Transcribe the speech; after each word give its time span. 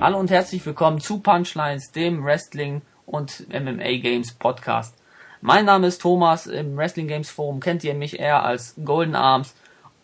Hallo 0.00 0.18
und 0.18 0.30
herzlich 0.30 0.64
willkommen 0.64 0.98
zu 0.98 1.18
Punchlines, 1.18 1.92
dem 1.92 2.24
Wrestling 2.24 2.80
und 3.04 3.46
MMA 3.50 3.98
Games 3.98 4.32
Podcast. 4.32 4.94
Mein 5.42 5.66
Name 5.66 5.88
ist 5.88 6.00
Thomas, 6.00 6.46
im 6.46 6.74
Wrestling 6.78 7.06
Games 7.06 7.28
Forum 7.28 7.60
kennt 7.60 7.84
ihr 7.84 7.92
mich 7.92 8.18
eher 8.18 8.42
als 8.42 8.76
Golden 8.82 9.14
Arms 9.14 9.54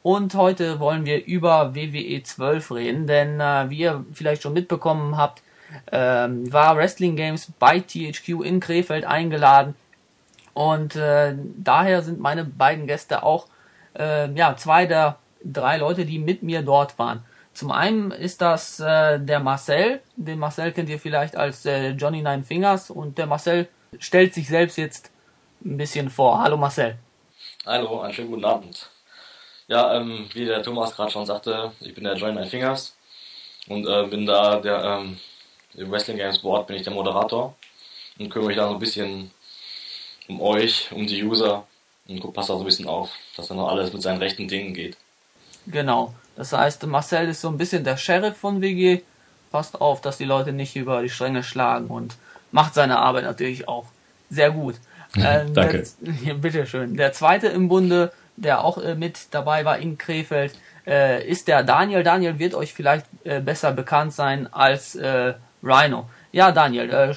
und 0.03 0.35
heute 0.35 0.81
wollen 0.81 1.07
wir 1.07 1.25
über 1.25 1.75
WWE 1.75 2.23
12 2.23 2.73
reden, 2.73 3.07
denn 3.07 3.41
äh, 3.41 3.71
wie 3.71 3.79
ihr 3.79 4.05
vielleicht 4.13 4.43
schon 4.43 4.53
mitbekommen 4.53 5.17
habt, 5.17 5.43
ähm, 5.91 6.53
war 6.53 6.77
Wrestling 6.77 7.17
Games 7.17 7.51
bei 7.59 7.81
THQ 7.81 8.45
in 8.45 8.61
Krefeld 8.61 9.07
eingeladen 9.07 9.77
und 10.53 10.95
äh, 10.95 11.35
daher 11.57 12.03
sind 12.03 12.21
meine 12.21 12.45
beiden 12.45 12.87
Gäste 12.87 13.23
auch 13.23 13.47
äh, 13.99 14.31
ja 14.33 14.57
zwei 14.59 14.85
der 14.85 15.17
drei 15.43 15.79
Leute, 15.79 16.05
die 16.05 16.19
mit 16.19 16.43
mir 16.43 16.61
dort 16.61 16.99
waren. 16.99 17.25
Zum 17.57 17.73
einen 17.73 18.11
ist 18.11 18.43
das 18.43 18.81
äh, 18.81 19.19
der 19.19 19.41
Marcel, 19.41 20.03
den 20.17 20.39
Marcel 20.39 20.73
kennt 20.73 20.91
ihr 20.91 20.99
vielleicht 20.99 21.37
als 21.37 21.65
äh, 21.65 21.93
Johnny 21.93 22.21
Nine 22.21 22.45
Fingers 22.45 22.91
und 22.91 23.17
der 23.17 23.25
Marcel 23.25 23.67
stellt 23.99 24.35
sich 24.35 24.47
selbst 24.47 24.77
jetzt 24.77 25.11
ein 25.65 25.79
bisschen 25.79 26.11
vor. 26.11 26.39
Hallo 26.43 26.59
Marcel. 26.59 26.99
Hallo, 27.65 28.01
einen 28.01 28.13
schönen 28.13 28.29
guten 28.29 28.45
Abend. 28.45 28.91
Ja, 29.69 29.95
ähm, 29.95 30.29
wie 30.35 30.45
der 30.45 30.63
Thomas 30.63 30.95
gerade 30.95 31.11
schon 31.11 31.25
sagte, 31.25 31.73
ich 31.81 31.95
bin 31.95 32.05
der 32.05 32.17
Johnny 32.17 32.35
Nine 32.35 32.47
Fingers 32.47 32.95
und 33.69 33.87
äh, 33.87 34.07
bin 34.07 34.27
da 34.27 34.61
der 34.61 34.85
ähm, 34.85 35.19
im 35.77 35.91
Wrestling 35.91 36.19
Games 36.19 36.41
Board 36.41 36.67
bin 36.67 36.77
ich 36.77 36.83
der 36.83 36.93
Moderator 36.93 37.55
und 38.19 38.29
kümmere 38.29 38.49
mich 38.49 38.59
da 38.59 38.69
so 38.69 38.75
ein 38.75 38.81
bisschen 38.81 39.31
um 40.29 40.43
euch, 40.43 40.93
um 40.93 41.07
die 41.07 41.25
User 41.25 41.67
und 42.07 42.21
passt 42.35 42.51
da 42.51 42.55
so 42.55 42.61
ein 42.61 42.67
bisschen 42.67 42.87
auf, 42.87 43.13
dass 43.35 43.49
dann 43.49 43.57
noch 43.57 43.71
alles 43.71 43.95
mit 43.95 44.03
seinen 44.03 44.19
rechten 44.19 44.47
Dingen 44.47 44.75
geht. 44.75 44.99
Genau. 45.67 46.15
Das 46.37 46.53
heißt, 46.53 46.87
Marcel 46.87 47.29
ist 47.29 47.41
so 47.41 47.49
ein 47.49 47.59
bisschen 47.59 47.85
der 47.85 47.97
Sheriff 47.97 48.37
von 48.37 48.61
WG, 48.61 49.03
passt 49.51 49.81
auf, 49.81 50.01
dass 50.01 50.19
die 50.19 50.25
Leute 50.25 50.53
nicht 50.53 50.77
über 50.77 51.03
die 51.03 51.09
Stränge 51.09 51.43
schlagen 51.43 51.89
und 51.89 52.17
macht 52.53 52.75
seine 52.75 52.99
Arbeit 52.99 53.25
natürlich 53.25 53.69
auch 53.69 53.87
sehr 54.31 54.51
gut. 54.51 54.77
Ähm, 55.19 55.55
Danke. 55.55 55.87
Der, 56.01 56.35
bitteschön. 56.35 56.95
Der 56.95 57.11
zweite 57.13 57.47
im 57.47 57.69
Bunde, 57.69 58.13
der 58.37 58.63
auch 58.63 58.77
äh, 58.77 58.95
mit 58.97 59.29
dabei 59.31 59.65
war 59.65 59.79
in 59.79 59.97
Krefeld, 59.97 60.59
äh, 60.87 61.27
ist 61.27 61.49
der 61.49 61.63
Daniel. 61.63 62.03
Daniel 62.03 62.39
wird 62.39 62.55
euch 62.55 62.75
vielleicht 62.75 63.07
äh, 63.25 63.41
besser 63.41 63.73
bekannt 63.73 64.13
sein 64.13 64.53
als 64.53 64.95
äh, 64.95 65.33
Rhino. 65.63 66.11
Ja, 66.33 66.53
Daniel, 66.53 66.91
äh, 66.91 67.15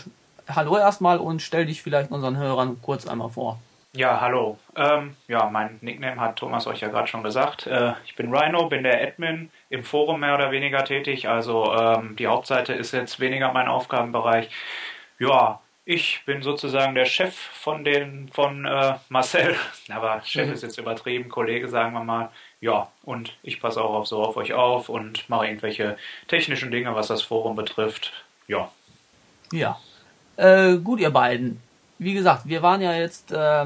hallo 0.47 0.77
erstmal 0.77 1.17
und 1.17 1.41
stell 1.41 1.65
dich 1.65 1.81
vielleicht 1.81 2.11
unseren 2.11 2.37
Hörern 2.37 2.77
kurz 2.81 3.05
einmal 3.05 3.31
vor. 3.31 3.59
Ja, 3.95 4.21
hallo. 4.21 4.59
Ähm, 4.75 5.15
ja, 5.27 5.49
mein 5.49 5.79
Nickname 5.81 6.21
hat 6.21 6.35
Thomas 6.35 6.67
euch 6.67 6.81
ja 6.81 6.89
gerade 6.89 7.07
schon 7.07 7.23
gesagt. 7.23 7.65
Äh, 7.65 7.93
ich 8.05 8.15
bin 8.15 8.33
Rhino, 8.33 8.67
bin 8.67 8.83
der 8.83 9.01
Admin 9.01 9.49
im 9.69 9.83
Forum 9.83 10.19
mehr 10.19 10.35
oder 10.35 10.51
weniger 10.51 10.85
tätig. 10.85 11.27
Also 11.27 11.73
ähm, 11.73 12.15
die 12.15 12.27
Hauptseite 12.27 12.73
ist 12.73 12.91
jetzt 12.91 13.19
weniger 13.19 13.51
mein 13.51 13.67
Aufgabenbereich. 13.67 14.49
Ja, 15.17 15.59
ich 15.85 16.21
bin 16.27 16.43
sozusagen 16.43 16.93
der 16.93 17.05
Chef 17.05 17.33
von 17.35 17.83
den 17.83 18.29
von 18.29 18.63
äh, 18.65 18.93
Marcel, 19.09 19.55
aber 19.89 20.21
Chef 20.23 20.47
mhm. 20.47 20.53
ist 20.53 20.61
jetzt 20.61 20.77
übertrieben, 20.77 21.29
Kollege 21.29 21.67
sagen 21.67 21.93
wir 21.93 22.03
mal. 22.03 22.29
Ja, 22.61 22.91
und 23.03 23.37
ich 23.41 23.59
passe 23.59 23.81
auch 23.83 23.95
auf 23.95 24.07
so 24.07 24.21
auf 24.23 24.37
euch 24.37 24.53
auf 24.53 24.89
und 24.89 25.27
mache 25.29 25.47
irgendwelche 25.47 25.97
technischen 26.27 26.69
Dinge, 26.69 26.93
was 26.93 27.07
das 27.07 27.23
Forum 27.23 27.55
betrifft. 27.55 28.13
Ja. 28.47 28.69
Ja. 29.51 29.79
Äh, 30.37 30.77
gut, 30.77 30.99
ihr 30.99 31.09
beiden. 31.09 31.59
Wie 31.99 32.13
gesagt, 32.13 32.47
wir 32.47 32.61
waren 32.61 32.81
ja 32.81 32.93
jetzt 32.93 33.31
äh, 33.31 33.65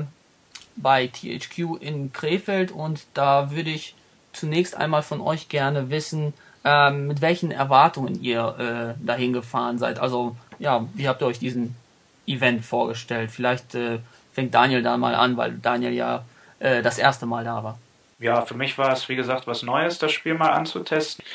bei 0.75 1.07
THQ 1.07 1.79
in 1.79 2.11
Krefeld 2.11 2.71
und 2.71 3.05
da 3.13 3.51
würde 3.51 3.69
ich 3.69 3.95
zunächst 4.33 4.75
einmal 4.75 5.03
von 5.03 5.21
euch 5.21 5.49
gerne 5.49 5.89
wissen, 5.89 6.33
ähm, 6.65 7.07
mit 7.07 7.21
welchen 7.21 7.51
Erwartungen 7.51 8.21
ihr 8.21 8.95
äh, 8.99 9.05
dahin 9.05 9.33
gefahren 9.33 9.77
seid. 9.77 9.99
Also, 9.99 10.35
ja, 10.59 10.87
wie 10.93 11.07
habt 11.07 11.21
ihr 11.21 11.27
euch 11.27 11.39
diesen 11.39 11.75
Event 12.25 12.65
vorgestellt? 12.65 13.31
Vielleicht 13.31 13.75
äh, 13.75 13.99
fängt 14.33 14.53
Daniel 14.53 14.81
da 14.81 14.97
mal 14.97 15.13
an, 15.15 15.37
weil 15.37 15.53
Daniel 15.53 15.93
ja 15.93 16.23
äh, 16.59 16.81
das 16.81 16.97
erste 16.97 17.25
Mal 17.25 17.43
da 17.43 17.63
war. 17.63 17.77
Ja, 18.19 18.41
für 18.41 18.55
mich 18.55 18.77
war 18.77 18.93
es, 18.93 19.09
wie 19.09 19.15
gesagt, 19.15 19.47
was 19.47 19.63
Neues, 19.63 19.99
das 19.99 20.11
Spiel 20.11 20.33
mal 20.33 20.51
anzutesten. 20.51 21.25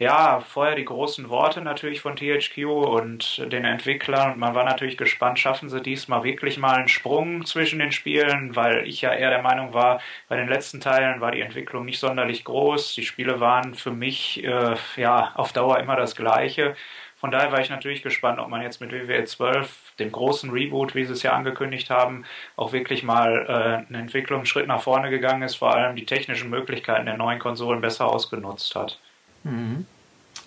Ja, 0.00 0.38
vorher 0.40 0.76
die 0.76 0.84
großen 0.84 1.28
Worte 1.28 1.60
natürlich 1.60 2.00
von 2.00 2.14
THQ 2.14 2.58
und 2.66 3.38
den 3.52 3.64
Entwicklern 3.64 4.32
und 4.34 4.38
man 4.38 4.54
war 4.54 4.62
natürlich 4.62 4.96
gespannt, 4.96 5.40
schaffen 5.40 5.68
sie 5.68 5.82
diesmal 5.82 6.22
wirklich 6.22 6.56
mal 6.56 6.76
einen 6.76 6.86
Sprung 6.88 7.44
zwischen 7.44 7.80
den 7.80 7.90
Spielen, 7.90 8.54
weil 8.54 8.86
ich 8.86 9.00
ja 9.00 9.12
eher 9.12 9.30
der 9.30 9.42
Meinung 9.42 9.74
war, 9.74 10.00
bei 10.28 10.36
den 10.36 10.48
letzten 10.48 10.80
Teilen 10.80 11.20
war 11.20 11.32
die 11.32 11.40
Entwicklung 11.40 11.84
nicht 11.84 11.98
sonderlich 11.98 12.44
groß. 12.44 12.94
Die 12.94 13.04
Spiele 13.04 13.40
waren 13.40 13.74
für 13.74 13.90
mich 13.90 14.44
äh, 14.44 14.76
ja 14.96 15.32
auf 15.34 15.52
Dauer 15.52 15.80
immer 15.80 15.96
das 15.96 16.14
gleiche. 16.14 16.76
Von 17.16 17.32
daher 17.32 17.50
war 17.50 17.60
ich 17.60 17.70
natürlich 17.70 18.02
gespannt, 18.04 18.38
ob 18.38 18.48
man 18.48 18.62
jetzt 18.62 18.80
mit 18.80 18.92
WWE 18.92 19.24
12, 19.24 19.94
dem 19.98 20.12
großen 20.12 20.50
Reboot, 20.50 20.94
wie 20.94 21.04
sie 21.06 21.12
es 21.12 21.24
ja 21.24 21.32
angekündigt 21.32 21.90
haben, 21.90 22.24
auch 22.54 22.72
wirklich 22.72 23.02
mal 23.02 23.84
äh, 23.90 23.94
einen 23.94 24.46
Schritt 24.46 24.68
nach 24.68 24.80
vorne 24.80 25.10
gegangen 25.10 25.42
ist, 25.42 25.56
vor 25.56 25.74
allem 25.74 25.96
die 25.96 26.06
technischen 26.06 26.50
Möglichkeiten 26.50 27.06
der 27.06 27.16
neuen 27.16 27.40
Konsolen 27.40 27.80
besser 27.80 28.06
ausgenutzt 28.06 28.76
hat. 28.76 29.00
Mhm. 29.48 29.86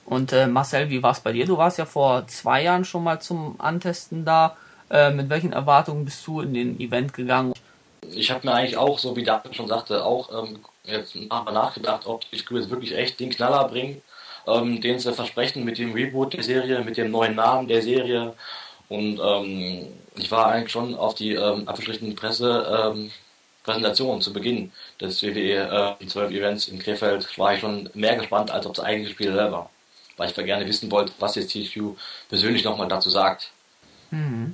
Und 0.05 0.33
äh, 0.33 0.47
Marcel, 0.47 0.89
wie 0.89 1.03
war 1.03 1.11
es 1.11 1.19
bei 1.19 1.31
dir? 1.31 1.45
Du 1.45 1.57
warst 1.57 1.77
ja 1.77 1.85
vor 1.85 2.27
zwei 2.27 2.63
Jahren 2.63 2.85
schon 2.85 3.03
mal 3.03 3.21
zum 3.21 3.55
Antesten 3.59 4.25
da. 4.25 4.57
Äh, 4.89 5.11
mit 5.11 5.29
welchen 5.29 5.53
Erwartungen 5.53 6.05
bist 6.05 6.25
du 6.27 6.41
in 6.41 6.53
den 6.53 6.79
Event 6.79 7.13
gegangen? 7.13 7.53
Ich 8.11 8.31
habe 8.31 8.45
mir 8.45 8.53
eigentlich 8.53 8.77
auch, 8.77 8.99
so 8.99 9.15
wie 9.15 9.23
David 9.23 9.55
schon 9.55 9.67
sagte, 9.67 10.03
auch 10.03 10.43
ähm, 10.43 10.59
jetzt 10.83 11.15
mal 11.15 11.51
nachgedacht, 11.51 12.05
ob 12.07 12.29
die 12.29 12.37
Screw 12.37 12.69
wirklich 12.69 12.95
echt 12.95 13.19
den 13.19 13.29
Knaller 13.29 13.67
bringen 13.67 14.01
ähm, 14.47 14.81
den 14.81 14.99
sie 14.99 15.13
versprechen 15.13 15.63
mit 15.63 15.77
dem 15.77 15.93
Reboot 15.93 16.33
der 16.33 16.43
Serie, 16.43 16.81
mit 16.83 16.97
dem 16.97 17.11
neuen 17.11 17.35
Namen 17.35 17.67
der 17.67 17.81
Serie. 17.81 18.33
Und 18.89 19.19
ähm, 19.23 19.87
ich 20.15 20.29
war 20.31 20.47
eigentlich 20.47 20.71
schon 20.71 20.95
auf 20.95 21.15
die 21.15 21.33
ähm, 21.33 21.67
abgestrichenen 21.67 22.15
Presse 22.15 22.91
ähm, 22.93 23.11
Präsentation 23.63 24.21
zu 24.21 24.33
Beginn 24.33 24.71
des 24.99 25.21
WWE 25.21 25.97
äh, 25.99 26.07
12 26.07 26.31
Events 26.31 26.67
in 26.67 26.79
Krefeld 26.79 27.37
war 27.37 27.53
ich 27.53 27.59
schon 27.59 27.89
mehr 27.93 28.15
gespannt 28.15 28.51
als 28.51 28.65
auf 28.65 28.73
das 28.73 28.85
eigentliche 28.85 29.13
Spiel 29.13 29.33
selber. 29.33 29.69
Weil 30.17 30.29
ich 30.29 30.35
gerne 30.35 30.67
wissen 30.67 30.91
wollte, 30.91 31.13
was 31.19 31.35
jetzt 31.35 31.51
THQ 31.51 31.97
persönlich 32.29 32.63
nochmal 32.63 32.87
dazu 32.87 33.09
sagt. 33.09 33.51
Mhm. 34.11 34.53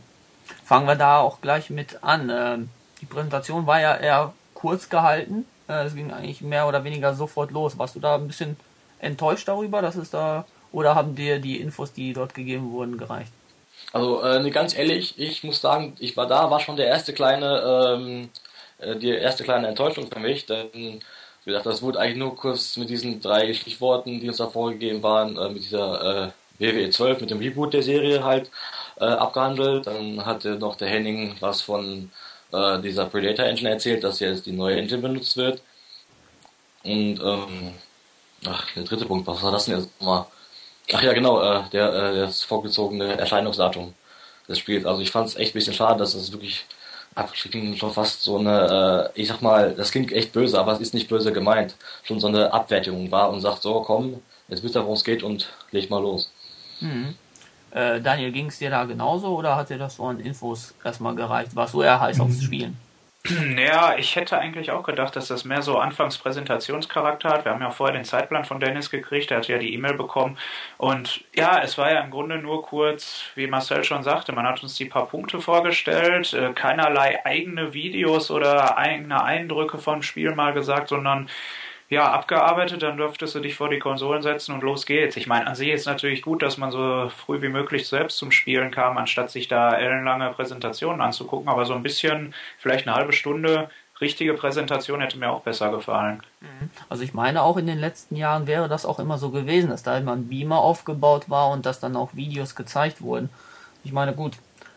Fangen 0.64 0.88
wir 0.88 0.96
da 0.96 1.20
auch 1.20 1.42
gleich 1.42 1.70
mit 1.70 2.04
an. 2.04 2.32
Ähm, 2.34 2.70
die 3.02 3.06
Präsentation 3.06 3.68
war 3.68 3.82
ja 3.82 3.96
eher 3.96 4.34
kurz 4.54 4.90
gehalten. 4.90 5.46
Äh, 5.68 5.86
es 5.86 5.96
ging 5.96 6.12
eigentlich 6.12 6.42
mehr 6.42 6.68
oder 6.68 6.84
weniger 6.84 7.14
sofort 7.14 7.52
los. 7.52 7.78
Warst 7.78 7.96
du 7.96 8.00
da 8.00 8.16
ein 8.16 8.28
bisschen 8.28 8.58
enttäuscht 9.00 9.48
darüber, 9.48 9.82
dass 9.82 9.96
es 9.96 10.10
da 10.10 10.46
oder 10.72 10.96
haben 10.96 11.16
dir 11.16 11.40
die 11.40 11.60
Infos, 11.60 11.94
die 11.94 12.14
dort 12.14 12.34
gegeben 12.34 12.72
wurden, 12.72 12.98
gereicht? 12.98 13.32
Also 13.94 14.24
äh, 14.24 14.50
ganz 14.50 14.78
ehrlich, 14.78 15.18
ich 15.18 15.44
muss 15.44 15.62
sagen, 15.62 15.96
ich 16.00 16.18
war 16.18 16.28
da, 16.28 16.52
war 16.52 16.60
schon 16.60 16.76
der 16.76 16.88
erste 16.88 17.14
kleine, 17.14 17.96
ähm, 17.96 18.24
äh, 18.24 18.28
die 18.80 19.10
erste 19.10 19.44
kleine 19.44 19.68
Enttäuschung 19.68 20.10
für 20.12 20.20
mich, 20.20 20.46
denn 20.46 20.70
wie 20.74 21.52
gesagt, 21.52 21.66
das 21.66 21.82
wurde 21.82 22.00
eigentlich 22.00 22.18
nur 22.18 22.36
kurz 22.36 22.78
mit 22.78 22.90
diesen 22.90 23.22
drei 23.22 23.54
Stichworten, 23.54 24.20
die 24.20 24.28
uns 24.28 24.38
da 24.38 24.48
vorgegeben 24.50 25.02
waren, 25.04 25.38
äh, 25.38 25.50
mit 25.50 25.64
dieser 25.64 26.28
äh, 26.28 26.32
WWE 26.60 26.90
12, 26.90 27.22
mit 27.22 27.32
dem 27.32 27.40
Reboot 27.40 27.74
der 27.74 27.84
Serie 27.84 28.24
halt 28.24 28.52
äh, 29.00 29.06
abgehandelt. 29.06 29.88
Dann 29.88 30.26
hatte 30.26 30.56
noch 30.58 30.76
der 30.76 30.90
Henning 30.90 31.36
was 31.40 31.62
von 31.62 32.12
äh, 32.52 32.80
dieser 32.82 33.06
Predator 33.06 33.46
Engine 33.46 33.70
erzählt, 33.72 34.04
dass 34.04 34.20
jetzt 34.20 34.46
die 34.46 34.52
neue 34.52 34.78
Engine 34.78 35.02
benutzt 35.02 35.38
wird. 35.38 35.62
Und 36.84 37.20
ähm, 37.20 37.74
Ach, 38.46 38.66
der 38.76 38.84
dritte 38.84 39.06
Punkt, 39.06 39.28
was 39.28 39.42
war 39.42 39.52
das 39.52 39.66
denn 39.66 39.80
jetzt 39.80 39.90
nochmal? 40.00 40.26
Ach 40.94 41.02
ja, 41.02 41.14
genau, 41.14 41.42
äh, 41.42 41.64
der, 41.72 41.94
äh, 41.94 42.16
das 42.22 42.44
vorgezogene 42.44 43.18
Erscheinungsdatum 43.18 43.94
des 44.48 44.60
Spiels. 44.60 44.86
Also 44.86 45.02
ich 45.02 45.12
fand 45.12 45.28
es 45.30 45.36
echt 45.36 45.52
ein 45.54 45.60
bisschen 45.60 45.74
schade, 45.74 46.00
dass 46.00 46.14
es 46.14 46.32
wirklich 46.32 46.66
abgeschrieben 47.18 47.76
schon 47.76 47.92
fast 47.92 48.24
so 48.24 48.38
eine, 48.38 49.12
äh, 49.16 49.22
ich 49.22 49.28
sag 49.28 49.42
mal, 49.42 49.74
das 49.76 49.92
klingt 49.92 50.12
echt 50.12 50.32
böse, 50.32 50.60
aber 50.60 50.74
es 50.74 50.80
ist 50.80 50.94
nicht 50.94 51.08
böse 51.08 51.32
gemeint, 51.32 51.76
schon 52.04 52.20
so 52.20 52.28
eine 52.28 52.54
Abwertung 52.54 53.12
war 53.12 53.32
und 53.32 53.42
sagt, 53.42 53.62
so 53.62 53.82
komm, 53.82 54.22
jetzt 54.48 54.64
wisst 54.64 54.76
ihr, 54.76 54.82
worum 54.82 54.96
es 54.96 55.04
geht 55.04 55.24
und 55.24 55.50
leg 55.72 55.90
mal 55.90 56.02
los. 56.02 56.32
Mhm. 56.80 57.16
Äh, 57.72 58.02
Daniel, 58.02 58.32
ging 58.32 58.48
es 58.48 58.60
dir 58.60 58.70
da 58.70 58.86
genauso 58.86 59.36
oder 59.36 59.56
hat 59.56 59.70
dir 59.70 59.78
das 59.78 59.96
so 59.96 60.06
an 60.06 60.20
Infos 60.20 60.74
erstmal 60.84 61.16
gereicht? 61.16 61.56
Warst 61.56 61.74
du 61.74 61.82
eher 61.82 62.00
heiß 62.00 62.18
mhm. 62.18 62.24
aufs 62.24 62.44
Spielen? 62.44 62.78
Ja, 63.58 63.96
ich 63.98 64.16
hätte 64.16 64.38
eigentlich 64.38 64.72
auch 64.72 64.84
gedacht, 64.84 65.16
dass 65.16 65.28
das 65.28 65.44
mehr 65.46 65.62
so 65.62 65.78
Anfangspräsentationscharakter 65.78 67.30
hat. 67.30 67.46
Wir 67.46 67.52
haben 67.52 67.62
ja 67.62 67.72
vorher 67.72 67.96
den 67.96 68.06
Zeitplan 68.06 68.46
von 68.46 68.60
Dennis 68.60 68.90
gekriegt, 68.90 69.30
der 69.30 69.38
hat 69.38 69.48
ja 69.48 69.58
die 69.58 69.74
E-Mail 69.74 69.96
bekommen. 69.96 70.38
Und 70.78 71.24
ja, 71.36 71.60
es 71.62 71.78
war 71.78 71.92
ja 71.92 72.00
im 72.02 72.12
Grunde 72.12 72.38
nur 72.38 72.64
kurz, 72.64 73.24
wie 73.36 73.48
Marcel 73.48 73.84
schon 73.84 74.04
sagte, 74.04 74.32
man 74.32 74.46
hat 74.46 74.64
uns 74.64 74.76
die 74.76 74.86
paar 74.86 75.08
Punkte 75.08 75.42
vorgestellt, 75.42 76.34
äh, 76.34 76.54
keinerlei 76.54 77.26
eigene 77.26 77.74
Videos 77.74 78.32
oder 78.32 78.78
eigene 78.78 79.24
Eindrücke 79.24 79.78
vom 79.78 80.02
Spiel 80.02 80.34
mal 80.34 80.54
gesagt, 80.54 80.90
sondern 80.90 81.30
ja, 81.90 82.12
abgearbeitet, 82.12 82.82
dann 82.84 82.98
dürftest 82.98 83.36
du 83.36 83.40
dich 83.40 83.56
vor 83.56 83.70
die 83.70 83.80
Konsolen 83.80 84.22
setzen 84.22 84.54
und 84.54 84.62
los 84.62 84.86
geht's. 84.86 85.16
Ich 85.16 85.28
meine, 85.28 85.48
an 85.48 85.56
sich 85.56 85.70
ist 85.70 85.86
natürlich 85.86 86.22
gut, 86.22 86.42
dass 86.42 86.58
man 86.58 86.72
so 86.72 87.10
früh 87.10 87.42
wie 87.42 87.48
möglich 87.48 87.88
selbst 87.88 88.18
zum 88.18 88.32
Spielen 88.32 88.72
kam, 88.72 88.98
anstatt 88.98 89.32
sich 89.32 89.48
da 89.48 89.74
ellenlange 89.74 90.30
Präsentationen 90.32 91.02
anzugucken, 91.02 91.48
aber 91.48 91.66
so 91.66 91.74
ein 91.74 91.84
bisschen, 91.84 92.34
vielleicht 92.58 92.88
eine 92.88 92.98
halbe 92.98 93.14
Stunde, 93.14 93.70
richtige 94.02 94.34
Präsentation 94.34 95.00
hätte 95.00 95.18
mir 95.18 95.32
auch 95.32 95.42
besser 95.42 95.72
gefallen. 95.72 96.22
Mhm. 96.42 96.70
Also 96.90 97.04
ich 97.04 97.14
meine 97.14 97.42
auch 97.42 97.58
in 97.58 97.68
den 97.68 97.80
letzten 97.80 98.16
Jahren 98.16 98.48
wäre 98.48 98.68
das 98.68 98.86
auch 98.86 99.00
immer 99.00 99.18
so 99.18 99.30
gewesen, 99.32 99.70
dass 99.70 99.84
da 99.84 99.98
immer 99.98 100.12
ein 100.12 100.28
Beamer 100.28 100.60
aufgebaut 100.60 101.30
war 101.30 101.50
und 101.52 101.66
dass 101.66 101.80
dann 101.80 101.96
auch 101.96 102.16
Videos 102.16 102.56
gezeigt 102.56 103.02
wurden. 103.02 103.30
Ich 103.84 103.94
meine, 103.94 104.14
gut, 104.14 104.34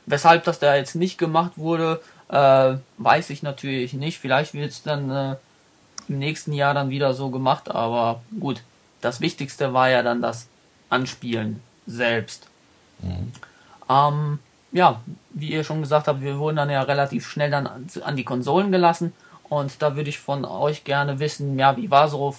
weshalb 0.07 0.45
das 0.45 0.61
da 0.61 0.77
jetzt 0.77 0.95
nicht 0.95 1.19
gemacht 1.19 1.53
wurde, 1.57 2.01
äh, 2.29 2.77
weiß 2.99 3.31
ich 3.31 3.43
natürlich 3.43 3.95
nicht. 3.95 4.19
Vielleicht 4.19 4.55
wird 4.55 4.71
es 4.71 4.83
dann 4.83 5.11
äh, 5.11 5.37
im 6.11 6.19
nächsten 6.19 6.53
Jahr 6.53 6.75
dann 6.75 6.91
wieder 6.91 7.15
so 7.15 7.31
gemacht, 7.31 7.71
aber 7.71 8.21
gut, 8.41 8.63
das 9.01 9.21
Wichtigste 9.21 9.73
war 9.73 9.89
ja 9.89 10.03
dann 10.03 10.21
das 10.21 10.49
Anspielen 10.91 11.63
selbst. 11.87 12.49
Mhm. 12.99 13.33
Ähm, 13.89 14.39
ja, 14.73 15.01
wie 15.31 15.51
ihr 15.51 15.63
schon 15.63 15.81
gesagt 15.81 16.09
habt, 16.09 16.21
wir 16.21 16.39
wurden 16.39 16.57
dann 16.57 16.69
ja 16.69 16.83
relativ 16.83 17.29
schnell 17.29 17.51
dann 17.51 17.67
an, 17.67 17.89
an 18.03 18.17
die 18.17 18.25
Konsolen 18.25 18.73
gelassen 18.73 19.13
und 19.45 19.81
da 19.81 19.95
würde 19.95 20.11
ich 20.11 20.19
von 20.19 20.45
euch 20.45 20.83
gerne 20.83 21.21
wissen, 21.21 21.59
ja, 21.59 21.77
wie 21.77 21.91
war 21.91 22.09
so 22.09 22.35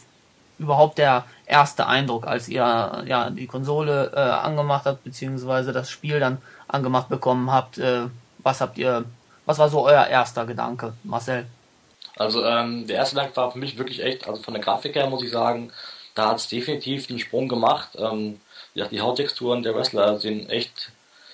überhaupt 0.60 0.98
der 0.98 1.24
erste 1.46 1.88
Eindruck, 1.88 2.28
als 2.28 2.50
ihr 2.50 3.04
ja 3.06 3.30
die 3.30 3.48
Konsole 3.48 4.12
äh, 4.14 4.20
angemacht 4.20 4.86
habt, 4.86 5.04
beziehungsweise 5.06 5.72
das 5.72 5.90
Spiel 5.90 6.20
dann 6.20 6.40
angemacht 6.68 7.08
bekommen 7.08 7.52
habt? 7.52 7.78
Äh, 7.78 8.08
was 8.40 8.60
habt 8.60 8.78
ihr, 8.78 9.06
was 9.46 9.60
war 9.60 9.70
so 9.70 9.86
euer 9.86 10.08
erster 10.08 10.46
Gedanke, 10.46 10.94
Marcel? 11.04 11.46
Also 12.18 12.44
ähm, 12.46 12.88
der 12.88 12.98
erste 12.98 13.16
Gedanke 13.16 13.38
war 13.38 13.52
für 13.52 13.60
mich 13.60 13.78
wirklich 13.78 14.04
echt, 14.04 14.28
also 14.28 14.42
von 14.42 14.54
der 14.54 14.64
Grafik 14.64 14.96
her 14.96 15.08
muss 15.08 15.24
ich 15.24 15.32
sagen, 15.32 15.72
da 16.16 16.30
hat 16.30 16.38
es 16.38 16.48
definitiv 16.50 17.10
einen 17.10 17.20
Sprung 17.20 17.48
gemacht. 17.48 17.90
Ähm, 17.98 18.40
ja, 18.74 18.88
die 18.88 19.02
Hauttexturen 19.02 19.64
der 19.64 19.76
Wrestler 19.76 20.20
sehen 20.20 20.50
echt 20.50 20.92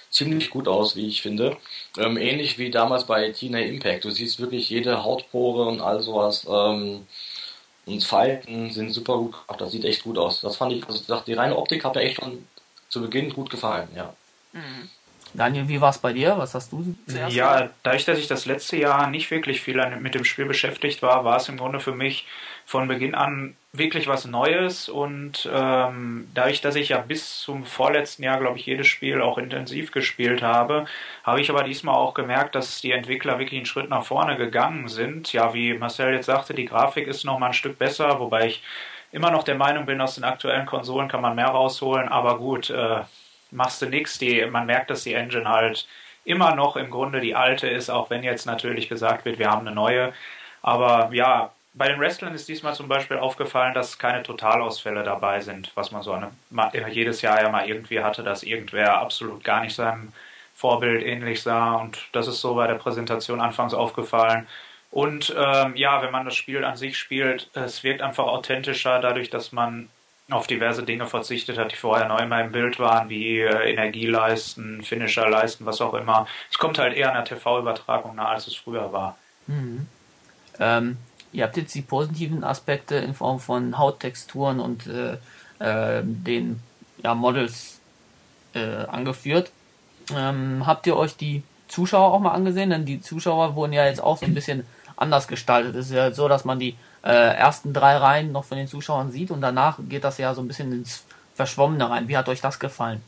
ziemlich 0.10 0.50
gut 0.50 0.68
aus, 0.68 0.96
wie 0.96 1.08
ich 1.08 1.22
finde. 1.22 1.58
Ähm, 1.98 2.18
ähnlich 2.18 2.58
wie 2.58 2.72
damals 2.72 3.06
bei 3.06 3.32
TNA 3.32 3.60
Impact. 3.60 4.06
Du 4.06 4.12
siehst 4.12 4.40
wirklich 4.40 4.70
jede 4.70 5.04
Hautpore 5.04 5.68
und 5.68 5.82
all 5.82 6.02
sowas. 6.02 6.46
Ähm, 6.50 7.08
und 7.86 8.04
Falten 8.04 8.72
sind 8.72 8.92
super 8.92 9.18
gut 9.18 9.32
gemacht. 9.32 9.62
Das 9.62 9.72
sieht 9.72 9.86
echt 9.86 10.04
gut 10.04 10.18
aus. 10.18 10.42
Das 10.42 10.58
fand 10.58 10.74
ich, 10.74 10.86
also 10.88 11.22
die 11.26 11.34
reine 11.34 11.56
Optik 11.58 11.86
hat 11.86 11.96
mir 11.96 12.02
echt 12.02 12.18
schon 12.18 12.46
zu 12.90 13.02
Beginn 13.02 13.34
gut 13.34 13.50
gefallen, 13.50 13.88
ja. 13.96 14.14
Mhm. 14.54 14.90
Daniel, 15.34 15.68
wie 15.68 15.82
war 15.82 15.90
es 15.90 15.98
bei 15.98 16.14
dir? 16.14 16.38
Was 16.38 16.56
hast 16.56 16.72
du 16.72 16.96
zuerst? 17.08 17.36
Ja, 17.36 17.70
dadurch, 17.84 18.06
dass 18.06 18.20
ich 18.20 18.28
das 18.28 18.46
letzte 18.46 18.78
Jahr 18.78 19.10
nicht 19.10 19.30
wirklich 19.32 19.62
viel 19.62 19.84
mit 20.00 20.16
dem 20.16 20.26
Spiel 20.26 20.46
beschäftigt 20.46 21.02
war, 21.02 21.26
war 21.26 21.38
es 21.38 21.50
im 21.50 21.58
Grunde 21.58 21.80
für 21.80 21.94
mich 21.94 22.26
von 22.66 22.88
Beginn 22.88 23.16
an 23.16 23.56
wirklich 23.72 24.08
was 24.08 24.26
Neues 24.26 24.90
und 24.90 25.50
ähm, 25.54 26.28
dadurch, 26.34 26.62
dass 26.62 26.76
ich 26.76 26.90
ja 26.90 26.98
bis 26.98 27.40
zum 27.40 27.64
vorletzten 27.64 28.24
Jahr, 28.24 28.40
glaube 28.40 28.58
ich, 28.58 28.66
jedes 28.66 28.88
Spiel 28.88 29.22
auch 29.22 29.38
intensiv 29.38 29.92
gespielt 29.92 30.42
habe, 30.42 30.86
habe 31.24 31.40
ich 31.40 31.50
aber 31.50 31.64
diesmal 31.64 31.96
auch 31.96 32.14
gemerkt, 32.14 32.56
dass 32.56 32.82
die 32.82 32.92
Entwickler 32.92 33.40
wirklich 33.40 33.60
einen 33.60 33.66
Schritt 33.66 33.90
nach 33.90 34.04
vorne 34.04 34.36
gegangen 34.36 34.88
sind. 34.88 35.32
Ja, 35.32 35.54
wie 35.54 35.74
Marcel 35.76 36.14
jetzt 36.14 36.26
sagte, 36.26 36.54
die 36.54 36.66
Grafik 36.66 37.08
ist 37.08 37.24
noch 37.24 37.40
mal 37.40 37.48
ein 37.48 37.54
Stück 37.54 37.78
besser, 37.78 38.20
wobei 38.20 38.48
ich 38.48 38.64
immer 39.12 39.32
noch 39.32 39.44
der 39.44 39.56
Meinung 39.56 39.86
bin, 39.86 40.02
aus 40.02 40.16
den 40.16 40.24
aktuellen 40.24 40.66
Konsolen 40.66 41.08
kann 41.08 41.22
man 41.22 41.36
mehr 41.36 41.48
rausholen, 41.48 42.10
aber 42.10 42.38
gut, 42.38 42.70
äh, 42.70 43.02
machst 43.52 43.82
du 43.82 43.88
nichts. 43.88 44.20
Man 44.50 44.66
merkt, 44.66 44.90
dass 44.90 45.04
die 45.04 45.14
Engine 45.14 45.50
halt 45.50 45.88
immer 46.26 46.56
noch 46.56 46.76
im 46.76 46.90
Grunde 46.92 47.22
die 47.22 47.36
alte 47.36 47.68
ist, 47.68 47.90
auch 47.90 48.10
wenn 48.10 48.24
jetzt 48.24 48.46
natürlich 48.46 48.90
gesagt 48.90 49.26
wird, 49.26 49.40
wir 49.40 49.50
haben 49.50 49.66
eine 49.66 49.76
neue. 49.76 50.14
Aber 50.62 51.10
ja, 51.14 51.52
bei 51.74 51.88
den 51.88 52.00
Wrestlern 52.00 52.34
ist 52.34 52.50
diesmal 52.50 52.74
zum 52.74 52.88
Beispiel 52.88 53.18
aufgefallen, 53.18 53.74
dass 53.74 54.00
keine 54.00 54.24
Totalausfälle 54.24 55.04
dabei 55.04 55.42
sind, 55.42 55.72
was 55.76 55.92
man 55.92 56.02
so 56.02 56.12
eine, 56.12 56.32
jedes 56.90 57.22
Jahr 57.22 57.42
ja 57.42 57.50
mal 57.50 57.70
irgendwie 57.70 58.02
hatte, 58.02 58.24
dass 58.24 58.44
irgendwer 58.44 58.98
absolut 58.98 59.44
gar 59.44 59.62
nicht 59.62 59.76
seinem 59.76 60.12
Vorbild 60.56 61.06
ähnlich 61.06 61.44
sah. 61.44 61.76
Und 61.76 62.00
das 62.14 62.28
ist 62.28 62.42
so 62.42 62.56
bei 62.56 62.68
der 62.68 62.76
Präsentation 62.76 63.40
anfangs 63.40 63.74
aufgefallen. 63.74 64.48
Und 64.90 65.36
ähm, 65.38 65.76
ja, 65.76 66.02
wenn 66.02 66.12
man 66.12 66.26
das 66.26 66.36
Spiel 66.36 66.64
an 66.66 66.78
sich 66.78 66.98
spielt, 66.98 67.50
es 67.54 67.84
wirkt 67.84 68.02
einfach 68.02 68.26
authentischer, 68.26 69.00
dadurch, 69.00 69.30
dass 69.30 69.52
man 69.52 69.90
auf 70.30 70.48
diverse 70.48 70.84
Dinge 70.84 71.06
verzichtet 71.06 71.58
hat, 71.58 71.72
die 71.72 71.78
vorher 71.78 72.08
neu 72.08 72.20
immer 72.20 72.42
im 72.42 72.52
Bild 72.52 72.80
waren, 72.80 73.10
wie 73.10 73.40
äh, 73.40 73.72
Energieleisten, 73.72 74.84
Finisherleisten, 74.84 75.66
was 75.66 75.80
auch 75.80 75.94
immer. 75.94 76.28
Es 76.52 76.58
kommt 76.58 76.80
halt 76.80 76.96
eher 76.96 77.10
an 77.10 77.16
der 77.16 77.38
TV-Übertragung 77.38 78.16
nah, 78.16 78.30
als 78.30 78.48
es 78.48 78.56
früher 78.56 78.92
war. 78.92 79.18
Mhm. 79.48 79.88
Ähm, 80.60 80.98
ihr 81.32 81.46
habt 81.46 81.56
jetzt 81.56 81.74
die 81.76 81.82
positiven 81.82 82.44
Aspekte 82.44 82.96
in 82.96 83.14
Form 83.14 83.40
von 83.40 83.78
Hauttexturen 83.78 84.60
und 84.60 84.88
äh, 84.88 85.18
äh, 85.60 86.04
den 86.04 86.60
ja, 87.04 87.16
Models 87.16 87.80
äh, 88.54 88.86
angeführt. 88.86 89.52
Ähm, 90.14 90.66
habt 90.66 90.88
ihr 90.88 90.98
euch 90.98 91.16
die 91.16 91.44
Zuschauer 91.70 92.14
auch 92.14 92.20
mal 92.20 92.32
angesehen? 92.32 92.70
Denn 92.70 92.86
die 92.86 93.02
Zuschauer 93.02 93.56
wurden 93.56 93.74
ja 93.74 93.86
jetzt 93.86 94.02
auch 94.02 94.18
so 94.18 94.26
ein 94.26 94.34
bisschen 94.34 94.66
anders 94.98 95.28
gestaltet. 95.28 95.76
Es 95.76 95.88
ist 95.88 95.94
ja 95.94 96.12
so, 96.12 96.28
dass 96.28 96.44
man 96.44 96.60
die 96.60 96.76
äh, 97.04 97.36
ersten 97.36 97.74
drei 97.74 97.98
Reihen 97.98 98.32
noch 98.32 98.46
von 98.46 98.58
den 98.58 98.68
Zuschauern 98.68 99.12
sieht 99.12 99.32
und 99.32 99.42
danach 99.42 99.80
geht 99.80 100.04
das 100.04 100.18
ja 100.18 100.34
so 100.34 100.42
ein 100.42 100.48
bisschen 100.48 100.72
ins 100.72 101.06
Verschwommene 101.36 101.90
rein. 101.90 102.08
Wie 102.08 102.18
hat 102.18 102.30
euch 102.30 102.42
das 102.42 102.60
gefallen? 102.60 103.02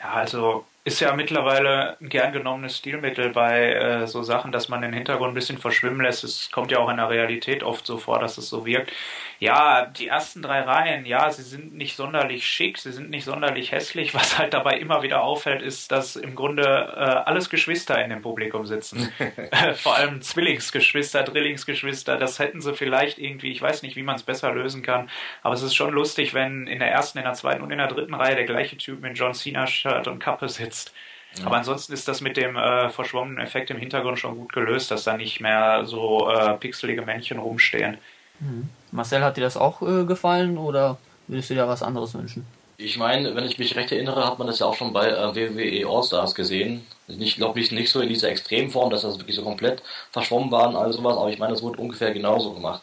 Ja, 0.00 0.12
also 0.12 0.64
ist 0.86 1.00
ja 1.00 1.14
mittlerweile 1.14 1.96
ein 1.98 2.10
gern 2.10 2.34
genommenes 2.34 2.76
Stilmittel 2.76 3.30
bei 3.30 3.72
äh, 3.72 4.06
so 4.06 4.22
Sachen, 4.22 4.52
dass 4.52 4.68
man 4.68 4.82
den 4.82 4.92
Hintergrund 4.92 5.32
ein 5.32 5.34
bisschen 5.34 5.56
verschwimmen 5.56 6.02
lässt. 6.02 6.24
Es 6.24 6.50
kommt 6.50 6.70
ja 6.70 6.78
auch 6.78 6.90
in 6.90 6.98
der 6.98 7.08
Realität 7.08 7.62
oft 7.62 7.86
so 7.86 7.96
vor, 7.96 8.18
dass 8.18 8.36
es 8.36 8.50
so 8.50 8.66
wirkt. 8.66 8.92
Ja, 9.38 9.86
die 9.86 10.08
ersten 10.08 10.42
drei 10.42 10.60
Reihen, 10.60 11.06
ja, 11.06 11.30
sie 11.30 11.42
sind 11.42 11.74
nicht 11.74 11.96
sonderlich 11.96 12.46
schick, 12.46 12.76
sie 12.76 12.92
sind 12.92 13.08
nicht 13.08 13.24
sonderlich 13.24 13.72
hässlich. 13.72 14.12
Was 14.14 14.38
halt 14.38 14.52
dabei 14.52 14.78
immer 14.78 15.02
wieder 15.02 15.22
auffällt, 15.22 15.62
ist, 15.62 15.90
dass 15.90 16.16
im 16.16 16.34
Grunde 16.34 16.62
äh, 16.62 17.00
alles 17.00 17.48
Geschwister 17.48 18.02
in 18.04 18.10
dem 18.10 18.20
Publikum 18.20 18.66
sitzen. 18.66 19.10
Vor 19.76 19.96
allem 19.96 20.20
Zwillingsgeschwister, 20.20 21.22
Drillingsgeschwister, 21.22 22.18
das 22.18 22.38
hätten 22.38 22.60
sie 22.60 22.74
vielleicht 22.74 23.18
irgendwie, 23.18 23.52
ich 23.52 23.62
weiß 23.62 23.82
nicht, 23.82 23.96
wie 23.96 24.02
man 24.02 24.16
es 24.16 24.22
besser 24.22 24.52
lösen 24.52 24.82
kann, 24.82 25.08
aber 25.42 25.54
es 25.54 25.62
ist 25.62 25.74
schon 25.74 25.94
lustig, 25.94 26.34
wenn 26.34 26.66
in 26.66 26.78
der 26.78 26.90
ersten, 26.90 27.16
in 27.16 27.24
der 27.24 27.32
zweiten 27.32 27.62
und 27.62 27.70
in 27.70 27.78
der 27.78 27.88
dritten 27.88 28.14
Reihe 28.14 28.36
der 28.36 28.44
gleiche 28.44 28.76
Typ 28.76 29.00
mit 29.00 29.18
John 29.18 29.32
Cena-Shirt 29.32 30.08
und 30.08 30.18
Kappe 30.18 30.48
sitzt 30.48 30.73
jetzt. 30.74 30.92
Ja. 31.38 31.46
Aber 31.46 31.56
ansonsten 31.56 31.92
ist 31.92 32.06
das 32.06 32.20
mit 32.20 32.36
dem 32.36 32.56
äh, 32.56 32.90
verschwommenen 32.90 33.38
Effekt 33.38 33.70
im 33.70 33.78
Hintergrund 33.78 34.18
schon 34.18 34.36
gut 34.36 34.52
gelöst, 34.52 34.90
dass 34.90 35.04
da 35.04 35.16
nicht 35.16 35.40
mehr 35.40 35.84
so 35.84 36.30
äh, 36.30 36.54
pixelige 36.54 37.02
Männchen 37.02 37.38
rumstehen. 37.38 37.98
Mhm. 38.40 38.68
Marcel, 38.92 39.22
hat 39.22 39.36
dir 39.36 39.42
das 39.42 39.56
auch 39.56 39.82
äh, 39.82 40.04
gefallen 40.04 40.58
oder 40.58 40.98
würdest 41.26 41.50
du 41.50 41.54
dir 41.54 41.66
was 41.66 41.82
anderes 41.82 42.14
wünschen? 42.14 42.46
Ich 42.76 42.98
meine, 42.98 43.34
wenn 43.34 43.44
ich 43.44 43.58
mich 43.58 43.76
recht 43.76 43.92
erinnere, 43.92 44.26
hat 44.26 44.38
man 44.38 44.48
das 44.48 44.58
ja 44.58 44.66
auch 44.66 44.74
schon 44.74 44.92
bei 44.92 45.08
äh, 45.08 45.34
WWE 45.34 45.88
All-Stars 45.88 46.34
gesehen. 46.34 46.86
Ich 47.06 47.36
glaube 47.36 47.58
nicht, 47.58 47.72
nicht 47.72 47.90
so 47.90 48.00
in 48.00 48.08
dieser 48.08 48.28
Extremform, 48.30 48.90
dass 48.90 49.02
das 49.02 49.18
wirklich 49.18 49.36
so 49.36 49.42
komplett 49.42 49.82
verschwommen 50.10 50.50
war 50.50 50.68
und 50.68 50.76
all 50.76 50.92
sowas, 50.92 51.16
aber 51.16 51.30
ich 51.30 51.38
meine, 51.38 51.52
das 51.52 51.62
wurde 51.62 51.80
ungefähr 51.80 52.12
genauso 52.12 52.52
gemacht 52.52 52.82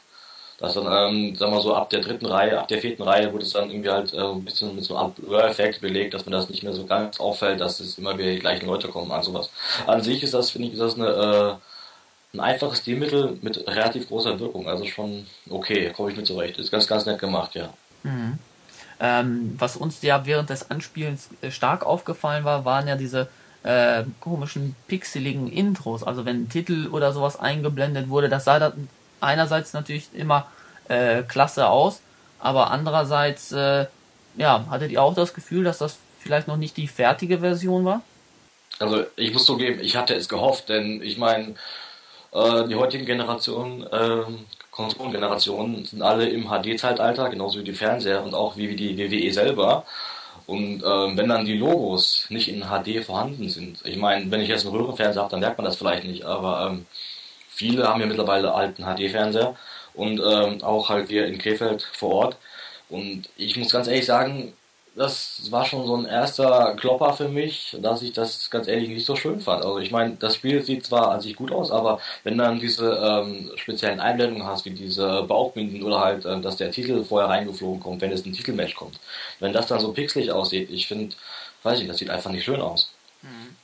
dass 0.61 0.75
dann, 0.75 0.85
ähm, 0.85 1.35
sagen 1.35 1.51
wir 1.51 1.59
so, 1.59 1.75
ab 1.75 1.89
der 1.89 2.01
dritten 2.01 2.27
Reihe, 2.27 2.59
ab 2.59 2.67
der 2.67 2.79
vierten 2.79 3.01
Reihe 3.01 3.33
wurde 3.33 3.43
es 3.43 3.53
dann 3.53 3.71
irgendwie 3.71 3.89
halt 3.89 4.13
äh, 4.13 4.19
ein 4.19 4.45
bisschen 4.45 4.75
mit 4.75 4.85
so 4.85 4.95
einem 4.95 5.11
Blur-Effekt 5.11 5.81
belegt, 5.81 6.13
dass 6.13 6.25
man 6.25 6.33
das 6.33 6.49
nicht 6.49 6.61
mehr 6.61 6.73
so 6.73 6.85
ganz 6.85 7.19
auffällt, 7.19 7.59
dass 7.59 7.79
es 7.79 7.97
immer 7.97 8.15
wieder 8.15 8.29
die 8.29 8.39
gleichen 8.39 8.67
Leute 8.67 8.87
kommen, 8.87 9.11
also 9.11 9.33
was. 9.33 9.49
An 9.87 10.03
sich 10.03 10.21
ist 10.21 10.35
das, 10.35 10.51
finde 10.51 10.67
ich, 10.67 10.75
ist 10.75 10.79
das 10.79 10.95
eine, 10.95 11.07
äh, 11.07 12.37
ein 12.37 12.39
einfaches 12.41 12.77
Stilmittel 12.77 13.39
mit 13.41 13.67
relativ 13.67 14.07
großer 14.07 14.39
Wirkung, 14.39 14.69
also 14.69 14.85
schon 14.85 15.25
okay, 15.49 15.89
komme 15.89 16.11
ich 16.11 16.17
mit 16.17 16.27
zurecht. 16.27 16.59
Ist 16.59 16.71
ganz, 16.71 16.85
ganz 16.85 17.07
nett 17.07 17.17
gemacht, 17.17 17.55
ja. 17.55 17.73
Mhm. 18.03 18.37
Ähm, 18.99 19.55
was 19.57 19.75
uns 19.75 19.99
ja 20.03 20.27
während 20.27 20.51
des 20.51 20.69
Anspielens 20.69 21.29
äh, 21.41 21.49
stark 21.49 21.83
aufgefallen 21.83 22.43
war, 22.43 22.65
waren 22.65 22.87
ja 22.87 22.95
diese 22.95 23.29
äh, 23.63 24.03
komischen 24.19 24.75
pixeligen 24.87 25.51
Intros. 25.51 26.03
Also 26.03 26.23
wenn 26.23 26.43
ein 26.43 26.49
Titel 26.49 26.87
oder 26.91 27.13
sowas 27.13 27.39
eingeblendet 27.39 28.09
wurde, 28.09 28.29
das 28.29 28.43
sah 28.43 28.59
dann 28.59 28.89
einerseits 29.21 29.73
natürlich 29.73 30.09
immer 30.13 30.47
äh, 30.89 31.23
klasse 31.23 31.67
aus, 31.69 32.01
aber 32.39 32.71
andererseits, 32.71 33.51
äh, 33.51 33.85
ja, 34.35 34.65
hattet 34.69 34.91
ihr 34.91 35.01
auch 35.01 35.13
das 35.13 35.33
Gefühl, 35.33 35.63
dass 35.63 35.77
das 35.77 35.97
vielleicht 36.19 36.47
noch 36.47 36.57
nicht 36.57 36.77
die 36.77 36.87
fertige 36.87 37.39
Version 37.39 37.85
war? 37.85 38.01
Also 38.79 39.03
ich 39.15 39.31
muss 39.33 39.45
zugeben, 39.45 39.79
ich 39.81 39.95
hatte 39.95 40.15
es 40.15 40.27
gehofft, 40.27 40.69
denn 40.69 41.01
ich 41.01 41.17
meine, 41.17 41.55
äh, 42.31 42.67
die 42.67 42.75
heutigen 42.75 43.05
Generationen, 43.05 43.83
äh, 43.83 44.23
Konsolengenerationen 44.71 45.85
sind 45.85 46.01
alle 46.01 46.29
im 46.29 46.47
HD-Zeitalter, 46.47 47.29
genauso 47.29 47.59
wie 47.59 47.63
die 47.63 47.73
Fernseher 47.73 48.23
und 48.23 48.33
auch 48.33 48.55
wie 48.55 48.75
die 48.75 48.97
WWE 48.97 49.31
selber. 49.33 49.85
Und 50.47 50.83
ähm, 50.83 51.17
wenn 51.17 51.29
dann 51.29 51.45
die 51.45 51.57
Logos 51.57 52.25
nicht 52.29 52.47
in 52.47 52.63
HD 52.63 53.03
vorhanden 53.05 53.49
sind, 53.49 53.81
ich 53.85 53.97
meine, 53.97 54.31
wenn 54.31 54.41
ich 54.41 54.49
jetzt 54.49 54.65
einen 54.65 54.75
Röhrenfernseher 54.75 55.21
habe, 55.23 55.31
dann 55.31 55.41
merkt 55.41 55.57
man 55.57 55.65
das 55.65 55.75
vielleicht 55.75 56.03
nicht, 56.05 56.23
aber 56.23 56.71
ähm, 56.71 56.85
viele 57.51 57.87
haben 57.87 58.01
ja 58.01 58.07
mittlerweile 58.07 58.53
alten 58.53 58.83
HD-Fernseher 58.83 59.55
und 59.93 60.19
ähm, 60.19 60.63
auch 60.63 60.89
halt 60.89 61.09
hier 61.09 61.27
in 61.27 61.37
Krefeld 61.37 61.83
vor 61.93 62.11
Ort. 62.11 62.37
Und 62.89 63.29
ich 63.37 63.57
muss 63.57 63.71
ganz 63.71 63.87
ehrlich 63.87 64.05
sagen, 64.05 64.53
das 64.95 65.49
war 65.51 65.65
schon 65.65 65.85
so 65.85 65.95
ein 65.95 66.05
erster 66.05 66.75
Klopper 66.75 67.13
für 67.13 67.29
mich, 67.29 67.77
dass 67.81 68.01
ich 68.01 68.11
das 68.11 68.49
ganz 68.49 68.67
ehrlich 68.67 68.89
nicht 68.89 69.05
so 69.05 69.15
schön 69.15 69.39
fand. 69.39 69.63
Also 69.63 69.79
ich 69.79 69.91
meine, 69.91 70.15
das 70.19 70.35
Spiel 70.35 70.61
sieht 70.63 70.85
zwar 70.85 71.11
an 71.11 71.21
sich 71.21 71.35
gut 71.35 71.51
aus, 71.51 71.71
aber 71.71 72.01
wenn 72.23 72.37
dann 72.37 72.59
diese 72.59 72.99
ähm, 73.01 73.51
speziellen 73.55 74.01
Einblendungen 74.01 74.45
hast, 74.45 74.65
wie 74.65 74.71
diese 74.71 75.23
Bauchbinden 75.23 75.83
oder 75.83 76.01
halt, 76.01 76.25
ähm, 76.25 76.41
dass 76.41 76.57
der 76.57 76.71
Titel 76.71 77.05
vorher 77.05 77.29
reingeflogen 77.29 77.79
kommt, 77.81 78.01
wenn 78.01 78.11
es 78.11 78.25
ein 78.25 78.33
Titelmatch 78.33 78.75
kommt, 78.75 78.99
wenn 79.39 79.53
das 79.53 79.67
dann 79.67 79.79
so 79.79 79.93
pixelig 79.93 80.31
aussieht, 80.31 80.69
ich 80.69 80.87
finde, 80.87 81.15
weiß 81.63 81.79
ich, 81.79 81.87
das 81.87 81.97
sieht 81.97 82.09
einfach 82.09 82.31
nicht 82.31 82.43
schön 82.43 82.59
aus. 82.59 82.91
Mhm. 83.21 83.55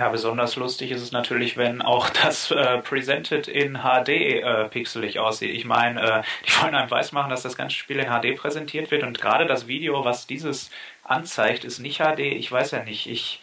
Ja, 0.00 0.08
besonders 0.08 0.56
lustig 0.56 0.92
ist 0.92 1.02
es 1.02 1.12
natürlich, 1.12 1.58
wenn 1.58 1.82
auch 1.82 2.08
das 2.08 2.50
äh, 2.50 2.78
Presented 2.78 3.48
in 3.48 3.80
HD 3.82 4.08
äh, 4.08 4.64
pixelig 4.70 5.18
aussieht. 5.18 5.54
Ich 5.54 5.66
meine, 5.66 6.00
äh, 6.00 6.22
die 6.46 6.62
wollen 6.62 6.74
einem 6.74 6.90
weismachen, 6.90 7.28
dass 7.28 7.42
das 7.42 7.54
ganze 7.54 7.76
Spiel 7.76 7.98
in 7.98 8.06
HD 8.06 8.34
präsentiert 8.34 8.90
wird 8.90 9.02
und 9.02 9.20
gerade 9.20 9.44
das 9.44 9.66
Video, 9.66 10.02
was 10.02 10.26
dieses 10.26 10.70
anzeigt, 11.04 11.66
ist 11.66 11.80
nicht 11.80 11.98
HD. 11.98 12.20
Ich 12.20 12.50
weiß 12.50 12.70
ja 12.70 12.82
nicht. 12.82 13.08
Ich 13.08 13.42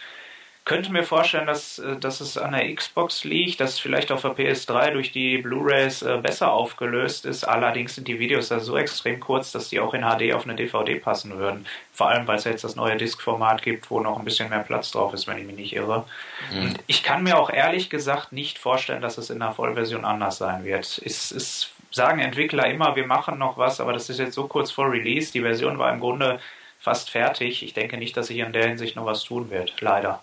könnte 0.67 0.91
mir 0.91 1.03
vorstellen, 1.03 1.47
dass, 1.47 1.79
äh, 1.79 1.95
dass 1.95 2.19
es 2.19 2.37
an 2.37 2.51
der 2.51 2.75
Xbox 2.75 3.23
liegt, 3.23 3.61
dass 3.61 3.79
vielleicht 3.79 4.11
auf 4.11 4.21
der 4.21 4.35
PS3 4.35 4.91
durch 4.91 5.13
die 5.13 5.37
Blu-rays 5.37 6.01
äh, 6.01 6.17
besser 6.21 6.51
aufgelöst 6.51 7.25
ist. 7.25 7.45
Allerdings 7.45 7.95
sind 7.95 8.07
die 8.07 8.19
Videos 8.19 8.49
da 8.49 8.59
so 8.59 8.77
extrem 8.77 9.19
kurz, 9.21 9.53
dass 9.53 9.69
die 9.69 9.79
auch 9.79 9.93
in 9.93 10.01
HD 10.01 10.33
auf 10.33 10.43
eine 10.43 10.55
DVD 10.55 10.95
passen 10.95 11.37
würden. 11.37 11.65
Vor 11.93 12.09
allem, 12.09 12.27
weil 12.27 12.35
es 12.35 12.43
jetzt 12.43 12.65
das 12.65 12.75
neue 12.75 12.97
Disk-Format 12.97 13.61
gibt, 13.63 13.89
wo 13.89 14.01
noch 14.01 14.19
ein 14.19 14.25
bisschen 14.25 14.49
mehr 14.49 14.59
Platz 14.59 14.91
drauf 14.91 15.13
ist, 15.13 15.25
wenn 15.25 15.37
ich 15.37 15.45
mich 15.45 15.55
nicht 15.55 15.73
irre. 15.73 16.05
Mhm. 16.51 16.75
ich 16.85 17.01
kann 17.01 17.23
mir 17.23 17.37
auch 17.39 17.49
ehrlich 17.49 17.89
gesagt 17.89 18.33
nicht 18.33 18.59
vorstellen, 18.59 19.01
dass 19.01 19.17
es 19.17 19.29
in 19.29 19.39
der 19.39 19.53
Vollversion 19.53 20.03
anders 20.03 20.37
sein 20.37 20.65
wird. 20.65 21.01
Es, 21.03 21.31
es 21.31 21.71
sagen 21.91 22.19
Entwickler 22.19 22.67
immer, 22.67 22.97
wir 22.97 23.07
machen 23.07 23.39
noch 23.39 23.57
was, 23.57 23.79
aber 23.79 23.93
das 23.93 24.09
ist 24.09 24.19
jetzt 24.19 24.35
so 24.35 24.47
kurz 24.47 24.71
vor 24.71 24.91
Release. 24.91 25.31
Die 25.31 25.41
Version 25.41 25.79
war 25.79 25.93
im 25.93 26.01
Grunde 26.01 26.41
fast 26.81 27.09
fertig. 27.09 27.63
Ich 27.63 27.73
denke 27.73 27.97
nicht, 27.97 28.17
dass 28.17 28.27
sich 28.27 28.37
in 28.37 28.51
der 28.51 28.67
Hinsicht 28.67 28.97
noch 28.97 29.05
was 29.05 29.23
tun 29.23 29.49
wird. 29.49 29.73
Leider. 29.79 30.21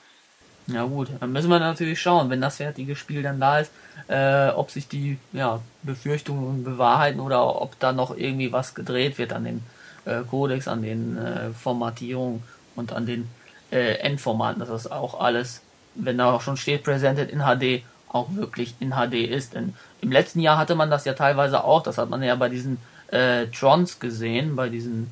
Ja 0.67 0.85
gut, 0.85 1.11
dann 1.21 1.33
müssen 1.33 1.51
wir 1.51 1.59
natürlich 1.59 2.01
schauen, 2.01 2.31
wenn 2.31 2.41
das 2.41 2.57
fertige 2.57 2.97
Spiel 2.97 3.23
dann 3.23 3.39
da 3.39 3.59
ist, 3.59 3.71
äh, 4.09 4.49
ob 4.49 4.71
sich 4.71 4.89
die 4.89 5.19
ja, 5.33 5.61
Befürchtungen 5.83 6.65
bewahrheiten 6.65 7.21
oder 7.21 7.61
ob 7.61 7.79
da 7.81 7.93
noch 7.93 8.17
irgendwie 8.17 8.51
was 8.51 8.75
gedreht 8.75 9.19
wird 9.19 9.35
an 9.35 9.45
dem 9.45 9.61
äh, 10.07 10.23
Codex, 10.23 10.67
an 10.67 10.83
den 10.83 11.19
äh, 11.19 11.51
Formatierungen 11.51 12.43
und 12.77 12.93
an 12.93 13.05
den 13.05 13.29
äh, 13.71 13.97
Endformaten, 13.99 14.61
dass 14.61 14.71
das 14.71 14.91
auch 14.91 15.21
alles, 15.21 15.61
wenn 15.95 16.17
da 16.17 16.33
auch 16.33 16.41
schon 16.41 16.57
steht, 16.57 16.83
presented 16.83 17.31
in 17.31 17.41
HD, 17.41 17.85
auch 18.09 18.35
wirklich 18.35 18.75
in 18.81 18.93
HD 18.93 19.29
ist. 19.29 19.55
Denn 19.55 19.75
im 20.01 20.13
letzten 20.13 20.41
Jahr 20.41 20.57
hatte 20.57 20.75
man 20.75 20.91
das 20.91 21.05
ja 21.05 21.13
teilweise 21.13 21.63
auch, 21.63 21.83
das 21.83 21.99
hat 21.99 22.09
man 22.09 22.23
ja 22.23 22.35
bei 22.37 22.49
diesen 22.49 22.79
äh, 23.09 23.47
Trons 23.49 24.01
gesehen, 24.01 24.57
bei 24.57 24.71
diesen 24.71 25.11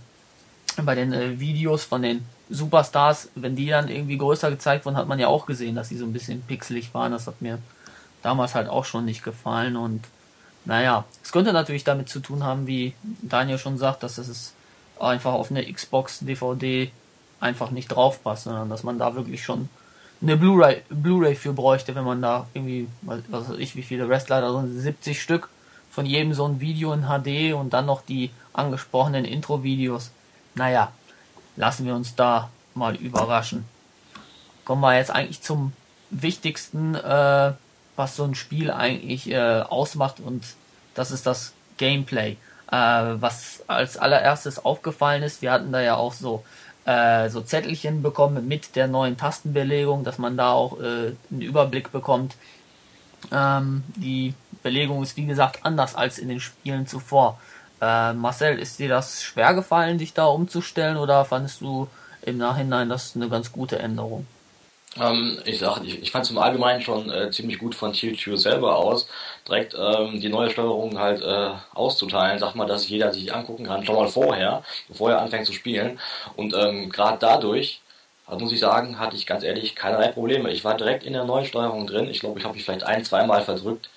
bei 0.82 0.94
den 0.94 1.12
äh, 1.12 1.38
Videos 1.38 1.84
von 1.84 2.00
den 2.02 2.24
Superstars, 2.52 3.30
wenn 3.34 3.56
die 3.56 3.68
dann 3.68 3.88
irgendwie 3.88 4.18
größer 4.18 4.50
gezeigt 4.50 4.84
wurden, 4.84 4.96
hat 4.96 5.08
man 5.08 5.18
ja 5.18 5.28
auch 5.28 5.46
gesehen, 5.46 5.74
dass 5.74 5.88
sie 5.88 5.96
so 5.96 6.04
ein 6.04 6.12
bisschen 6.12 6.42
pixelig 6.42 6.92
waren. 6.94 7.12
Das 7.12 7.26
hat 7.26 7.40
mir 7.40 7.58
damals 8.22 8.54
halt 8.54 8.68
auch 8.68 8.84
schon 8.84 9.04
nicht 9.04 9.24
gefallen. 9.24 9.76
Und 9.76 10.04
naja, 10.64 11.04
es 11.22 11.32
könnte 11.32 11.52
natürlich 11.52 11.84
damit 11.84 12.08
zu 12.08 12.20
tun 12.20 12.44
haben, 12.44 12.66
wie 12.66 12.94
Daniel 13.22 13.58
schon 13.58 13.78
sagt, 13.78 14.02
dass 14.02 14.18
es 14.18 14.52
einfach 15.00 15.32
auf 15.32 15.50
eine 15.50 15.70
Xbox 15.70 16.20
DVD 16.20 16.90
einfach 17.40 17.70
nicht 17.70 17.88
draufpasst, 17.88 18.44
sondern 18.44 18.68
dass 18.68 18.84
man 18.84 18.98
da 18.98 19.14
wirklich 19.14 19.42
schon 19.42 19.68
eine 20.20 20.36
Blu-ray 20.36 20.82
Blu-ray 20.88 21.34
für 21.34 21.52
bräuchte, 21.52 21.94
wenn 21.94 22.04
man 22.04 22.22
da 22.22 22.46
irgendwie, 22.54 22.86
was 23.00 23.48
weiß 23.48 23.58
ich, 23.58 23.74
wie 23.74 23.82
viele 23.82 24.08
Wrestler 24.08 24.40
da 24.40 24.52
sind, 24.52 24.78
70 24.78 25.20
Stück 25.20 25.48
von 25.90 26.06
jedem 26.06 26.32
so 26.32 26.46
ein 26.46 26.60
Video 26.60 26.92
in 26.92 27.06
HD 27.06 27.54
und 27.54 27.72
dann 27.72 27.86
noch 27.86 28.02
die 28.02 28.30
angesprochenen 28.52 29.24
Intro-Videos. 29.24 30.10
Naja, 30.54 30.92
lassen 31.56 31.86
wir 31.86 31.94
uns 31.94 32.14
da 32.14 32.50
mal 32.74 32.96
überraschen. 32.96 33.64
Kommen 34.64 34.80
wir 34.80 34.96
jetzt 34.96 35.10
eigentlich 35.10 35.42
zum 35.42 35.72
wichtigsten, 36.10 36.94
äh, 36.94 37.52
was 37.96 38.16
so 38.16 38.24
ein 38.24 38.34
Spiel 38.34 38.70
eigentlich 38.70 39.30
äh, 39.30 39.60
ausmacht 39.60 40.20
und 40.20 40.44
das 40.94 41.10
ist 41.10 41.26
das 41.26 41.52
Gameplay. 41.76 42.36
Äh, 42.70 42.76
was 42.76 43.64
als 43.66 43.96
allererstes 43.96 44.64
aufgefallen 44.64 45.22
ist, 45.22 45.42
wir 45.42 45.52
hatten 45.52 45.72
da 45.72 45.80
ja 45.80 45.96
auch 45.96 46.12
so 46.12 46.44
äh, 46.84 47.28
so 47.28 47.40
Zettelchen 47.40 48.02
bekommen 48.02 48.48
mit 48.48 48.74
der 48.76 48.88
neuen 48.88 49.16
Tastenbelegung, 49.16 50.04
dass 50.04 50.18
man 50.18 50.36
da 50.36 50.52
auch 50.52 50.80
äh, 50.80 51.12
einen 51.30 51.40
Überblick 51.40 51.92
bekommt. 51.92 52.34
Ähm, 53.30 53.84
die 53.96 54.34
Belegung 54.62 55.02
ist 55.02 55.16
wie 55.16 55.26
gesagt 55.26 55.60
anders 55.62 55.94
als 55.94 56.18
in 56.18 56.28
den 56.28 56.40
Spielen 56.40 56.86
zuvor. 56.86 57.38
Äh, 57.82 58.12
Marcel, 58.12 58.60
ist 58.60 58.78
dir 58.78 58.88
das 58.88 59.24
schwer 59.24 59.54
gefallen, 59.54 59.98
dich 59.98 60.14
da 60.14 60.26
umzustellen 60.26 60.96
oder 60.96 61.24
fandest 61.24 61.62
du 61.62 61.88
im 62.24 62.38
Nachhinein 62.38 62.88
das 62.88 63.16
eine 63.16 63.28
ganz 63.28 63.50
gute 63.50 63.80
Änderung? 63.80 64.24
Ähm, 65.00 65.40
ich 65.44 65.58
sag, 65.58 65.82
ich, 65.82 66.00
ich 66.00 66.12
fand 66.12 66.24
es 66.24 66.30
im 66.30 66.38
Allgemeinen 66.38 66.80
schon 66.80 67.10
äh, 67.10 67.32
ziemlich 67.32 67.58
gut 67.58 67.74
von 67.74 67.92
THQ 67.92 68.36
selber 68.36 68.76
aus, 68.76 69.08
direkt 69.48 69.74
ähm, 69.76 70.20
die 70.20 70.28
neue 70.28 70.50
Steuerung 70.50 70.96
halt 71.00 71.22
äh, 71.22 71.50
auszuteilen, 71.74 72.38
sag 72.38 72.54
mal, 72.54 72.66
dass 72.68 72.88
jeder 72.88 73.12
sich 73.12 73.34
angucken 73.34 73.66
kann, 73.66 73.84
schon 73.84 73.96
mal 73.96 74.06
vorher, 74.08 74.62
bevor 74.86 75.10
er 75.10 75.20
anfängt 75.20 75.46
zu 75.46 75.52
spielen. 75.52 75.98
Und 76.36 76.54
ähm, 76.54 76.88
gerade 76.88 77.18
dadurch, 77.18 77.80
also 78.26 78.38
muss 78.44 78.52
ich 78.52 78.60
sagen, 78.60 79.00
hatte 79.00 79.16
ich 79.16 79.26
ganz 79.26 79.42
ehrlich 79.42 79.74
keinerlei 79.74 80.08
Probleme. 80.08 80.52
Ich 80.52 80.64
war 80.64 80.76
direkt 80.76 81.02
in 81.02 81.14
der 81.14 81.24
neuen 81.24 81.46
Steuerung 81.46 81.88
drin. 81.88 82.08
Ich 82.08 82.20
glaube, 82.20 82.38
ich 82.38 82.44
habe 82.44 82.54
mich 82.54 82.64
vielleicht 82.64 82.84
ein, 82.84 83.04
zweimal 83.04 83.42
verdrückt 83.42 83.90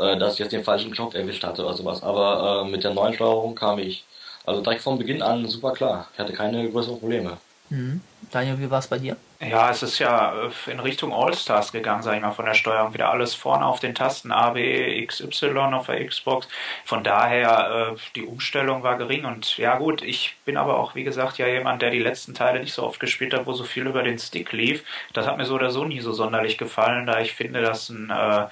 äh, 0.00 0.18
dass 0.18 0.34
ich 0.34 0.40
jetzt 0.40 0.52
den 0.52 0.64
falschen 0.64 0.92
Knopf 0.92 1.14
erwischt 1.14 1.44
hatte 1.44 1.64
oder 1.64 1.74
sowas. 1.74 2.02
Aber 2.02 2.64
äh, 2.64 2.70
mit 2.70 2.84
der 2.84 2.94
neuen 2.94 3.14
Steuerung 3.14 3.54
kam 3.54 3.78
ich 3.78 4.04
also 4.46 4.62
direkt 4.62 4.82
von 4.82 4.98
Beginn 4.98 5.22
an 5.22 5.46
super 5.46 5.72
klar. 5.72 6.08
Ich 6.12 6.18
hatte 6.18 6.32
keine 6.32 6.68
größeren 6.70 6.98
Probleme. 6.98 7.38
Mhm. 7.70 8.00
Daniel, 8.32 8.58
wie 8.58 8.70
war 8.70 8.80
es 8.80 8.88
bei 8.88 8.98
dir? 8.98 9.16
Ja, 9.40 9.70
es 9.70 9.82
ist 9.82 9.98
ja 9.98 10.34
äh, 10.34 10.70
in 10.70 10.80
Richtung 10.80 11.12
All-Stars 11.12 11.72
gegangen, 11.72 12.02
sag 12.02 12.16
ich 12.16 12.20
mal, 12.20 12.32
von 12.32 12.44
der 12.44 12.54
Steuerung. 12.54 12.92
Wieder 12.92 13.10
alles 13.10 13.34
vorne 13.34 13.64
auf 13.64 13.80
den 13.80 13.94
Tasten 13.94 14.32
A, 14.32 14.50
B, 14.50 15.02
X, 15.02 15.20
Y 15.20 15.72
auf 15.72 15.86
der 15.86 16.04
Xbox. 16.04 16.46
Von 16.84 17.02
daher, 17.02 17.94
äh, 17.94 17.98
die 18.16 18.24
Umstellung 18.24 18.82
war 18.82 18.98
gering. 18.98 19.24
Und 19.24 19.56
ja 19.56 19.78
gut, 19.78 20.02
ich 20.02 20.36
bin 20.44 20.56
aber 20.56 20.78
auch, 20.78 20.94
wie 20.94 21.04
gesagt, 21.04 21.38
ja 21.38 21.46
jemand, 21.46 21.80
der 21.80 21.90
die 21.90 22.00
letzten 22.00 22.34
Teile 22.34 22.60
nicht 22.60 22.74
so 22.74 22.82
oft 22.82 23.00
gespielt 23.00 23.32
hat, 23.32 23.46
wo 23.46 23.52
so 23.52 23.64
viel 23.64 23.86
über 23.86 24.02
den 24.02 24.18
Stick 24.18 24.52
lief. 24.52 24.84
Das 25.12 25.26
hat 25.26 25.38
mir 25.38 25.46
so 25.46 25.54
oder 25.54 25.70
so 25.70 25.84
nie 25.84 26.00
so 26.00 26.12
sonderlich 26.12 26.58
gefallen, 26.58 27.06
da 27.06 27.20
ich 27.20 27.32
finde, 27.32 27.62
dass 27.62 27.88
ein 27.88 28.10
äh, 28.10 28.46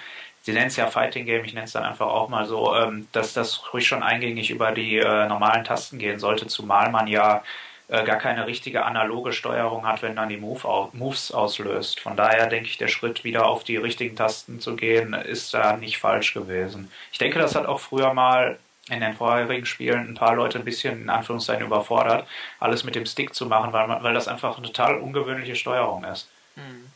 sie 0.49 0.55
nennen 0.55 0.69
es 0.69 0.77
ja 0.77 0.87
Fighting 0.87 1.27
Game, 1.27 1.45
ich 1.45 1.53
nenne 1.53 1.67
es 1.67 1.73
dann 1.73 1.85
einfach 1.85 2.07
auch 2.07 2.31
mal 2.31 2.47
so, 2.47 2.75
ähm, 2.75 3.07
dass 3.13 3.35
das 3.35 3.71
ruhig 3.75 3.87
schon 3.87 4.03
eingängig 4.03 4.49
über 4.49 4.73
die 4.73 4.97
äh, 4.97 5.29
normalen 5.29 5.63
Tasten 5.63 5.99
gehen 5.99 6.19
sollte, 6.19 6.47
zumal 6.47 6.91
man 6.91 7.07
ja 7.07 7.43
äh, 7.89 8.03
gar 8.03 8.17
keine 8.17 8.47
richtige 8.47 8.87
analoge 8.87 9.35
Steuerung 9.35 9.87
hat, 9.87 10.01
wenn 10.01 10.17
dann 10.17 10.31
die 10.31 10.39
Move 10.39 10.67
au 10.67 10.89
Moves 10.95 11.33
auslöst. 11.33 12.01
Von 12.01 12.17
daher 12.17 12.47
denke 12.47 12.71
ich, 12.71 12.79
der 12.79 12.89
Schritt 12.89 13.25
wieder 13.25 13.45
auf 13.45 13.63
die 13.63 13.77
richtigen 13.77 14.17
Tasten 14.17 14.59
zu 14.59 14.75
gehen, 14.75 15.13
ist 15.13 15.53
da 15.53 15.77
nicht 15.77 15.99
falsch 15.99 16.33
gewesen. 16.33 16.91
Ich 17.13 17.19
denke, 17.19 17.39
das 17.39 17.55
hat 17.55 17.67
auch 17.67 17.81
früher 17.81 18.15
mal 18.15 18.59
in 18.89 19.01
den 19.01 19.13
vorherigen 19.13 19.67
Spielen 19.67 20.09
ein 20.09 20.15
paar 20.15 20.35
Leute 20.35 20.59
ein 20.59 20.65
bisschen 20.65 21.03
in 21.03 21.11
Anführungszeichen 21.11 21.67
überfordert, 21.67 22.27
alles 22.59 22.85
mit 22.85 22.95
dem 22.95 23.05
Stick 23.05 23.35
zu 23.35 23.45
machen, 23.45 23.75
weil, 23.75 23.87
man, 23.87 24.03
weil 24.03 24.15
das 24.15 24.29
einfach 24.29 24.57
eine 24.57 24.69
total 24.69 24.97
ungewöhnliche 24.97 25.57
Steuerung 25.57 26.05
ist. 26.05 26.27
Mhm. 26.57 26.88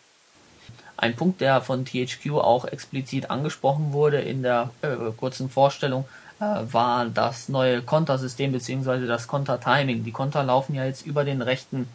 Ein 0.97 1.17
Punkt, 1.17 1.41
der 1.41 1.61
von 1.61 1.85
THQ 1.85 2.33
auch 2.33 2.65
explizit 2.65 3.31
angesprochen 3.31 3.93
wurde 3.93 4.21
in 4.21 4.43
der 4.43 4.71
äh, 4.83 5.11
kurzen 5.17 5.51
Vorstellung, 5.51 6.05
äh, 6.41 6.45
war 6.73 7.07
das 7.07 7.49
neue 7.49 7.83
Kontersystem 7.83 8.53
bzw. 8.53 9.07
das 9.07 9.27
Konter-Timing. 9.27 10.05
Die 10.05 10.13
Konter 10.13 10.43
laufen 10.43 10.75
ja 10.75 10.85
jetzt 10.85 11.07
über 11.07 11.25
den 11.25 11.43
rechten 11.43 11.89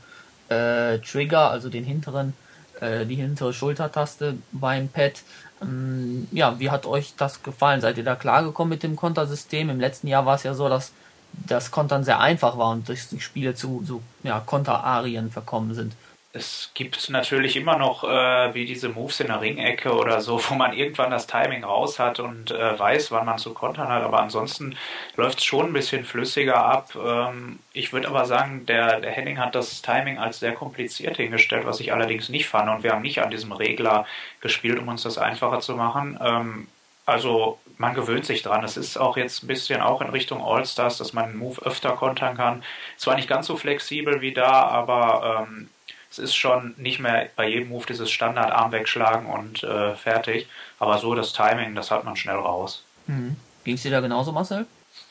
äh, 0.50 1.00
Trigger, 1.00 1.52
also 1.52 1.70
den 1.70 1.84
hinteren, 1.84 2.34
äh, 2.80 3.06
die 3.06 3.16
hintere 3.16 3.54
Schultertaste 3.54 4.38
beim 4.52 4.90
Pad. 4.90 5.24
Ähm, 5.62 6.28
ja, 6.32 6.60
wie 6.60 6.70
hat 6.70 6.86
euch 6.86 7.14
das 7.18 7.44
gefallen? 7.44 7.82
Seid 7.82 7.98
ihr 7.98 8.04
da 8.04 8.16
klargekommen 8.16 8.70
mit 8.70 8.84
dem 8.84 8.96
Kontersystem? 8.96 9.70
Im 9.70 9.80
letzten 9.80 10.08
Jahr 10.08 10.26
war 10.26 10.36
es 10.36 10.44
ja 10.44 10.54
so, 10.54 10.70
dass 10.70 10.92
das 11.34 11.72
Kontern 11.72 12.04
sehr 12.04 12.20
einfach 12.20 12.58
war 12.58 12.72
und 12.72 12.88
durch 12.88 13.08
die 13.10 13.20
Spiele 13.20 13.54
zu 13.54 13.84
so 13.86 14.02
ja, 14.24 14.40
Konterarien 14.40 15.30
verkommen 15.32 15.74
sind 15.74 15.94
es 16.38 16.72
gibt 16.74 17.10
natürlich 17.10 17.56
immer 17.58 17.78
noch 17.78 18.04
äh, 18.04 18.54
wie 18.54 18.66
diese 18.66 18.90
Moves 18.90 19.20
in 19.20 19.28
der 19.28 19.42
Ringecke 19.42 19.94
oder 19.94 20.22
so, 20.22 20.40
wo 20.50 20.56
man 20.56 20.74
irgendwann 20.74 21.12
das 21.12 21.28
Timing 21.28 21.64
raus 21.64 22.00
hat 22.00 22.20
und 22.20 22.52
äh, 22.52 22.80
weiß, 22.80 23.12
wann 23.12 23.26
man 23.26 23.38
zu 23.38 23.54
kontern 23.54 23.90
hat. 23.90 24.04
Aber 24.04 24.22
ansonsten 24.22 24.78
läuft 25.16 25.40
es 25.40 25.46
schon 25.46 25.68
ein 25.68 25.74
bisschen 25.74 26.06
flüssiger 26.06 26.64
ab. 26.64 26.96
Ähm, 26.96 27.60
ich 27.74 27.92
würde 27.92 28.08
aber 28.08 28.26
sagen, 28.26 28.66
der, 28.66 29.02
der 29.02 29.12
Henning 29.12 29.40
hat 29.40 29.56
das 29.56 29.82
Timing 29.82 30.18
als 30.18 30.40
sehr 30.40 30.54
kompliziert 30.54 31.18
hingestellt, 31.18 31.66
was 31.66 31.80
ich 31.80 31.92
allerdings 31.92 32.30
nicht 32.30 32.48
fand. 32.48 32.70
Und 32.70 32.84
wir 32.84 32.92
haben 32.94 33.02
nicht 33.02 33.22
an 33.22 33.32
diesem 33.32 33.52
Regler 33.52 34.06
gespielt, 34.42 34.80
um 34.80 34.88
uns 34.88 35.04
das 35.04 35.18
einfacher 35.18 35.60
zu 35.60 35.76
machen. 35.76 36.20
Ähm, 36.24 36.68
also 37.06 37.58
man 37.78 37.94
gewöhnt 37.94 38.26
sich 38.26 38.44
dran. 38.44 38.64
Es 38.64 38.76
ist 38.76 38.98
auch 38.98 39.18
jetzt 39.18 39.44
ein 39.44 39.48
bisschen 39.48 39.82
auch 39.82 40.02
in 40.02 40.10
Richtung 40.10 40.44
All-Stars, 40.44 40.98
dass 40.98 41.14
man 41.14 41.26
einen 41.26 41.38
Move 41.38 41.62
öfter 41.66 41.92
kontern 41.92 42.36
kann. 42.36 42.64
Zwar 42.98 43.16
nicht 43.16 43.30
ganz 43.30 43.48
so 43.48 43.56
flexibel 43.56 44.22
wie 44.22 44.34
da, 44.34 44.64
aber 44.64 45.48
ähm, 45.50 45.70
es 46.18 46.32
ist 46.32 46.36
schon 46.36 46.74
nicht 46.78 47.00
mehr 47.00 47.30
bei 47.36 47.48
jedem 47.48 47.70
Move 47.70 47.86
dieses 47.88 48.10
Standardarm 48.12 48.72
wegschlagen 48.72 49.28
und 49.28 49.64
äh, 49.64 49.96
fertig. 49.96 50.48
Aber 50.80 50.98
so 50.98 51.16
das 51.16 51.34
Timing, 51.34 51.76
das 51.76 51.92
hat 51.92 52.04
man 52.04 52.16
schnell 52.16 52.36
raus. 52.36 52.84
Mhm. 53.08 53.36
Ging 53.64 53.76
es 53.76 53.84
dir 53.84 53.92
da 53.92 54.00
genauso, 54.00 54.32
Marcel? 54.32 54.66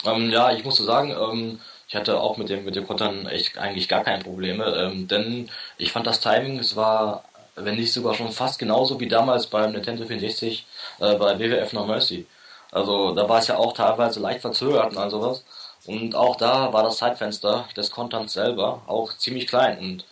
Ähm, 0.04 0.30
ja, 0.30 0.52
ich 0.52 0.64
musste 0.64 0.84
sagen, 0.84 1.10
ähm, 1.10 1.60
ich 1.88 1.94
hatte 1.94 2.20
auch 2.20 2.36
mit 2.36 2.48
dem 2.48 2.64
mit 2.64 2.74
dem 2.74 2.86
Kontern 2.86 3.26
echt 3.26 3.58
eigentlich 3.58 3.88
gar 3.88 4.02
keine 4.02 4.22
Probleme, 4.22 4.64
ähm, 4.64 5.06
denn 5.08 5.48
ich 5.78 5.92
fand 5.92 6.06
das 6.06 6.20
Timing, 6.20 6.58
es 6.58 6.74
war, 6.74 7.24
wenn 7.54 7.76
nicht 7.76 7.92
sogar 7.92 8.14
schon 8.14 8.32
fast 8.32 8.58
genauso 8.58 8.98
wie 8.98 9.08
damals 9.08 9.46
beim 9.46 9.72
Nintendo 9.72 10.04
64 10.04 10.66
äh, 10.98 11.14
bei 11.14 11.38
WWF 11.38 11.72
No 11.72 11.86
Mercy. 11.86 12.26
Also 12.72 13.14
da 13.14 13.28
war 13.28 13.38
es 13.38 13.46
ja 13.46 13.56
auch 13.56 13.72
teilweise 13.72 14.20
leicht 14.20 14.40
verzögert 14.40 14.90
und 14.90 14.98
all 14.98 15.10
sowas. 15.10 15.44
Und 15.86 16.16
auch 16.16 16.36
da 16.36 16.72
war 16.72 16.82
das 16.82 16.98
Zeitfenster 16.98 17.68
des 17.76 17.90
Konterns 17.92 18.32
selber 18.32 18.82
auch 18.86 19.12
ziemlich 19.16 19.46
klein 19.46 19.78
und 19.78 20.04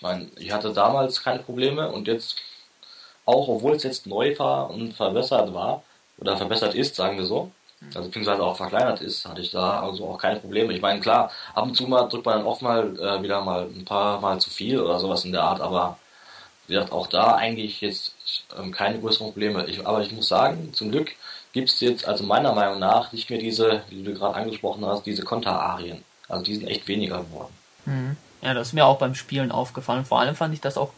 ich 0.00 0.02
meine, 0.02 0.30
ich 0.36 0.50
hatte 0.50 0.72
damals 0.72 1.22
keine 1.22 1.40
Probleme 1.40 1.92
und 1.92 2.08
jetzt 2.08 2.36
auch 3.26 3.48
obwohl 3.48 3.74
es 3.74 3.82
jetzt 3.82 4.06
neu 4.06 4.34
war 4.38 4.70
und 4.70 4.94
verbessert 4.94 5.52
war, 5.52 5.82
oder 6.16 6.38
verbessert 6.38 6.74
ist, 6.74 6.96
sagen 6.96 7.18
wir 7.18 7.26
so, 7.26 7.50
also 7.94 8.08
beziehungsweise 8.08 8.42
auch 8.42 8.56
verkleinert 8.56 9.02
ist, 9.02 9.28
hatte 9.28 9.42
ich 9.42 9.50
da 9.50 9.80
also 9.80 10.08
auch 10.08 10.16
keine 10.16 10.40
Probleme. 10.40 10.72
Ich 10.72 10.80
meine, 10.80 11.00
klar, 11.00 11.30
ab 11.54 11.64
und 11.64 11.76
zu 11.76 11.86
mal 11.86 12.08
drückt 12.08 12.24
man 12.24 12.38
dann 12.38 12.46
oft 12.46 12.62
mal 12.62 12.98
äh, 12.98 13.22
wieder 13.22 13.42
mal 13.42 13.64
ein 13.64 13.84
paar 13.84 14.22
Mal 14.22 14.40
zu 14.40 14.48
viel 14.48 14.80
oder 14.80 14.98
sowas 14.98 15.26
in 15.26 15.32
der 15.32 15.42
Art, 15.42 15.60
aber 15.60 15.98
wie 16.66 16.72
gesagt, 16.72 16.92
auch 16.92 17.06
da 17.06 17.34
eigentlich 17.34 17.82
jetzt 17.82 18.14
ähm, 18.58 18.72
keine 18.72 19.00
größeren 19.00 19.26
Probleme. 19.32 19.66
Ich, 19.66 19.86
aber 19.86 20.00
ich 20.00 20.12
muss 20.12 20.28
sagen, 20.28 20.72
zum 20.72 20.90
Glück 20.90 21.10
gibt 21.52 21.68
es 21.68 21.80
jetzt, 21.80 22.08
also 22.08 22.24
meiner 22.24 22.54
Meinung 22.54 22.78
nach, 22.78 23.12
nicht 23.12 23.28
mehr 23.28 23.38
diese, 23.38 23.82
wie 23.90 24.02
du 24.02 24.14
gerade 24.14 24.36
angesprochen 24.36 24.86
hast, 24.86 25.04
diese 25.04 25.24
Konterarien. 25.24 26.02
Also 26.26 26.42
die 26.42 26.54
sind 26.54 26.68
echt 26.68 26.88
weniger 26.88 27.18
geworden. 27.18 27.52
Mhm. 27.84 28.16
Ja, 28.42 28.54
das 28.54 28.68
ist 28.68 28.72
mir 28.72 28.86
auch 28.86 28.98
beim 28.98 29.14
Spielen 29.14 29.52
aufgefallen. 29.52 30.04
Vor 30.04 30.20
allem 30.20 30.34
fand 30.34 30.54
ich 30.54 30.60
das 30.60 30.78
auch 30.78 30.92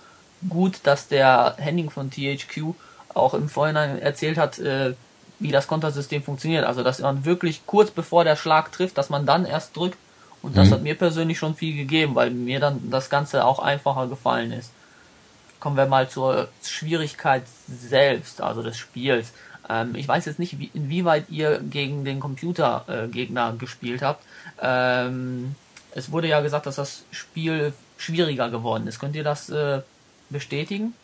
gut, 0.48 0.80
dass 0.84 1.08
der 1.08 1.56
Henning 1.58 1.90
von 1.90 2.10
THQ 2.10 2.74
auch 3.14 3.34
im 3.34 3.48
Vorhinein 3.48 3.98
erzählt 3.98 4.38
hat, 4.38 4.58
äh, 4.58 4.94
wie 5.38 5.50
das 5.50 5.66
Kontersystem 5.66 6.22
funktioniert. 6.22 6.64
Also, 6.64 6.82
dass 6.82 7.00
man 7.00 7.24
wirklich 7.24 7.66
kurz 7.66 7.90
bevor 7.90 8.24
der 8.24 8.36
Schlag 8.36 8.72
trifft, 8.72 8.96
dass 8.96 9.10
man 9.10 9.26
dann 9.26 9.44
erst 9.44 9.76
drückt. 9.76 9.98
Und 10.40 10.56
das 10.56 10.68
mhm. 10.68 10.72
hat 10.72 10.82
mir 10.82 10.94
persönlich 10.96 11.38
schon 11.38 11.54
viel 11.54 11.76
gegeben, 11.76 12.14
weil 12.14 12.30
mir 12.30 12.60
dann 12.60 12.90
das 12.90 13.10
Ganze 13.10 13.44
auch 13.44 13.58
einfacher 13.58 14.08
gefallen 14.08 14.52
ist. 14.52 14.72
Kommen 15.60 15.76
wir 15.76 15.86
mal 15.86 16.08
zur 16.08 16.48
Schwierigkeit 16.64 17.44
selbst, 17.68 18.40
also 18.40 18.62
des 18.62 18.76
Spiels. 18.76 19.32
Ähm, 19.68 19.94
ich 19.94 20.08
weiß 20.08 20.24
jetzt 20.24 20.40
nicht, 20.40 20.58
wie, 20.58 20.70
inwieweit 20.74 21.30
ihr 21.30 21.60
gegen 21.60 22.04
den 22.04 22.18
Computergegner 22.18 23.52
äh, 23.54 23.58
gespielt 23.58 24.02
habt. 24.02 24.24
Ähm, 24.60 25.54
es 25.94 26.10
wurde 26.12 26.28
ja 26.28 26.40
gesagt, 26.40 26.66
dass 26.66 26.76
das 26.76 27.04
Spiel 27.10 27.72
schwieriger 27.96 28.50
geworden 28.50 28.86
ist. 28.86 28.98
Könnt 28.98 29.16
ihr 29.16 29.24
das 29.24 29.48
äh, 29.50 29.82
bestätigen? 30.30 30.94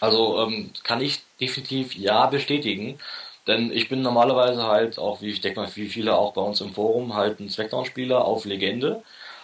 Also 0.00 0.40
ähm, 0.40 0.70
kann 0.82 1.00
ich 1.00 1.22
definitiv 1.40 1.94
ja 1.94 2.26
bestätigen. 2.26 2.98
Denn 3.46 3.70
ich 3.70 3.88
bin 3.88 4.02
normalerweise 4.02 4.64
halt 4.64 4.98
auch, 4.98 5.22
wie 5.22 5.30
ich 5.30 5.40
denke 5.40 5.60
mal, 5.60 5.70
wie 5.76 5.88
viele 5.88 6.16
auch 6.16 6.32
bei 6.32 6.40
uns 6.40 6.60
im 6.60 6.74
Forum, 6.74 7.14
halt 7.14 7.38
ein 7.38 7.48
Smackdown-Spieler 7.48 8.24
auf 8.24 8.44
Legende 8.44 9.02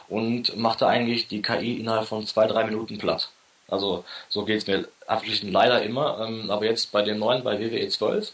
und 0.08 0.56
machte 0.56 0.86
eigentlich 0.88 1.28
die 1.28 1.40
KI 1.40 1.74
innerhalb 1.78 2.08
von 2.08 2.26
zwei, 2.26 2.46
drei 2.46 2.64
Minuten 2.64 2.98
platt. 2.98 3.30
Also 3.68 4.04
so 4.28 4.44
geht's 4.44 4.66
mir 4.66 4.88
abschließend 5.06 5.52
leider 5.52 5.82
immer. 5.82 6.26
Ähm, 6.26 6.50
aber 6.50 6.64
jetzt 6.66 6.90
bei 6.92 7.02
dem 7.02 7.18
neuen, 7.18 7.44
bei 7.44 7.58
WWE 7.60 7.88
12, 7.88 8.32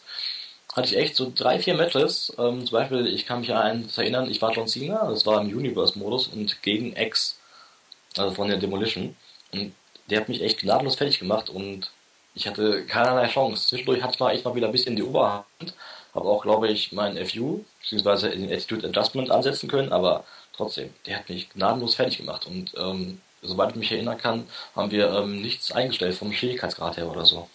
hatte 0.79 0.89
ich 0.95 0.97
echt 0.97 1.17
so 1.17 1.31
drei, 1.35 1.59
vier 1.59 1.75
Matches. 1.75 2.33
Ähm, 2.39 2.65
zum 2.67 2.73
Beispiel, 2.79 3.07
ich 3.07 3.27
kann 3.27 3.41
mich 3.41 3.53
an 3.53 3.59
eins 3.59 3.99
erinnern, 3.99 4.31
ich 4.31 4.41
war 4.41 4.53
John 4.53 4.69
Cena, 4.69 5.11
das 5.11 5.27
war 5.27 5.41
im 5.41 5.49
Universe-Modus 5.49 6.29
und 6.29 6.63
gegen 6.63 6.97
X, 6.97 7.39
also 8.17 8.35
von 8.35 8.49
der 8.49 8.59
Demolition. 8.59 9.17
Und 9.53 9.75
der 10.09 10.21
hat 10.21 10.29
mich 10.29 10.43
echt 10.43 10.61
gnadenlos 10.61 10.97
fertig 10.97 11.19
gemacht 11.19 11.51
und 11.51 11.91
ich 12.35 12.47
hatte 12.47 12.85
keinerlei 12.87 13.29
Chance. 13.29 13.69
Zwischendurch 13.69 14.03
hatte 14.03 14.15
ich 14.15 14.21
mal 14.21 14.33
echt 14.33 14.45
mal 14.45 14.55
wieder 14.55 14.67
ein 14.69 14.73
bisschen 14.73 14.97
die 14.97 15.03
Oberhand, 15.03 15.75
habe 16.15 16.29
auch, 16.29 16.43
glaube 16.43 16.69
ich, 16.69 16.93
meinen 16.93 17.25
FU, 17.27 17.65
beziehungsweise 17.81 18.31
den 18.31 18.53
Attitude 18.53 18.89
Adjustment 18.89 19.31
ansetzen 19.31 19.69
können, 19.69 19.93
aber 19.93 20.25
trotzdem, 20.57 20.95
der 21.07 21.19
hat 21.19 21.29
mich 21.29 21.51
gnadenlos 21.51 21.97
fertig 21.97 22.19
gemacht 22.19 22.47
und 22.47 22.73
ähm, 22.77 23.21
soweit 23.43 23.71
ich 23.71 23.77
mich 23.77 23.93
erinnern 23.93 24.19
kann, 24.19 24.49
haben 24.75 24.91
wir 24.91 25.11
ähm, 25.11 25.41
nichts 25.43 25.73
eingestellt 25.73 26.17
vom 26.17 26.33
Schwierigkeitsgrad 26.33 26.97
her 26.97 27.11
oder 27.11 27.25
so. 27.25 27.49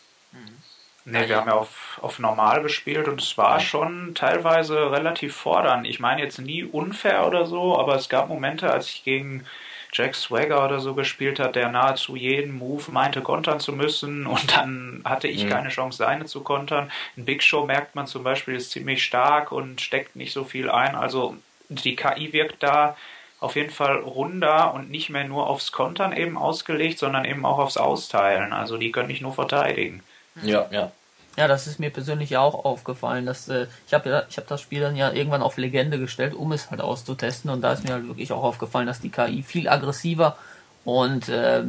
Nee, 1.05 1.27
wir 1.27 1.38
haben 1.38 1.48
ja 1.48 1.55
auf, 1.55 2.00
auf 2.01 2.19
normal 2.19 2.62
gespielt 2.62 3.07
und 3.10 3.22
es 3.22 3.38
war 3.38 3.60
schon 3.60 4.15
teilweise 4.15 4.91
relativ 4.91 5.36
fordernd. 5.36 5.86
Ich 5.86 6.00
meine 6.00 6.22
jetzt 6.22 6.39
nie 6.39 6.63
unfair 6.63 7.27
oder 7.27 7.45
so, 7.45 7.77
aber 7.77 7.95
es 7.95 8.07
gab 8.07 8.29
Momente, 8.29 8.72
als 8.72 8.89
ich 8.89 9.03
gegen 9.03 9.45
Jack 9.91 10.15
Swagger 10.15 10.63
oder 10.65 10.79
so 10.79 10.95
gespielt 10.95 11.39
hat, 11.39 11.55
der 11.55 11.69
nahezu 11.69 12.15
jeden 12.15 12.57
Move 12.57 12.91
meinte 12.91 13.22
kontern 13.22 13.60
zu 13.60 13.74
müssen 13.74 14.25
und 14.27 14.55
dann 14.55 15.01
hatte 15.03 15.27
ich 15.27 15.43
mhm. 15.43 15.50
keine 15.50 15.69
Chance, 15.69 15.98
seine 15.98 16.25
zu 16.25 16.41
kontern. 16.41 16.91
In 17.15 17.25
Big 17.25 17.43
Show 17.43 17.65
merkt 17.65 17.95
man 17.95 18.07
zum 18.07 18.24
Beispiel, 18.24 18.55
ist 18.55 18.72
ziemlich 18.72 19.03
stark 19.03 19.51
und 19.51 19.81
steckt 19.81 20.16
nicht 20.16 20.33
so 20.33 20.46
viel 20.46 20.70
ein. 20.70 20.96
Also 20.96 21.35
die 21.68 21.96
KI 21.96 22.31
wirkt 22.31 22.63
da 22.63 22.96
auf 23.42 23.57
jeden 23.57 23.72
Fall 23.72 23.98
runder 23.98 24.74
und 24.74 24.89
nicht 24.89 25.09
mehr 25.09 25.25
nur 25.25 25.48
aufs 25.48 25.74
Kontern 25.74 26.16
eben 26.16 26.37
ausgelegt, 26.37 26.98
sondern 26.98 27.25
eben 27.25 27.46
auch 27.46 27.59
aufs 27.59 27.75
Austeilen. 27.75 28.53
Also 28.53 28.77
die 28.77 28.92
können 28.92 29.09
nicht 29.09 29.22
nur 29.22 29.33
verteidigen. 29.33 30.01
Ja, 30.41 30.67
ja. 30.72 30.91
Ja, 31.35 31.48
das 31.48 31.65
ist 31.65 31.79
mir 31.79 31.89
persönlich 31.89 32.37
auch 32.37 32.63
aufgefallen, 32.63 33.25
dass 33.25 33.50
äh, 33.50 33.65
ich 33.87 33.93
habe 33.93 34.09
ja, 34.09 34.24
ich 34.29 34.37
habe 34.37 34.48
das 34.48 34.61
Spiel 34.61 34.81
dann 34.81 34.96
ja 34.96 35.11
irgendwann 35.11 35.41
auf 35.41 35.57
Legende 35.57 35.98
gestellt, 35.98 36.35
um 36.35 36.51
es 36.51 36.69
halt 36.69 36.79
auszutesten 36.79 37.50
und 37.50 37.61
da 37.61 37.74
ist 37.74 37.83
mir 37.83 37.93
halt 37.93 38.07
wirklich 38.07 38.31
auch 38.31 38.43
aufgefallen, 38.43 38.85
dass 38.85 39.01
die 39.01 39.09
KI 39.09 39.41
viel 39.41 39.67
aggressiver 39.67 40.37
und 40.85 41.29
äh, 41.29 41.63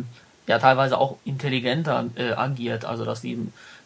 ja 0.46 0.58
teilweise 0.58 0.98
auch 0.98 1.16
intelligenter 1.24 2.04
äh, 2.16 2.32
agiert, 2.32 2.84
also 2.84 3.06
dass 3.06 3.22
die 3.22 3.38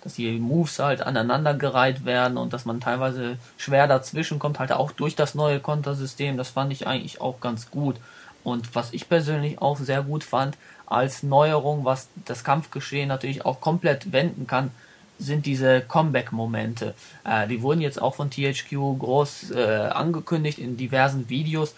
dass 0.02 0.14
die 0.14 0.38
Moves 0.38 0.78
halt 0.78 1.02
aneinandergereiht 1.02 2.04
werden 2.04 2.38
und 2.38 2.52
dass 2.52 2.64
man 2.64 2.80
teilweise 2.80 3.36
schwer 3.56 3.86
dazwischen 3.86 4.38
kommt, 4.38 4.58
halt 4.58 4.72
auch 4.72 4.92
durch 4.92 5.16
das 5.16 5.34
neue 5.34 5.60
Kontersystem. 5.60 6.36
Das 6.36 6.50
fand 6.50 6.72
ich 6.72 6.86
eigentlich 6.86 7.20
auch 7.20 7.40
ganz 7.40 7.70
gut. 7.70 7.96
Und 8.44 8.74
was 8.74 8.92
ich 8.92 9.08
persönlich 9.08 9.60
auch 9.60 9.76
sehr 9.76 10.02
gut 10.02 10.24
fand, 10.24 10.56
als 10.88 11.22
Neuerung, 11.22 11.85
was 11.85 12.09
das 12.24 12.44
Kampfgeschehen 12.44 13.09
natürlich 13.09 13.44
auch 13.44 13.61
komplett 13.61 14.12
wenden 14.12 14.46
kann, 14.46 14.70
sind 15.18 15.46
diese 15.46 15.81
Comeback-Momente. 15.83 16.94
Äh, 17.24 17.48
die 17.48 17.62
wurden 17.62 17.81
jetzt 17.81 18.01
auch 18.01 18.14
von 18.14 18.31
THQ 18.31 18.98
groß 18.98 19.51
äh, 19.51 19.64
angekündigt 19.92 20.59
in 20.59 20.77
diversen 20.77 21.29
Videos. 21.29 21.74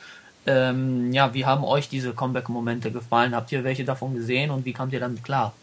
Ähm, 0.46 1.12
ja, 1.12 1.34
wie 1.34 1.46
haben 1.46 1.64
euch 1.64 1.88
diese 1.88 2.12
Comeback-Momente 2.12 2.92
gefallen? 2.92 3.34
Habt 3.34 3.50
ihr 3.52 3.64
welche 3.64 3.84
davon 3.84 4.14
gesehen 4.14 4.50
und 4.50 4.64
wie 4.64 4.72
kamt 4.72 4.92
ihr 4.92 5.00
damit 5.00 5.24
klar? 5.24 5.54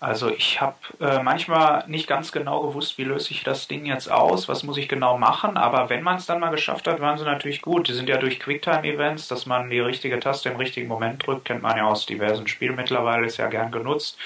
Also 0.00 0.30
ich 0.30 0.62
habe 0.62 0.76
äh, 0.98 1.22
manchmal 1.22 1.84
nicht 1.86 2.06
ganz 2.06 2.32
genau 2.32 2.62
gewusst, 2.62 2.96
wie 2.96 3.04
löse 3.04 3.32
ich 3.32 3.44
das 3.44 3.68
Ding 3.68 3.84
jetzt 3.84 4.10
aus, 4.10 4.48
was 4.48 4.62
muss 4.62 4.78
ich 4.78 4.88
genau 4.88 5.18
machen, 5.18 5.58
aber 5.58 5.90
wenn 5.90 6.02
man 6.02 6.16
es 6.16 6.24
dann 6.24 6.40
mal 6.40 6.48
geschafft 6.48 6.88
hat, 6.88 7.00
waren 7.02 7.18
sie 7.18 7.26
natürlich 7.26 7.60
gut. 7.60 7.86
Die 7.86 7.92
sind 7.92 8.08
ja 8.08 8.16
durch 8.16 8.40
Quicktime-Events, 8.40 9.28
dass 9.28 9.44
man 9.44 9.68
die 9.68 9.78
richtige 9.78 10.18
Taste 10.18 10.48
im 10.48 10.56
richtigen 10.56 10.88
Moment 10.88 11.26
drückt, 11.26 11.44
kennt 11.44 11.60
man 11.60 11.76
ja 11.76 11.84
aus 11.86 12.06
diversen 12.06 12.48
Spielen 12.48 12.76
mittlerweile, 12.76 13.26
ist 13.26 13.36
ja 13.36 13.48
gern 13.48 13.70
genutzt. 13.70 14.16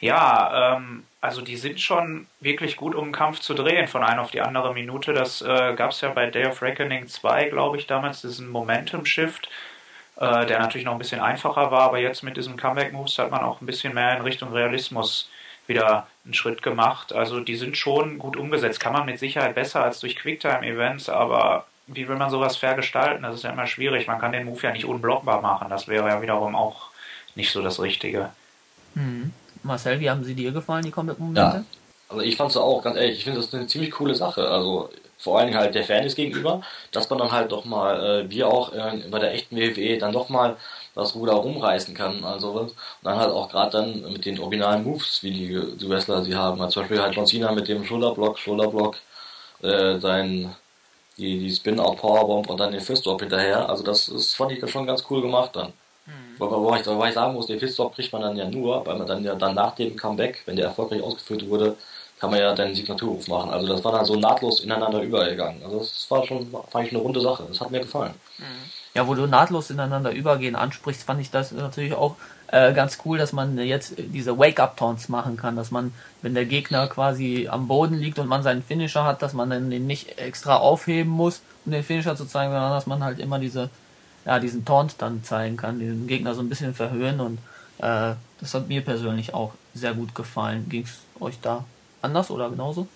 Ja, 0.00 0.76
ähm, 0.76 1.04
also 1.20 1.42
die 1.42 1.56
sind 1.56 1.78
schon 1.78 2.26
wirklich 2.40 2.76
gut, 2.76 2.94
um 2.94 3.04
einen 3.04 3.12
Kampf 3.12 3.40
zu 3.40 3.52
drehen 3.52 3.86
von 3.86 4.04
einer 4.04 4.22
auf 4.22 4.30
die 4.30 4.40
andere 4.40 4.72
Minute. 4.72 5.12
Das 5.12 5.42
äh, 5.42 5.74
gab 5.74 5.90
es 5.90 6.00
ja 6.00 6.08
bei 6.08 6.30
Day 6.30 6.46
of 6.46 6.62
Reckoning 6.62 7.06
2, 7.06 7.50
glaube 7.50 7.76
ich, 7.76 7.86
damals, 7.86 8.22
diesen 8.22 8.48
Momentum-Shift, 8.48 9.50
äh, 10.18 10.46
der 10.46 10.58
natürlich 10.58 10.84
noch 10.84 10.92
ein 10.92 10.98
bisschen 10.98 11.20
einfacher 11.20 11.70
war, 11.70 11.82
aber 11.82 11.98
jetzt 11.98 12.22
mit 12.22 12.36
diesen 12.36 12.56
Comeback-Moves 12.56 13.18
hat 13.18 13.30
man 13.30 13.42
auch 13.42 13.60
ein 13.60 13.66
bisschen 13.66 13.94
mehr 13.94 14.16
in 14.16 14.22
Richtung 14.22 14.52
Realismus 14.52 15.28
wieder 15.68 16.06
einen 16.24 16.34
Schritt 16.34 16.62
gemacht. 16.62 17.12
Also 17.12 17.40
die 17.40 17.54
sind 17.54 17.76
schon 17.76 18.18
gut 18.18 18.36
umgesetzt. 18.36 18.80
Kann 18.80 18.94
man 18.94 19.06
mit 19.06 19.18
Sicherheit 19.18 19.54
besser 19.54 19.84
als 19.84 20.00
durch 20.00 20.16
Quicktime-Events, 20.16 21.08
aber 21.08 21.66
wie 21.86 22.08
will 22.08 22.16
man 22.16 22.30
sowas 22.30 22.56
fair 22.56 22.74
gestalten? 22.74 23.22
Das 23.22 23.36
ist 23.36 23.44
ja 23.44 23.50
immer 23.50 23.66
schwierig. 23.66 24.06
Man 24.06 24.18
kann 24.18 24.32
den 24.32 24.46
Move 24.46 24.60
ja 24.62 24.72
nicht 24.72 24.84
unblockbar 24.84 25.40
machen. 25.40 25.68
Das 25.70 25.88
wäre 25.88 26.08
ja 26.08 26.20
wiederum 26.20 26.56
auch 26.56 26.90
nicht 27.34 27.52
so 27.52 27.62
das 27.62 27.80
Richtige. 27.80 28.30
Mhm. 28.94 29.32
Marcel, 29.62 30.00
wie 30.00 30.10
haben 30.10 30.24
sie 30.24 30.34
dir 30.34 30.50
gefallen, 30.52 30.84
die 30.84 30.90
Comic-Momente? 30.90 31.40
Ja, 31.40 31.64
also 32.08 32.22
ich 32.22 32.36
fand 32.36 32.50
es 32.50 32.56
auch, 32.56 32.82
ganz 32.82 32.96
ehrlich, 32.96 33.18
ich 33.18 33.24
finde 33.24 33.40
das 33.40 33.54
eine 33.54 33.66
ziemlich 33.66 33.90
coole 33.92 34.14
Sache. 34.14 34.48
Also 34.48 34.90
vor 35.18 35.38
allen 35.38 35.48
Dingen 35.48 35.58
halt 35.58 35.74
der 35.74 35.84
Fairness 35.84 36.14
gegenüber, 36.14 36.62
dass 36.92 37.10
man 37.10 37.18
dann 37.18 37.32
halt 37.32 37.52
doch 37.52 37.64
mal, 37.64 38.24
äh, 38.24 38.30
wie 38.30 38.44
auch 38.44 38.72
äh, 38.72 39.02
bei 39.10 39.18
der 39.18 39.34
echten 39.34 39.56
WWE, 39.56 39.98
dann 39.98 40.12
doch 40.12 40.28
mal 40.28 40.56
das 40.94 41.14
Ruder 41.14 41.34
rumreißen 41.34 41.94
kann. 41.94 42.24
Also 42.24 42.50
und 42.52 42.74
dann 43.02 43.18
halt 43.18 43.30
auch 43.30 43.48
gerade 43.50 43.72
dann 43.72 44.12
mit 44.12 44.24
den 44.24 44.38
originalen 44.40 44.84
Moves, 44.84 45.22
wie 45.22 45.32
die, 45.32 45.76
die 45.76 45.88
Wrestler 45.88 46.22
sie 46.22 46.34
haben. 46.36 46.60
Also 46.60 46.74
zum 46.74 46.82
Beispiel 46.84 47.02
halt 47.02 47.14
John 47.14 47.26
Cena 47.26 47.52
mit 47.52 47.68
dem 47.68 47.84
Schulterblock, 47.84 48.38
Schulterblock, 48.38 48.96
äh, 49.62 49.98
sein 49.98 50.54
die, 51.18 51.38
die 51.38 51.54
Spin-Out 51.54 51.98
Powerbomb 51.98 52.48
und 52.50 52.60
dann 52.60 52.72
den 52.72 52.80
Fist-Drop 52.80 53.20
hinterher. 53.20 53.68
Also 53.68 53.82
das 53.82 54.08
ist, 54.08 54.34
fand 54.36 54.52
ich 54.52 54.70
schon 54.70 54.86
ganz 54.86 55.04
cool 55.10 55.22
gemacht 55.22 55.50
dann. 55.56 55.72
Wobei 56.38 56.80
ich, 56.80 56.86
wobei 56.86 57.08
ich 57.08 57.14
sagen 57.14 57.34
muss, 57.34 57.46
den 57.46 57.58
Fistlock 57.58 57.94
kriegt 57.94 58.12
man 58.12 58.22
dann 58.22 58.36
ja 58.36 58.48
nur, 58.48 58.86
weil 58.86 58.96
man 58.96 59.06
dann 59.06 59.24
ja 59.24 59.34
dann 59.34 59.54
nach 59.54 59.74
dem 59.74 59.96
Comeback, 59.96 60.42
wenn 60.46 60.56
der 60.56 60.66
erfolgreich 60.66 61.02
ausgeführt 61.02 61.48
wurde, 61.48 61.76
kann 62.18 62.30
man 62.30 62.40
ja 62.40 62.54
dann 62.54 62.74
Signaturruf 62.74 63.28
machen. 63.28 63.50
Also 63.50 63.66
das 63.66 63.84
war 63.84 63.92
dann 63.92 64.04
so 64.04 64.16
nahtlos 64.16 64.60
ineinander 64.60 65.02
übergegangen. 65.02 65.62
Also 65.62 65.78
das 65.78 66.06
war 66.10 66.26
schon, 66.26 66.50
fand 66.68 66.86
ich 66.86 66.92
eine 66.92 67.00
runde 67.00 67.20
Sache. 67.20 67.44
Das 67.48 67.60
hat 67.60 67.70
mir 67.70 67.80
gefallen. 67.80 68.14
Mhm. 68.38 68.44
Ja, 68.94 69.06
wo 69.06 69.14
du 69.14 69.26
nahtlos 69.26 69.70
ineinander 69.70 70.10
übergehen 70.10 70.56
ansprichst, 70.56 71.04
fand 71.04 71.20
ich 71.20 71.30
das 71.30 71.52
natürlich 71.52 71.94
auch 71.94 72.16
äh, 72.48 72.72
ganz 72.72 72.98
cool, 73.04 73.18
dass 73.18 73.32
man 73.32 73.58
jetzt 73.58 73.94
diese 73.96 74.38
Wake-up-Taunts 74.38 75.08
machen 75.08 75.36
kann, 75.36 75.54
dass 75.54 75.70
man, 75.70 75.92
wenn 76.22 76.34
der 76.34 76.46
Gegner 76.46 76.88
quasi 76.88 77.48
am 77.48 77.68
Boden 77.68 77.98
liegt 77.98 78.18
und 78.18 78.26
man 78.26 78.42
seinen 78.42 78.62
Finisher 78.62 79.04
hat, 79.04 79.22
dass 79.22 79.34
man 79.34 79.50
dann 79.50 79.70
den 79.70 79.86
nicht 79.86 80.18
extra 80.18 80.56
aufheben 80.56 81.12
muss, 81.12 81.42
um 81.66 81.72
den 81.72 81.84
Finisher 81.84 82.16
zu 82.16 82.24
zeigen, 82.24 82.50
sondern 82.50 82.72
dass 82.72 82.86
man 82.86 83.04
halt 83.04 83.18
immer 83.18 83.38
diese 83.38 83.70
ja, 84.28 84.38
diesen 84.38 84.66
Taunt 84.66 84.96
dann 84.98 85.24
zeigen 85.24 85.56
kann, 85.56 85.78
den 85.78 86.06
Gegner 86.06 86.34
so 86.34 86.42
ein 86.42 86.50
bisschen 86.50 86.74
verhöhen 86.74 87.18
und 87.18 87.38
äh, 87.78 88.14
das 88.40 88.52
hat 88.52 88.68
mir 88.68 88.82
persönlich 88.82 89.32
auch 89.32 89.52
sehr 89.72 89.94
gut 89.94 90.14
gefallen. 90.14 90.68
Ging 90.68 90.82
es 90.82 91.00
euch 91.18 91.40
da 91.40 91.64
anders 92.02 92.30
oder 92.30 92.50
genauso? 92.50 92.86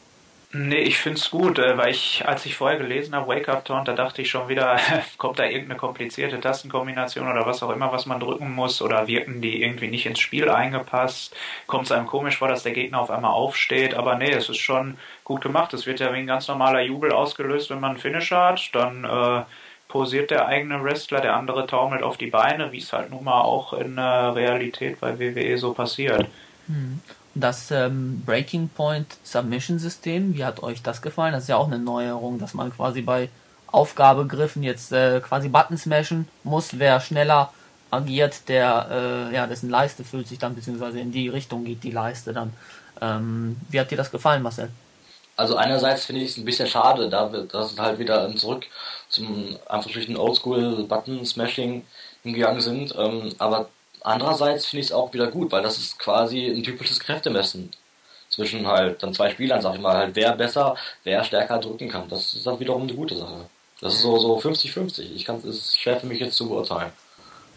Nee, 0.54 0.80
ich 0.80 0.98
find's 0.98 1.30
gut, 1.30 1.58
äh, 1.58 1.78
weil 1.78 1.92
ich, 1.92 2.24
als 2.26 2.44
ich 2.44 2.56
vorher 2.56 2.78
gelesen 2.78 3.14
habe, 3.14 3.26
Wake 3.26 3.48
Up 3.48 3.64
Taunt, 3.64 3.88
da 3.88 3.94
dachte 3.94 4.20
ich 4.20 4.28
schon 4.28 4.48
wieder, 4.48 4.78
kommt 5.16 5.38
da 5.38 5.44
irgendeine 5.44 5.78
komplizierte 5.78 6.38
Tastenkombination 6.40 7.26
oder 7.26 7.46
was 7.46 7.62
auch 7.62 7.70
immer, 7.70 7.90
was 7.90 8.04
man 8.04 8.20
drücken 8.20 8.54
muss 8.54 8.82
oder 8.82 9.06
wirken 9.06 9.40
die 9.40 9.62
irgendwie 9.62 9.88
nicht 9.88 10.04
ins 10.04 10.20
Spiel 10.20 10.50
eingepasst? 10.50 11.34
Kommt 11.66 11.86
es 11.86 11.92
einem 11.92 12.06
komisch 12.06 12.36
vor, 12.36 12.48
dass 12.48 12.64
der 12.64 12.72
Gegner 12.72 13.00
auf 13.00 13.10
einmal 13.10 13.32
aufsteht? 13.32 13.94
Aber 13.94 14.16
nee, 14.16 14.30
es 14.30 14.50
ist 14.50 14.58
schon 14.58 14.98
gut 15.24 15.40
gemacht. 15.40 15.72
Es 15.72 15.86
wird 15.86 16.00
ja 16.00 16.12
wie 16.12 16.18
ein 16.18 16.26
ganz 16.26 16.48
normaler 16.48 16.82
Jubel 16.82 17.12
ausgelöst, 17.12 17.70
wenn 17.70 17.80
man 17.80 17.92
einen 17.92 18.00
Finisher 18.00 18.48
hat. 18.48 18.74
Dann 18.74 19.04
äh, 19.04 19.44
posiert 19.88 20.30
der 20.30 20.48
eigene 20.48 20.84
Wrestler, 20.84 21.22
der 21.22 21.34
andere 21.34 21.66
taumelt 21.66 22.02
auf 22.02 22.18
die 22.18 22.26
Beine, 22.26 22.72
wie 22.72 22.78
es 22.78 22.92
halt 22.92 23.10
nun 23.10 23.24
mal 23.24 23.40
auch 23.40 23.72
in 23.72 23.96
äh, 23.96 24.02
Realität 24.02 25.00
bei 25.00 25.18
WWE 25.18 25.56
so 25.56 25.72
passiert. 25.72 26.26
Hm. 26.66 27.00
Das 27.35 27.71
ähm, 27.71 28.23
Breaking 28.27 28.68
Point 28.68 29.16
Submission 29.23 29.79
System, 29.79 30.35
wie 30.35 30.45
hat 30.45 30.62
euch 30.62 30.83
das 30.83 31.01
gefallen? 31.01 31.33
Das 31.33 31.45
ist 31.45 31.49
ja 31.49 31.57
auch 31.57 31.66
eine 31.66 31.79
Neuerung, 31.79 32.38
dass 32.38 32.53
man 32.53 32.73
quasi 32.75 33.01
bei 33.01 33.31
Aufgabegriffen 33.68 34.62
jetzt 34.62 34.92
äh, 34.92 35.21
quasi 35.21 35.49
Button 35.49 35.79
smashen 35.79 36.29
muss. 36.45 36.79
Wer 36.79 37.01
schneller 37.01 37.53
agiert, 37.90 38.49
der 38.49 39.31
äh, 39.31 39.35
ja 39.35 39.47
dessen 39.47 39.71
Leiste 39.71 40.05
füllt 40.05 40.29
sich 40.29 40.38
dann 40.38 40.55
beziehungsweise 40.55 41.01
in 41.01 41.12
die 41.12 41.29
Richtung 41.29 41.64
geht 41.64 41.83
die 41.83 41.90
Leiste 41.90 42.33
dann. 42.33 42.53
Ähm, 43.01 43.57
wie 43.71 43.81
hat 43.81 43.90
dir 43.90 43.97
das 43.97 44.11
gefallen, 44.11 44.42
Marcel? 44.42 44.68
Also 45.37 45.57
einerseits 45.57 46.05
finde 46.05 46.23
ich 46.23 46.33
es 46.33 46.37
ein 46.37 46.45
bisschen 46.45 46.68
schade, 46.68 47.09
da 47.09 47.33
wir, 47.33 47.45
dass 47.45 47.77
wir 47.77 47.83
halt 47.83 47.99
wieder 47.99 48.35
zurück 48.37 48.66
zum 49.09 49.57
einfach 49.68 49.90
Oldschool 50.16 50.85
Button 50.85 51.25
Smashing 51.25 51.85
hingegangen 52.23 52.61
sind. 52.61 52.95
Ähm, 52.97 53.35
aber 53.38 53.68
Andererseits 54.04 54.66
finde 54.66 54.80
ich 54.80 54.86
es 54.88 54.92
auch 54.92 55.12
wieder 55.12 55.28
gut, 55.28 55.52
weil 55.52 55.62
das 55.62 55.78
ist 55.78 55.98
quasi 55.98 56.46
ein 56.46 56.62
typisches 56.62 57.00
Kräftemessen 57.00 57.70
zwischen 58.28 58.66
halt 58.66 59.02
dann 59.02 59.14
zwei 59.14 59.30
Spielern, 59.30 59.60
sag 59.60 59.74
ich 59.74 59.80
mal, 59.80 59.96
halt 59.96 60.16
wer 60.16 60.32
besser, 60.32 60.76
wer 61.04 61.22
stärker 61.24 61.58
drücken 61.58 61.88
kann. 61.88 62.08
Das 62.08 62.34
ist 62.34 62.46
dann 62.46 62.58
wiederum 62.60 62.82
eine 62.82 62.94
gute 62.94 63.16
Sache. 63.16 63.46
Das 63.80 63.94
ist 63.94 64.02
so 64.02 64.18
so 64.18 64.38
50-50. 64.38 65.12
Ich 65.14 65.24
kann 65.24 65.36
es 65.36 65.44
ist 65.44 65.78
schwer 65.78 66.00
für 66.00 66.06
mich 66.06 66.20
jetzt 66.20 66.36
zu 66.36 66.48
beurteilen. 66.48 66.92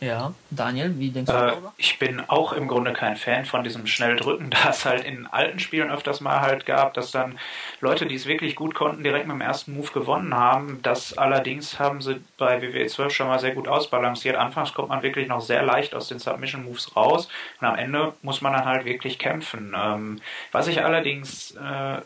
Ja, 0.01 0.33
Daniel, 0.51 0.99
wie 0.99 1.09
denkst 1.09 1.31
du 1.31 1.37
äh, 1.37 1.47
darüber? 1.47 1.73
Ich 1.77 1.99
bin 1.99 2.21
auch 2.27 2.53
im 2.53 2.67
Grunde 2.67 2.93
kein 2.93 3.15
Fan 3.15 3.45
von 3.45 3.63
diesem 3.63 3.87
Schnelldrücken, 3.87 4.49
da 4.51 4.69
es 4.69 4.85
halt 4.85 5.05
in 5.05 5.25
alten 5.27 5.59
Spielen 5.59 5.89
öfters 5.89 6.21
mal 6.21 6.41
halt 6.41 6.65
gab, 6.65 6.93
dass 6.93 7.11
dann 7.11 7.39
Leute, 7.79 8.05
die 8.05 8.15
es 8.15 8.25
wirklich 8.25 8.55
gut 8.55 8.75
konnten, 8.75 9.03
direkt 9.03 9.27
mit 9.27 9.35
dem 9.35 9.41
ersten 9.41 9.75
Move 9.75 9.91
gewonnen 9.91 10.35
haben. 10.35 10.79
Das 10.83 11.17
allerdings 11.17 11.79
haben 11.79 12.01
sie 12.01 12.21
bei 12.37 12.61
WWE 12.61 12.87
12 12.87 13.13
schon 13.13 13.27
mal 13.27 13.39
sehr 13.39 13.55
gut 13.55 13.67
ausbalanciert. 13.67 14.35
Anfangs 14.35 14.73
kommt 14.73 14.89
man 14.89 15.01
wirklich 15.03 15.27
noch 15.27 15.41
sehr 15.41 15.63
leicht 15.63 15.95
aus 15.95 16.09
den 16.09 16.19
Submission 16.19 16.65
Moves 16.65 16.95
raus 16.95 17.29
und 17.61 17.67
am 17.67 17.75
Ende 17.75 18.13
muss 18.21 18.41
man 18.41 18.53
dann 18.53 18.65
halt 18.65 18.85
wirklich 18.85 19.17
kämpfen. 19.17 19.73
Ähm, 19.77 20.21
was 20.51 20.67
ich 20.67 20.83
allerdings 20.83 21.51
äh, 21.51 22.01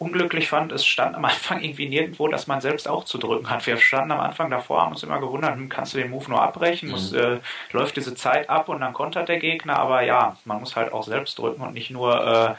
unglücklich 0.00 0.48
fand, 0.48 0.72
es 0.72 0.86
stand 0.86 1.14
am 1.14 1.24
Anfang 1.26 1.62
irgendwie 1.62 1.88
nirgendwo, 1.88 2.26
dass 2.26 2.46
man 2.46 2.62
selbst 2.62 2.88
auch 2.88 3.04
zu 3.04 3.18
drücken 3.18 3.50
hat. 3.50 3.66
Wir 3.66 3.76
standen 3.76 4.12
am 4.12 4.20
Anfang 4.20 4.50
davor, 4.50 4.80
haben 4.80 4.92
uns 4.92 5.02
immer 5.02 5.20
gewundert, 5.20 5.54
hm, 5.54 5.68
kannst 5.68 5.92
du 5.92 5.98
den 5.98 6.10
Move 6.10 6.30
nur 6.30 6.42
abbrechen, 6.42 6.88
mhm. 6.88 6.92
muss, 6.92 7.12
äh, 7.12 7.38
läuft 7.72 7.96
diese 7.96 8.14
Zeit 8.14 8.48
ab 8.48 8.70
und 8.70 8.80
dann 8.80 8.94
kontert 8.94 9.28
der 9.28 9.38
Gegner, 9.38 9.78
aber 9.78 10.00
ja, 10.00 10.36
man 10.46 10.58
muss 10.58 10.74
halt 10.74 10.92
auch 10.94 11.04
selbst 11.04 11.38
drücken 11.38 11.60
und 11.60 11.74
nicht 11.74 11.90
nur 11.90 12.26
äh, 12.26 12.54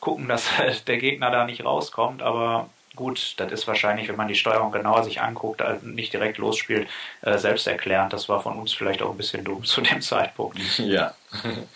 gucken, 0.00 0.26
dass 0.26 0.56
halt 0.56 0.88
der 0.88 0.96
Gegner 0.96 1.30
da 1.30 1.44
nicht 1.44 1.64
rauskommt, 1.64 2.22
aber 2.22 2.70
gut, 2.96 3.34
das 3.36 3.52
ist 3.52 3.68
wahrscheinlich, 3.68 4.08
wenn 4.08 4.16
man 4.16 4.28
die 4.28 4.34
Steuerung 4.34 4.72
genauer 4.72 5.04
sich 5.04 5.20
anguckt, 5.20 5.60
also 5.60 5.86
nicht 5.86 6.14
direkt 6.14 6.38
losspielt, 6.38 6.88
äh, 7.20 7.36
selbsterklärend. 7.36 8.14
Das 8.14 8.30
war 8.30 8.40
von 8.40 8.58
uns 8.58 8.72
vielleicht 8.72 9.02
auch 9.02 9.10
ein 9.10 9.18
bisschen 9.18 9.44
dumm 9.44 9.64
zu 9.64 9.82
dem 9.82 10.00
Zeitpunkt. 10.00 10.58
Ja. 10.78 11.12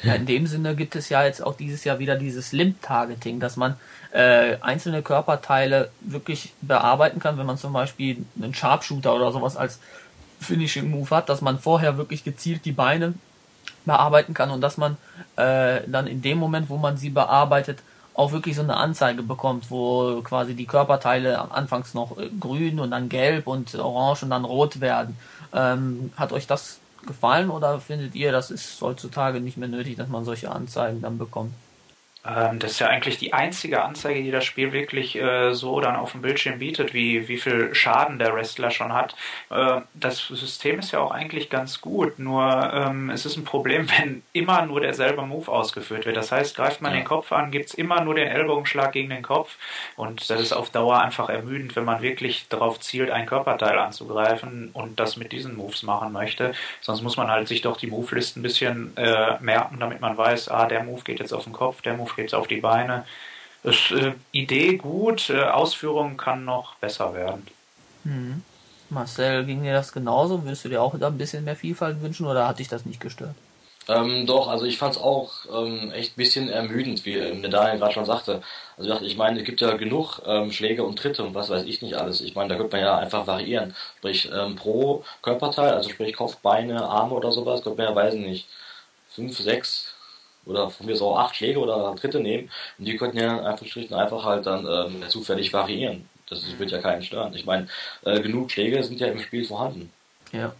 ja. 0.02 0.14
In 0.14 0.24
dem 0.24 0.46
Sinne 0.46 0.74
gibt 0.74 0.96
es 0.96 1.10
ja 1.10 1.24
jetzt 1.24 1.44
auch 1.44 1.56
dieses 1.58 1.84
Jahr 1.84 1.98
wieder 1.98 2.16
dieses 2.16 2.52
Limb-Targeting, 2.52 3.38
dass 3.38 3.58
man 3.58 3.76
äh, 4.12 4.56
einzelne 4.60 5.02
Körperteile 5.02 5.90
wirklich 6.00 6.52
bearbeiten 6.62 7.20
kann, 7.20 7.38
wenn 7.38 7.46
man 7.46 7.58
zum 7.58 7.72
Beispiel 7.72 8.24
einen 8.40 8.54
Sharpshooter 8.54 9.14
oder 9.14 9.32
sowas 9.32 9.56
als 9.56 9.78
Finishing 10.40 10.90
Move 10.90 11.10
hat, 11.10 11.28
dass 11.28 11.42
man 11.42 11.58
vorher 11.58 11.96
wirklich 11.96 12.24
gezielt 12.24 12.64
die 12.64 12.72
Beine 12.72 13.14
bearbeiten 13.84 14.34
kann 14.34 14.50
und 14.50 14.60
dass 14.60 14.76
man 14.76 14.96
äh, 15.36 15.82
dann 15.86 16.06
in 16.06 16.22
dem 16.22 16.38
Moment, 16.38 16.68
wo 16.70 16.76
man 16.76 16.96
sie 16.96 17.10
bearbeitet, 17.10 17.78
auch 18.14 18.32
wirklich 18.32 18.56
so 18.56 18.62
eine 18.62 18.76
Anzeige 18.76 19.22
bekommt, 19.22 19.70
wo 19.70 20.20
quasi 20.22 20.54
die 20.54 20.66
Körperteile 20.66 21.52
anfangs 21.52 21.94
noch 21.94 22.18
äh, 22.18 22.28
grün 22.38 22.80
und 22.80 22.90
dann 22.90 23.08
gelb 23.08 23.46
und 23.46 23.74
orange 23.74 24.24
und 24.24 24.30
dann 24.30 24.44
rot 24.44 24.80
werden. 24.80 25.16
Ähm, 25.52 26.12
hat 26.16 26.32
euch 26.32 26.46
das 26.46 26.80
gefallen 27.06 27.50
oder 27.50 27.80
findet 27.80 28.14
ihr, 28.14 28.32
das 28.32 28.50
ist 28.50 28.80
heutzutage 28.82 29.40
nicht 29.40 29.56
mehr 29.56 29.68
nötig, 29.68 29.96
dass 29.96 30.08
man 30.08 30.24
solche 30.24 30.50
Anzeigen 30.50 31.00
dann 31.00 31.18
bekommt? 31.18 31.54
Ähm, 32.24 32.58
das 32.58 32.72
ist 32.72 32.80
ja 32.80 32.88
eigentlich 32.88 33.18
die 33.18 33.32
einzige 33.32 33.82
Anzeige, 33.82 34.22
die 34.22 34.30
das 34.30 34.44
Spiel 34.44 34.72
wirklich 34.72 35.16
äh, 35.16 35.54
so 35.54 35.80
dann 35.80 35.96
auf 35.96 36.12
dem 36.12 36.22
Bildschirm 36.22 36.58
bietet, 36.58 36.92
wie, 36.92 37.28
wie 37.28 37.38
viel 37.38 37.74
Schaden 37.74 38.18
der 38.18 38.34
Wrestler 38.34 38.70
schon 38.70 38.92
hat. 38.92 39.14
Äh, 39.48 39.80
das 39.94 40.18
System 40.26 40.78
ist 40.80 40.92
ja 40.92 41.00
auch 41.00 41.12
eigentlich 41.12 41.48
ganz 41.48 41.80
gut, 41.80 42.18
nur 42.18 42.70
ähm, 42.74 43.10
es 43.10 43.24
ist 43.24 43.36
ein 43.36 43.44
Problem, 43.44 43.88
wenn 43.98 44.22
immer 44.32 44.66
nur 44.66 44.80
derselbe 44.80 45.22
Move 45.22 45.50
ausgeführt 45.50 46.04
wird. 46.04 46.16
Das 46.16 46.30
heißt, 46.30 46.56
greift 46.56 46.82
man 46.82 46.92
ja. 46.92 46.98
den 46.98 47.06
Kopf 47.06 47.32
an, 47.32 47.50
gibt's 47.50 47.74
immer 47.74 48.02
nur 48.02 48.14
den 48.14 48.28
Ellbogenschlag 48.28 48.92
gegen 48.92 49.10
den 49.10 49.22
Kopf 49.22 49.56
und 49.96 50.28
das 50.28 50.40
ist 50.40 50.52
auf 50.52 50.70
Dauer 50.70 51.00
einfach 51.00 51.30
ermüdend, 51.30 51.74
wenn 51.76 51.84
man 51.84 52.02
wirklich 52.02 52.48
darauf 52.48 52.80
zielt, 52.80 53.10
ein 53.10 53.26
Körperteil 53.26 53.78
anzugreifen 53.78 54.70
und 54.74 55.00
das 55.00 55.16
mit 55.16 55.32
diesen 55.32 55.56
Moves 55.56 55.82
machen 55.82 56.12
möchte. 56.12 56.52
Sonst 56.80 57.00
muss 57.02 57.16
man 57.16 57.30
halt 57.30 57.48
sich 57.48 57.62
doch 57.62 57.78
die 57.78 57.86
Move-List 57.86 58.36
ein 58.36 58.42
bisschen 58.42 58.96
äh, 58.96 59.38
merken, 59.40 59.78
damit 59.80 60.00
man 60.00 60.16
weiß, 60.16 60.48
ah, 60.48 60.66
der 60.66 60.84
Move 60.84 61.02
geht 61.02 61.20
jetzt 61.20 61.32
auf 61.32 61.44
den 61.44 61.52
Kopf, 61.52 61.80
der 61.82 61.94
Move 61.94 62.09
Kopf, 62.10 62.16
hebt 62.16 62.34
auf 62.34 62.46
die 62.46 62.60
Beine. 62.60 63.04
Ist, 63.62 63.90
äh, 63.90 64.14
Idee 64.32 64.76
gut, 64.76 65.30
äh, 65.30 65.42
Ausführung 65.42 66.16
kann 66.16 66.44
noch 66.44 66.76
besser 66.76 67.14
werden. 67.14 67.46
Hm. 68.04 68.42
Marcel, 68.88 69.44
ging 69.44 69.62
dir 69.62 69.74
das 69.74 69.92
genauso? 69.92 70.42
Würdest 70.42 70.64
du 70.64 70.68
dir 70.68 70.82
auch 70.82 70.98
da 70.98 71.08
ein 71.08 71.18
bisschen 71.18 71.44
mehr 71.44 71.56
Vielfalt 71.56 72.00
wünschen 72.02 72.26
oder 72.26 72.48
hat 72.48 72.58
dich 72.58 72.68
das 72.68 72.86
nicht 72.86 73.00
gestört? 73.00 73.34
Ähm, 73.88 74.26
doch, 74.26 74.48
also 74.48 74.66
ich 74.66 74.78
fand 74.78 74.96
es 74.96 75.00
auch 75.00 75.32
ähm, 75.52 75.90
echt 75.92 76.12
ein 76.12 76.16
bisschen 76.16 76.48
ermüdend, 76.48 77.04
wie 77.04 77.14
der 77.14 77.50
Daniel 77.50 77.78
gerade 77.78 77.92
schon 77.92 78.04
sagte. 78.04 78.42
Also 78.76 79.00
ich 79.02 79.16
meine, 79.16 79.40
es 79.40 79.44
gibt 79.44 79.60
ja 79.60 79.74
genug 79.76 80.20
ähm, 80.26 80.52
Schläge 80.52 80.84
und 80.84 80.98
Tritte 80.98 81.22
und 81.22 81.34
was 81.34 81.50
weiß 81.50 81.64
ich 81.64 81.82
nicht 81.82 81.94
alles. 81.94 82.20
Ich 82.20 82.34
meine, 82.34 82.50
da 82.50 82.56
könnte 82.56 82.76
man 82.76 82.84
ja 82.84 82.98
einfach 82.98 83.26
variieren. 83.26 83.74
Sprich, 83.98 84.30
ähm, 84.32 84.56
pro 84.56 85.04
Körperteil, 85.22 85.74
also 85.74 85.90
sprich 85.90 86.16
Kopf, 86.16 86.36
Beine, 86.36 86.82
Arme 86.84 87.14
oder 87.14 87.32
sowas, 87.32 87.62
könnte 87.62 87.78
man 87.82 87.90
ja, 87.90 87.94
weiß 87.94 88.14
nicht, 88.14 88.48
fünf, 89.08 89.38
sechs 89.38 89.94
oder 90.46 90.70
von 90.70 90.86
mir 90.86 90.96
so 90.96 91.16
acht 91.16 91.36
Schläge 91.36 91.58
oder 91.58 91.94
Dritte 91.94 92.20
nehmen 92.20 92.50
und 92.78 92.84
die 92.84 92.96
könnten 92.96 93.18
ja 93.18 93.42
einfach 93.44 93.66
einfach 93.92 94.24
halt 94.24 94.46
dann 94.46 94.66
ähm, 94.66 95.08
zufällig 95.08 95.52
variieren. 95.52 96.08
Das 96.28 96.42
wird 96.58 96.70
ja 96.70 96.78
keinen 96.78 97.02
stören. 97.02 97.34
Ich 97.34 97.44
meine, 97.44 97.66
äh, 98.04 98.20
genug 98.20 98.50
Schläge 98.50 98.82
sind 98.84 99.00
ja 99.00 99.08
im 99.08 99.18
Spiel 99.20 99.44
vorhanden. 99.44 99.92
Ja. 100.32 100.52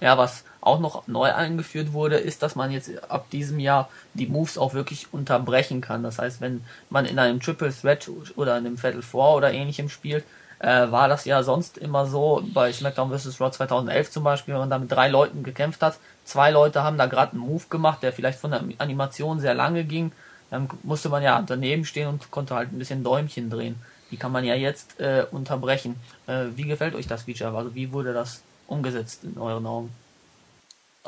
Ja, 0.00 0.18
was 0.18 0.44
auch 0.60 0.80
noch 0.80 1.06
neu 1.06 1.32
eingeführt 1.32 1.92
wurde, 1.92 2.16
ist, 2.16 2.42
dass 2.42 2.56
man 2.56 2.72
jetzt 2.72 2.90
ab 3.10 3.30
diesem 3.30 3.60
Jahr 3.60 3.88
die 4.14 4.26
Moves 4.26 4.58
auch 4.58 4.74
wirklich 4.74 5.06
unterbrechen 5.12 5.80
kann. 5.80 6.02
Das 6.02 6.18
heißt, 6.18 6.40
wenn 6.40 6.64
man 6.90 7.06
in 7.06 7.18
einem 7.18 7.40
Triple 7.40 7.72
Threat 7.72 8.10
oder 8.36 8.58
in 8.58 8.66
einem 8.66 8.78
Fatal 8.78 9.02
Four 9.02 9.36
oder 9.36 9.52
ähnlichem 9.52 9.88
spielt, 9.88 10.24
äh, 10.60 10.90
war 10.90 11.08
das 11.08 11.24
ja 11.24 11.42
sonst 11.42 11.78
immer 11.78 12.06
so, 12.06 12.42
bei 12.52 12.72
SmackDown 12.72 13.16
vs. 13.16 13.40
Raw 13.40 13.50
2011 13.50 14.10
zum 14.10 14.24
Beispiel, 14.24 14.54
wenn 14.54 14.60
man 14.60 14.70
da 14.70 14.78
mit 14.78 14.90
drei 14.90 15.08
Leuten 15.08 15.42
gekämpft 15.42 15.82
hat, 15.82 15.98
zwei 16.24 16.50
Leute 16.50 16.82
haben 16.82 16.98
da 16.98 17.06
gerade 17.06 17.32
einen 17.32 17.40
Move 17.40 17.64
gemacht, 17.70 18.02
der 18.02 18.12
vielleicht 18.12 18.38
von 18.38 18.50
der 18.50 18.62
Animation 18.78 19.40
sehr 19.40 19.54
lange 19.54 19.84
ging, 19.84 20.12
dann 20.50 20.68
musste 20.82 21.08
man 21.08 21.22
ja 21.22 21.42
daneben 21.42 21.84
stehen 21.84 22.08
und 22.08 22.30
konnte 22.30 22.54
halt 22.54 22.72
ein 22.72 22.78
bisschen 22.78 23.04
Däumchen 23.04 23.50
drehen. 23.50 23.76
Die 24.10 24.16
kann 24.16 24.32
man 24.32 24.44
ja 24.44 24.54
jetzt 24.54 24.98
äh, 25.00 25.26
unterbrechen. 25.30 25.96
Äh, 26.26 26.46
wie 26.56 26.64
gefällt 26.64 26.94
euch 26.94 27.06
das 27.06 27.24
Feature? 27.24 27.56
Also 27.56 27.74
wie 27.74 27.92
wurde 27.92 28.14
das 28.14 28.42
umgesetzt 28.66 29.24
in 29.24 29.38
euren 29.38 29.66
Augen? 29.66 29.90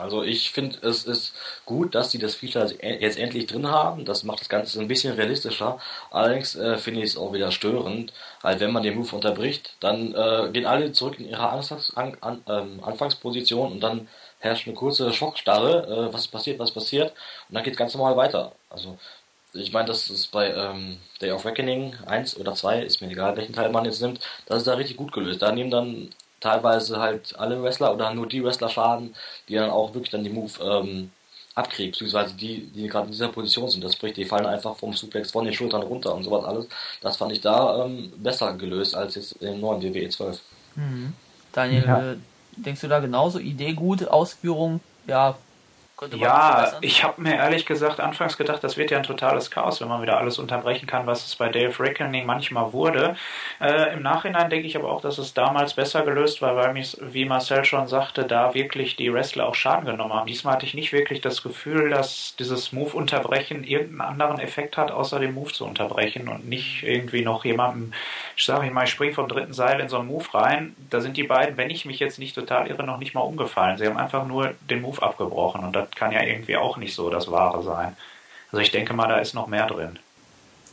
Also 0.01 0.23
ich 0.23 0.51
finde, 0.51 0.79
es 0.87 1.05
ist 1.05 1.35
gut, 1.67 1.95
dass 1.95 2.11
sie 2.11 2.19
das 2.19 2.35
Feature 2.35 2.75
jetzt 2.83 3.19
endlich 3.19 3.47
drin 3.47 3.69
haben. 3.69 4.05
Das 4.05 4.25
macht 4.25 4.41
das 4.41 4.49
Ganze 4.49 4.81
ein 4.81 4.89
bisschen 4.89 5.15
realistischer. 5.15 5.79
Allerdings 6.11 6.57
äh, 6.57 6.79
finde 6.79 7.01
ich 7.01 7.11
es 7.11 7.17
auch 7.17 7.33
wieder 7.33 7.53
störend, 7.53 8.13
halt 8.43 8.61
wenn 8.61 8.73
man 8.73 8.83
den 8.83 8.97
Move 8.97 9.15
unterbricht, 9.15 9.75
dann 9.81 10.15
äh, 10.15 10.51
gehen 10.53 10.67
alle 10.67 10.93
zurück 10.93 11.19
in 11.19 11.29
ihre 11.29 11.49
Anfangs 11.51 11.95
an, 11.97 12.17
an, 12.21 12.43
ähm, 12.49 12.81
Anfangsposition 12.83 13.73
und 13.73 13.81
dann 13.81 14.09
herrscht 14.41 14.67
eine 14.67 14.77
kurze 14.77 15.13
Schockstarre, 15.13 16.09
äh, 16.11 16.15
was 16.15 16.29
passiert, 16.29 16.59
was 16.59 16.73
passiert, 16.73 17.13
und 17.49 17.55
dann 17.55 17.63
geht 17.63 17.75
es 17.75 17.79
ganz 17.79 17.95
normal 17.95 18.17
weiter. 18.17 18.53
Also 18.71 18.99
ich 19.53 19.73
meine, 19.73 19.89
das 19.89 20.11
ist 20.11 20.31
bei 20.31 20.51
ähm, 20.53 20.99
Day 21.21 21.33
of 21.33 21.45
Reckoning 21.45 21.95
1 22.07 22.37
oder 22.39 22.55
2, 22.55 22.83
ist 22.83 23.01
mir 23.01 23.11
egal, 23.11 23.37
welchen 23.37 23.55
Teil 23.55 23.71
man 23.71 23.85
jetzt 23.85 24.01
nimmt, 24.01 24.21
das 24.47 24.59
ist 24.59 24.67
da 24.67 24.75
richtig 24.75 24.97
gut 24.97 25.13
gelöst. 25.13 25.43
Da 25.43 25.53
nehmen 25.53 25.71
dann 25.71 26.11
teilweise 26.41 26.99
halt 26.99 27.39
alle 27.39 27.63
Wrestler 27.63 27.95
oder 27.95 28.13
nur 28.15 28.27
die 28.27 28.43
Wrestler 28.43 28.69
Schaden, 28.69 29.15
die 29.49 29.55
dann 29.55 29.71
auch 29.71 29.95
wirklich 29.95 30.11
dann 30.11 30.25
die 30.25 30.31
Move 30.31 30.53
ähm, 30.63 31.11
abkriegen, 31.55 31.93
beziehungsweise 31.93 32.35
die, 32.35 32.67
die 32.67 32.89
gerade 32.89 33.07
in 33.07 33.13
dieser 33.13 33.29
Position 33.29 33.69
sind. 33.69 33.85
Das 33.85 33.95
spricht, 33.95 34.17
die 34.17 34.25
fallen 34.25 34.47
einfach 34.47 34.77
vom 34.77 34.93
Suplex 34.95 35.31
von 35.31 35.45
den 35.45 35.55
Schultern 35.55 35.83
runter 35.83 36.15
und 36.15 36.25
sowas 36.25 36.45
alles. 36.45 36.69
Das 37.01 37.17
fand 37.17 37.33
ich 37.33 37.41
da 37.41 37.85
ähm, 37.85 38.13
besser 38.17 38.55
gelöst 38.55 38.95
als 38.95 39.15
jetzt 39.17 39.33
im 39.43 39.61
neuen 39.61 39.83
WWE 39.83 40.09
12. 40.09 40.41
Mhm. 40.77 41.13
Daniel, 41.53 41.85
ja. 41.85 42.13
Äh, 42.13 42.17
denkst 42.57 42.81
du 42.81 42.89
da 42.89 43.01
genauso? 43.01 43.39
Idee 43.39 43.73
gut, 43.73 44.07
Ausführung, 44.09 44.81
ja, 45.07 45.37
ja, 46.17 46.73
ich 46.81 47.05
habe 47.05 47.21
mir 47.21 47.37
ehrlich 47.37 47.67
gesagt 47.67 48.01
anfangs 48.01 48.37
gedacht, 48.37 48.65
das 48.65 48.77
wird 48.77 48.91
ja 48.91 48.99
ein 48.99 49.05
totales 49.05 49.51
Chaos, 49.51 49.81
wenn 49.81 49.89
man 49.89 50.03
wieder 50.03 50.19
alles 50.19 50.39
unterbrechen 50.39 50.87
kann, 50.87 51.07
was 51.07 51.27
es 51.27 51.37
bei 51.37 51.49
Dave 51.49 51.79
Reckoning 51.79 52.27
manchmal 52.27 52.73
wurde. 52.73 53.17
Äh, 53.61 53.95
Im 53.95 54.03
Nachhinein 54.03 54.51
denke 54.51 54.67
ich 54.67 54.77
aber 54.77 54.91
auch, 54.91 55.01
dass 55.01 55.19
es 55.19 55.35
damals 55.35 55.75
besser 55.75 56.03
gelöst 56.03 56.41
war, 56.43 56.57
weil, 56.57 56.73
mich, 56.73 56.97
wie 57.01 57.25
Marcel 57.25 57.65
schon 57.65 57.87
sagte, 57.87 58.25
da 58.25 58.55
wirklich 58.55 58.97
die 58.97 59.13
Wrestler 59.13 59.47
auch 59.47 59.55
Schaden 59.55 59.85
genommen 59.85 60.15
haben. 60.15 60.27
Diesmal 60.27 60.55
hatte 60.55 60.67
ich 60.67 60.75
nicht 60.75 60.93
wirklich 60.93 61.21
das 61.21 61.43
Gefühl, 61.43 61.91
dass 61.91 62.35
dieses 62.39 62.73
Move-Unterbrechen 62.73 63.65
irgendeinen 63.65 64.01
anderen 64.01 64.41
Effekt 64.41 64.77
hat, 64.77 64.91
außer 64.91 65.19
den 65.19 65.35
Move 65.35 65.53
zu 65.53 65.67
unterbrechen 65.67 66.29
und 66.29 66.49
nicht 66.49 66.83
irgendwie 66.83 67.23
noch 67.23 67.45
jemandem, 67.45 67.93
ich 68.37 68.45
sage 68.45 68.71
mal, 68.71 68.85
ich 68.85 68.91
springe 68.91 69.13
vom 69.13 69.29
dritten 69.29 69.53
Seil 69.53 69.81
in 69.81 69.89
so 69.89 69.99
einen 69.99 70.09
Move 70.09 70.33
rein. 70.33 70.75
Da 70.89 71.01
sind 71.01 71.17
die 71.17 71.25
beiden, 71.25 71.57
wenn 71.57 71.71
ich 71.71 71.85
mich 71.85 71.99
jetzt 71.99 72.19
nicht 72.19 72.35
total 72.35 72.69
irre, 72.69 72.85
noch 72.85 72.99
nicht 72.99 73.15
mal 73.15 73.21
umgefallen. 73.21 73.77
Sie 73.77 73.87
haben 73.87 73.99
einfach 73.99 74.27
nur 74.27 74.55
den 74.69 74.81
Move 74.81 75.03
abgebrochen 75.03 75.63
und 75.63 75.75
das 75.75 75.90
kann 75.97 76.13
ja 76.13 76.23
irgendwie 76.23 76.57
auch 76.57 76.77
nicht 76.77 76.95
so 76.95 77.11
das 77.11 77.31
Wahre 77.31 77.63
sein. 77.63 77.97
Also 78.53 78.63
ich 78.63 78.71
denke 78.71 78.93
mal, 78.93 79.09
da 79.09 79.19
ist 79.19 79.35
noch 79.35 79.47
mehr 79.47 79.67
drin. 79.67 79.99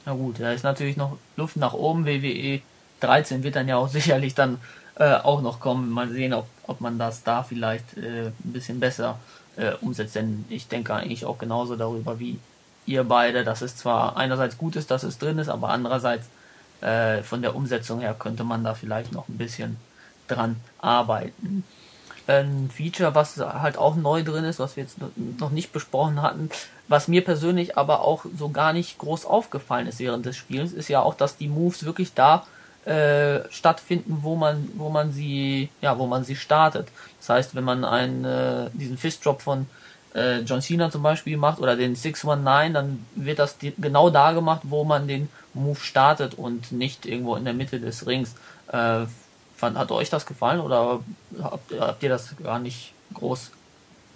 Na 0.06 0.13
gut, 0.13 0.39
da 0.39 0.51
ist 0.51 0.63
natürlich 0.63 0.97
noch 0.97 1.17
Luft 1.36 1.58
nach 1.58 1.73
oben. 1.73 2.06
WWE 2.06 2.62
13 3.01 3.43
wird 3.43 3.56
dann 3.56 3.67
ja 3.67 3.77
auch 3.77 3.88
sicherlich 3.99 4.36
dann 4.36 4.60
äh, 4.95 5.15
auch 5.15 5.41
noch 5.41 5.60
kommen. 5.60 5.89
Mal 5.89 6.10
sehen, 6.10 6.34
ob, 6.34 6.47
ob 6.65 6.82
man 6.82 6.97
das 6.97 7.23
da 7.23 7.43
vielleicht 7.43 7.97
äh, 7.97 8.27
ein 8.27 8.53
bisschen 8.53 8.80
besser 8.80 9.19
äh, 9.58 9.73
umsetzt. 9.82 10.15
Denn 10.15 10.45
ich 10.49 10.67
denke 10.67 10.93
eigentlich 10.93 11.25
auch 11.25 11.38
genauso 11.38 11.75
darüber 11.75 12.19
wie 12.19 12.39
ihr 12.86 13.03
beide, 13.03 13.43
dass 13.43 13.62
es 13.62 13.75
zwar 13.75 14.17
einerseits 14.17 14.58
gut 14.58 14.75
ist, 14.75 14.89
dass 14.89 15.03
es 15.03 15.17
drin 15.17 15.39
ist, 15.39 15.49
aber 15.49 15.69
andererseits 15.69 16.30
äh, 16.82 17.21
von 17.21 17.41
der 17.41 17.56
Umsetzung 17.56 17.99
her 17.99 18.15
könnte 18.17 18.43
man 18.43 18.63
da 18.63 18.73
vielleicht 18.73 19.12
noch 19.12 19.27
ein 19.27 19.38
bisschen 19.38 19.77
dran 20.27 20.58
arbeiten 20.80 21.63
ein 22.28 22.70
Feature, 22.74 23.16
was 23.16 23.38
halt 23.38 23.78
auch 23.78 23.96
neu 23.96 24.24
drin 24.24 24.44
ist, 24.44 24.60
was 24.60 24.76
wir 24.76 24.84
jetzt 24.84 24.98
noch 25.40 25.52
nicht 25.52 25.72
besprochen 25.72 26.22
hatten, 26.22 26.50
was 26.88 27.08
mir 27.08 27.24
persönlich 27.24 27.78
aber 27.78 28.02
auch 28.02 28.26
so 28.38 28.50
gar 28.50 28.74
nicht 28.74 28.98
groß 28.98 29.26
aufgefallen 29.26 29.88
ist 29.88 30.00
während 30.00 30.26
des 30.26 30.36
Spiels, 30.36 30.74
ist 30.74 30.90
ja 30.90 31.02
auch, 31.02 31.16
dass 31.16 31.38
die 31.38 31.48
Moves 31.48 31.86
wirklich 31.86 32.13
da 32.13 32.46
äh, 32.86 33.42
stattfinden, 33.50 34.20
wo 34.22 34.36
man, 34.36 34.70
wo 34.76 34.90
man 34.90 35.12
sie, 35.12 35.70
ja, 35.82 35.98
wo 35.98 36.08
man 36.08 36.24
sie 36.24 36.36
startet. 36.36 36.88
Das 37.20 37.30
heißt, 37.30 37.56
wenn 37.56 37.63
man 37.63 37.84
einen, 37.84 38.24
äh, 38.24 38.70
diesen 38.74 38.98
Fist 38.98 39.26
Drop 39.26 39.42
von 39.42 39.68
äh, 40.16 40.40
John 40.40 40.62
Cena 40.62 40.90
zum 40.90 41.04
Beispiel 41.04 41.38
macht 41.38 41.60
oder 41.60 41.76
den 41.76 41.96
619, 41.96 42.74
dann 42.74 43.06
wird 43.16 43.40
das 43.40 43.58
genau 43.60 44.10
da 44.10 44.32
gemacht, 44.32 44.62
wo 44.63 44.84
man 44.86 45.08
den 45.08 45.28
Move 45.54 45.80
startet 45.80 46.36
und 46.36 46.72
nicht 46.72 47.06
irgendwo 47.06 47.36
in 47.36 47.46
der 47.46 47.54
Mitte 47.54 47.80
des 47.80 48.08
Rings. 48.08 48.36
Äh, 48.72 49.06
Fand, 49.58 49.78
hat 49.78 49.91
euch 49.91 50.10
das 50.10 50.26
gefallen 50.26 50.60
oder 50.62 51.02
habt, 51.41 51.74
habt 51.80 52.04
ihr 52.04 52.10
das 52.10 52.36
gar 52.41 52.60
nicht 52.60 52.93
groß 53.13 53.52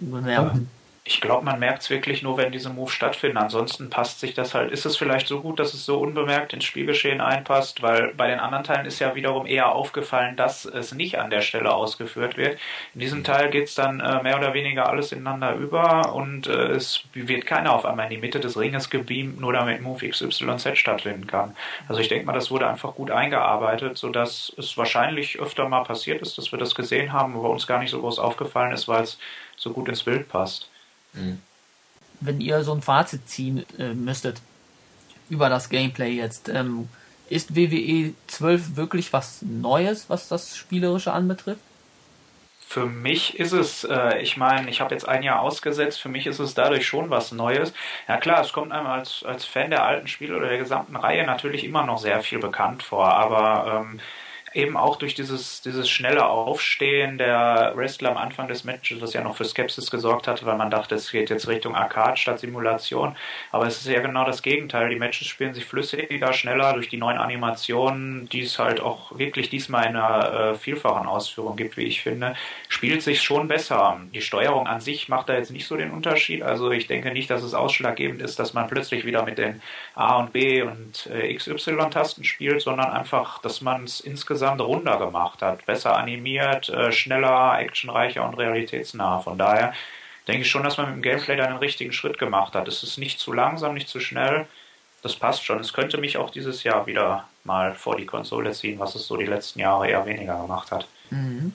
bemerkt? 0.00 0.56
Ich 1.04 1.20
glaube, 1.20 1.44
man 1.44 1.58
merkt 1.58 1.82
es 1.82 1.90
wirklich 1.90 2.22
nur, 2.22 2.36
wenn 2.36 2.52
diese 2.52 2.70
Moves 2.70 2.94
stattfinden. 2.94 3.36
Ansonsten 3.36 3.90
passt 3.90 4.20
sich 4.20 4.34
das 4.34 4.54
halt. 4.54 4.70
Ist 4.70 4.86
es 4.86 4.96
vielleicht 4.96 5.26
so 5.26 5.40
gut, 5.40 5.58
dass 5.58 5.74
es 5.74 5.84
so 5.84 5.98
unbemerkt 5.98 6.52
ins 6.52 6.64
Spielgeschehen 6.64 7.20
einpasst? 7.20 7.82
Weil 7.82 8.14
bei 8.14 8.28
den 8.28 8.38
anderen 8.38 8.62
Teilen 8.62 8.86
ist 8.86 9.00
ja 9.00 9.16
wiederum 9.16 9.46
eher 9.46 9.74
aufgefallen, 9.74 10.36
dass 10.36 10.64
es 10.64 10.94
nicht 10.94 11.18
an 11.18 11.30
der 11.30 11.40
Stelle 11.40 11.74
ausgeführt 11.74 12.36
wird. 12.36 12.56
In 12.94 13.00
diesem 13.00 13.24
Teil 13.24 13.50
geht 13.50 13.64
es 13.64 13.74
dann 13.74 13.98
äh, 13.98 14.22
mehr 14.22 14.38
oder 14.38 14.54
weniger 14.54 14.88
alles 14.88 15.10
ineinander 15.10 15.56
über 15.56 16.14
und 16.14 16.46
äh, 16.46 16.68
es 16.68 17.02
wird 17.14 17.46
keiner 17.46 17.72
auf 17.74 17.84
einmal 17.84 18.06
in 18.06 18.12
die 18.12 18.18
Mitte 18.18 18.38
des 18.38 18.56
Ringes 18.56 18.88
gebeamt, 18.88 19.40
nur 19.40 19.52
damit 19.52 19.80
Move 19.82 20.08
XYZ 20.08 20.78
stattfinden 20.78 21.26
kann. 21.26 21.56
Also 21.88 22.00
ich 22.00 22.08
denke 22.08 22.26
mal, 22.26 22.32
das 22.32 22.52
wurde 22.52 22.68
einfach 22.68 22.94
gut 22.94 23.10
eingearbeitet, 23.10 23.98
sodass 23.98 24.52
es 24.56 24.76
wahrscheinlich 24.76 25.40
öfter 25.40 25.68
mal 25.68 25.82
passiert 25.82 26.22
ist, 26.22 26.38
dass 26.38 26.52
wir 26.52 26.60
das 26.60 26.76
gesehen 26.76 27.12
haben, 27.12 27.36
aber 27.36 27.50
uns 27.50 27.66
gar 27.66 27.80
nicht 27.80 27.90
so 27.90 28.00
groß 28.00 28.20
aufgefallen 28.20 28.72
ist, 28.72 28.86
weil 28.86 29.02
es 29.02 29.18
so 29.56 29.72
gut 29.72 29.88
ins 29.88 30.04
Bild 30.04 30.28
passt. 30.28 30.71
Mhm. 31.12 31.40
Wenn 32.20 32.40
ihr 32.40 32.62
so 32.62 32.72
ein 32.72 32.82
Fazit 32.82 33.28
ziehen 33.28 33.64
äh, 33.78 33.94
müsstet 33.94 34.40
über 35.28 35.48
das 35.48 35.68
Gameplay 35.68 36.12
jetzt, 36.12 36.48
ähm, 36.48 36.88
ist 37.28 37.56
WWE 37.56 38.12
12 38.26 38.76
wirklich 38.76 39.12
was 39.12 39.42
Neues, 39.42 40.08
was 40.08 40.28
das 40.28 40.56
Spielerische 40.56 41.12
anbetrifft? 41.12 41.62
Für 42.72 42.86
mich 42.86 43.38
ist 43.38 43.52
es, 43.52 43.84
äh, 43.84 44.18
ich 44.20 44.38
meine, 44.38 44.70
ich 44.70 44.80
habe 44.80 44.94
jetzt 44.94 45.06
ein 45.06 45.22
Jahr 45.22 45.40
ausgesetzt, 45.40 46.00
für 46.00 46.08
mich 46.08 46.26
ist 46.26 46.38
es 46.38 46.54
dadurch 46.54 46.86
schon 46.86 47.10
was 47.10 47.30
Neues. 47.30 47.74
Ja 48.08 48.16
klar, 48.16 48.40
es 48.40 48.52
kommt 48.52 48.72
einem 48.72 48.86
als, 48.86 49.24
als 49.24 49.44
Fan 49.44 49.70
der 49.70 49.84
alten 49.84 50.08
Spiele 50.08 50.36
oder 50.36 50.48
der 50.48 50.56
gesamten 50.56 50.96
Reihe 50.96 51.26
natürlich 51.26 51.64
immer 51.64 51.84
noch 51.84 51.98
sehr 51.98 52.22
viel 52.22 52.38
bekannt 52.38 52.82
vor, 52.82 53.12
aber 53.12 53.84
ähm, 53.84 54.00
eben 54.54 54.76
auch 54.76 54.96
durch 54.96 55.14
dieses, 55.14 55.62
dieses 55.62 55.88
schnelle 55.88 56.26
Aufstehen 56.26 57.18
der 57.18 57.72
Wrestler 57.74 58.10
am 58.10 58.16
Anfang 58.16 58.48
des 58.48 58.64
Matches, 58.64 59.00
was 59.00 59.12
ja 59.12 59.22
noch 59.22 59.36
für 59.36 59.44
Skepsis 59.44 59.90
gesorgt 59.90 60.28
hatte, 60.28 60.44
weil 60.46 60.56
man 60.56 60.70
dachte, 60.70 60.94
es 60.94 61.10
geht 61.10 61.30
jetzt 61.30 61.48
Richtung 61.48 61.74
Arcade 61.74 62.16
statt 62.16 62.38
Simulation. 62.38 63.16
Aber 63.50 63.66
es 63.66 63.78
ist 63.78 63.86
ja 63.86 64.00
genau 64.00 64.24
das 64.24 64.42
Gegenteil. 64.42 64.90
Die 64.90 64.98
Matches 64.98 65.26
spielen 65.26 65.54
sich 65.54 65.64
flüssiger, 65.64 66.32
schneller 66.32 66.74
durch 66.74 66.88
die 66.88 66.96
neuen 66.96 67.18
Animationen, 67.18 68.28
die 68.28 68.42
es 68.42 68.58
halt 68.58 68.80
auch 68.80 69.16
wirklich 69.16 69.48
diesmal 69.48 69.86
in 69.86 69.96
einer 69.96 70.32
äh, 70.32 70.54
vielfachen 70.54 71.06
Ausführung 71.06 71.56
gibt, 71.56 71.76
wie 71.76 71.84
ich 71.84 72.02
finde, 72.02 72.34
spielt 72.68 73.02
sich 73.02 73.22
schon 73.22 73.48
besser. 73.48 74.00
Die 74.14 74.20
Steuerung 74.20 74.66
an 74.66 74.80
sich 74.80 75.08
macht 75.08 75.28
da 75.28 75.34
jetzt 75.34 75.50
nicht 75.50 75.66
so 75.66 75.76
den 75.76 75.90
Unterschied. 75.90 76.42
Also 76.42 76.70
ich 76.70 76.86
denke 76.86 77.10
nicht, 77.12 77.30
dass 77.30 77.42
es 77.42 77.54
ausschlaggebend 77.54 78.20
ist, 78.20 78.38
dass 78.38 78.54
man 78.54 78.68
plötzlich 78.68 79.04
wieder 79.04 79.24
mit 79.24 79.38
den 79.38 79.62
A 79.94 80.18
und 80.18 80.32
B 80.32 80.62
und 80.62 81.06
äh, 81.06 81.34
XY-Tasten 81.34 82.24
spielt, 82.24 82.60
sondern 82.60 82.90
einfach, 82.90 83.40
dass 83.40 83.60
man 83.60 83.84
es 83.84 84.00
insgesamt 84.00 84.41
insgesamt 84.42 84.60
runder 84.60 84.98
gemacht 84.98 85.40
hat. 85.40 85.64
Besser 85.66 85.96
animiert, 85.96 86.68
äh, 86.68 86.90
schneller, 86.90 87.58
actionreicher 87.60 88.26
und 88.26 88.34
realitätsnah. 88.34 89.20
Von 89.20 89.38
daher 89.38 89.72
denke 90.26 90.42
ich 90.42 90.50
schon, 90.50 90.64
dass 90.64 90.78
man 90.78 90.86
mit 90.86 90.96
dem 90.96 91.02
Gameplay 91.02 91.36
da 91.36 91.44
einen 91.44 91.58
richtigen 91.58 91.92
Schritt 91.92 92.18
gemacht 92.18 92.54
hat. 92.54 92.66
Es 92.66 92.82
ist 92.82 92.98
nicht 92.98 93.20
zu 93.20 93.32
langsam, 93.32 93.74
nicht 93.74 93.88
zu 93.88 94.00
schnell. 94.00 94.46
Das 95.02 95.14
passt 95.14 95.44
schon. 95.44 95.60
Es 95.60 95.72
könnte 95.72 95.98
mich 95.98 96.16
auch 96.16 96.30
dieses 96.30 96.64
Jahr 96.64 96.86
wieder 96.86 97.28
mal 97.44 97.74
vor 97.74 97.96
die 97.96 98.06
Konsole 98.06 98.52
ziehen, 98.52 98.78
was 98.80 98.96
es 98.96 99.06
so 99.06 99.16
die 99.16 99.26
letzten 99.26 99.60
Jahre 99.60 99.88
eher 99.88 100.06
weniger 100.06 100.40
gemacht 100.40 100.72
hat. 100.72 100.88
Mhm. 101.10 101.54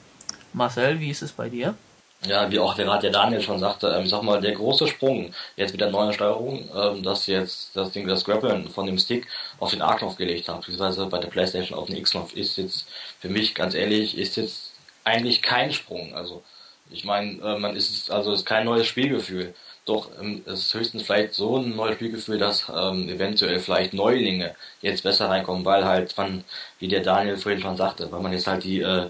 Marcel, 0.53 0.99
wie 1.01 1.09
ist 1.09 1.21
es 1.21 1.33
bei 1.33 1.49
dir? 1.49 1.75
Ja, 2.25 2.49
wie 2.51 2.59
auch 2.59 2.73
der 2.73 2.85
gerade 2.85 3.01
der 3.01 3.11
Daniel 3.11 3.41
schon 3.41 3.59
sagte, 3.59 3.87
ähm, 3.95 4.03
ich 4.03 4.09
sag 4.09 4.23
mal, 4.23 4.41
der 4.41 4.53
große 4.53 4.87
Sprung 4.87 5.33
jetzt 5.55 5.71
mit 5.71 5.81
der 5.81 5.91
neuen 5.91 6.13
Steuerung, 6.13 6.67
ähm, 6.75 7.03
dass 7.03 7.27
jetzt 7.27 7.75
das 7.75 7.91
Ding, 7.91 8.07
das 8.07 8.25
Grappeln 8.25 8.69
von 8.69 8.85
dem 8.87 8.97
Stick 8.97 9.27
auf 9.59 9.69
den 9.71 9.81
A-Knopf 9.81 10.17
gelegt 10.17 10.49
hat, 10.49 10.59
beziehungsweise 10.59 11.05
bei 11.07 11.19
der 11.19 11.27
Playstation 11.29 11.77
auf 11.77 11.87
den 11.87 11.97
X-Knopf, 11.97 12.33
ist 12.33 12.57
jetzt 12.57 12.87
für 13.19 13.29
mich 13.29 13.53
ganz 13.55 13.75
ehrlich, 13.75 14.17
ist 14.17 14.35
jetzt 14.35 14.73
eigentlich 15.03 15.41
kein 15.41 15.71
Sprung. 15.71 16.15
Also 16.15 16.43
ich 16.89 17.05
meine, 17.05 17.41
äh, 17.41 17.59
man 17.59 17.75
ist 17.75 18.09
also 18.11 18.33
ist 18.33 18.45
kein 18.45 18.65
neues 18.65 18.87
Spielgefühl. 18.87 19.53
Doch 19.85 20.09
ähm, 20.19 20.43
es 20.45 20.59
ist 20.65 20.73
höchstens 20.73 21.03
vielleicht 21.03 21.33
so 21.33 21.57
ein 21.57 21.75
neues 21.75 21.95
Spielgefühl, 21.95 22.37
dass 22.39 22.67
ähm, 22.69 23.09
eventuell 23.09 23.59
vielleicht 23.59 23.93
Neulinge 23.93 24.55
jetzt 24.81 25.03
besser 25.03 25.29
reinkommen, 25.29 25.65
weil 25.65 25.85
halt 25.85 26.17
man, 26.17 26.43
wie 26.79 26.87
der 26.87 27.01
Daniel 27.01 27.37
vorhin 27.37 27.61
schon 27.61 27.77
sagte, 27.77 28.11
weil 28.11 28.21
man 28.21 28.33
jetzt 28.33 28.47
halt 28.47 28.63
die 28.63 28.81
äh, 28.81 29.09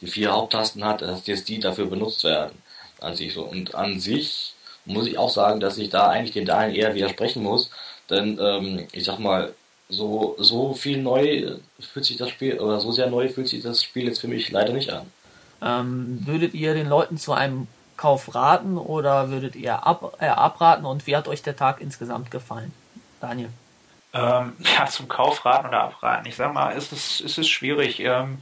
die 0.00 0.06
vier 0.06 0.32
Haupttasten 0.32 0.84
hat, 0.84 1.02
dass 1.02 1.26
jetzt 1.26 1.48
die 1.48 1.58
dafür 1.58 1.86
benutzt 1.86 2.24
werden. 2.24 2.52
An 3.00 3.14
sich 3.14 3.34
so. 3.34 3.44
Und 3.44 3.74
an 3.74 4.00
sich 4.00 4.54
muss 4.84 5.06
ich 5.06 5.18
auch 5.18 5.30
sagen, 5.30 5.60
dass 5.60 5.78
ich 5.78 5.88
da 5.90 6.08
eigentlich 6.08 6.32
dem 6.32 6.46
Daniel 6.46 6.78
eher 6.78 6.94
widersprechen 6.94 7.42
muss, 7.42 7.70
denn 8.10 8.38
ähm, 8.40 8.86
ich 8.92 9.04
sag 9.04 9.18
mal, 9.18 9.54
so, 9.88 10.36
so 10.38 10.74
viel 10.74 11.00
neu 11.00 11.56
fühlt 11.80 12.04
sich 12.04 12.16
das 12.16 12.30
Spiel, 12.30 12.58
oder 12.58 12.80
so 12.80 12.92
sehr 12.92 13.08
neu 13.08 13.28
fühlt 13.28 13.48
sich 13.48 13.62
das 13.62 13.82
Spiel 13.82 14.06
jetzt 14.06 14.20
für 14.20 14.28
mich 14.28 14.50
leider 14.50 14.72
nicht 14.72 14.90
an. 14.90 15.06
Ähm, 15.62 16.22
würdet 16.26 16.54
ihr 16.54 16.74
den 16.74 16.88
Leuten 16.88 17.18
zu 17.18 17.32
einem 17.32 17.68
Kauf 17.96 18.34
raten 18.34 18.78
oder 18.78 19.30
würdet 19.30 19.56
ihr 19.56 19.86
ab, 19.86 20.16
äh, 20.20 20.26
abraten 20.26 20.84
und 20.84 21.06
wie 21.06 21.16
hat 21.16 21.26
euch 21.28 21.42
der 21.42 21.56
Tag 21.56 21.80
insgesamt 21.80 22.30
gefallen? 22.30 22.72
Daniel 23.20 23.50
ähm, 24.14 24.54
ja, 24.78 24.86
zum 24.86 25.08
Kauf 25.08 25.44
raten 25.44 25.68
oder 25.68 25.82
abraten. 25.82 26.26
Ich 26.26 26.36
sag 26.36 26.52
mal, 26.52 26.70
ist 26.70 26.92
es, 26.92 27.20
ist 27.20 27.38
es 27.38 27.48
schwierig. 27.48 28.00
Ähm, 28.00 28.38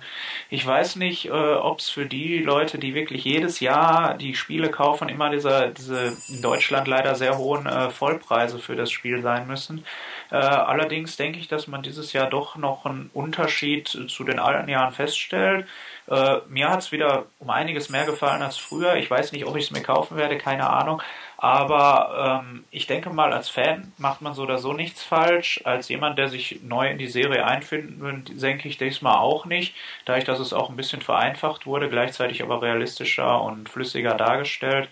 ich 0.50 0.66
weiß 0.66 0.96
nicht, 0.96 1.26
äh, 1.26 1.30
ob 1.30 1.80
es 1.80 1.90
für 1.90 2.06
die 2.06 2.38
Leute, 2.38 2.78
die 2.78 2.94
wirklich 2.94 3.24
jedes 3.24 3.60
Jahr 3.60 4.14
die 4.14 4.34
Spiele 4.34 4.70
kaufen, 4.70 5.08
immer 5.08 5.30
dieser, 5.30 5.68
diese 5.68 6.16
in 6.28 6.42
Deutschland 6.42 6.86
leider 6.88 7.14
sehr 7.14 7.38
hohen 7.38 7.66
äh, 7.66 7.90
Vollpreise 7.90 8.58
für 8.58 8.76
das 8.76 8.90
Spiel 8.90 9.22
sein 9.22 9.46
müssen. 9.46 9.84
Äh, 10.30 10.36
allerdings 10.36 11.16
denke 11.16 11.38
ich, 11.38 11.48
dass 11.48 11.66
man 11.66 11.82
dieses 11.82 12.12
Jahr 12.12 12.28
doch 12.28 12.56
noch 12.56 12.84
einen 12.84 13.10
Unterschied 13.12 13.88
zu 13.88 14.24
den 14.24 14.38
alten 14.38 14.68
Jahren 14.68 14.92
feststellt. 14.92 15.66
Äh, 16.08 16.38
mir 16.48 16.68
hat 16.68 16.80
es 16.80 16.92
wieder 16.92 17.26
um 17.38 17.50
einiges 17.50 17.88
mehr 17.88 18.06
gefallen 18.06 18.42
als 18.42 18.56
früher. 18.56 18.96
Ich 18.96 19.10
weiß 19.10 19.32
nicht, 19.32 19.46
ob 19.46 19.56
ich 19.56 19.64
es 19.64 19.70
mir 19.70 19.82
kaufen 19.82 20.16
werde, 20.16 20.38
keine 20.38 20.68
Ahnung. 20.70 21.02
Aber 21.38 22.42
ähm, 22.44 22.64
ich 22.70 22.86
denke 22.86 23.10
mal, 23.10 23.32
als 23.32 23.48
Fan 23.50 23.92
macht 23.98 24.22
man 24.22 24.32
so 24.32 24.42
oder 24.42 24.58
so 24.58 24.72
nichts 24.72 25.02
falsch. 25.02 25.60
Als 25.64 25.88
jemand, 25.88 26.18
der 26.18 26.28
sich 26.28 26.60
neu 26.62 26.88
in 26.88 26.98
die 26.98 27.08
Serie 27.08 27.44
einfinden 27.44 28.00
will, 28.00 28.22
denke 28.38 28.68
ich 28.68 28.78
diesmal 28.78 29.16
auch 29.18 29.44
nicht. 29.44 29.74
Dadurch, 30.06 30.24
dass 30.24 30.38
es 30.38 30.54
auch 30.54 30.70
ein 30.70 30.76
bisschen 30.76 31.02
vereinfacht 31.02 31.66
wurde, 31.66 31.90
gleichzeitig 31.90 32.42
aber 32.42 32.62
realistischer 32.62 33.42
und 33.42 33.68
flüssiger 33.68 34.14
dargestellt. 34.14 34.88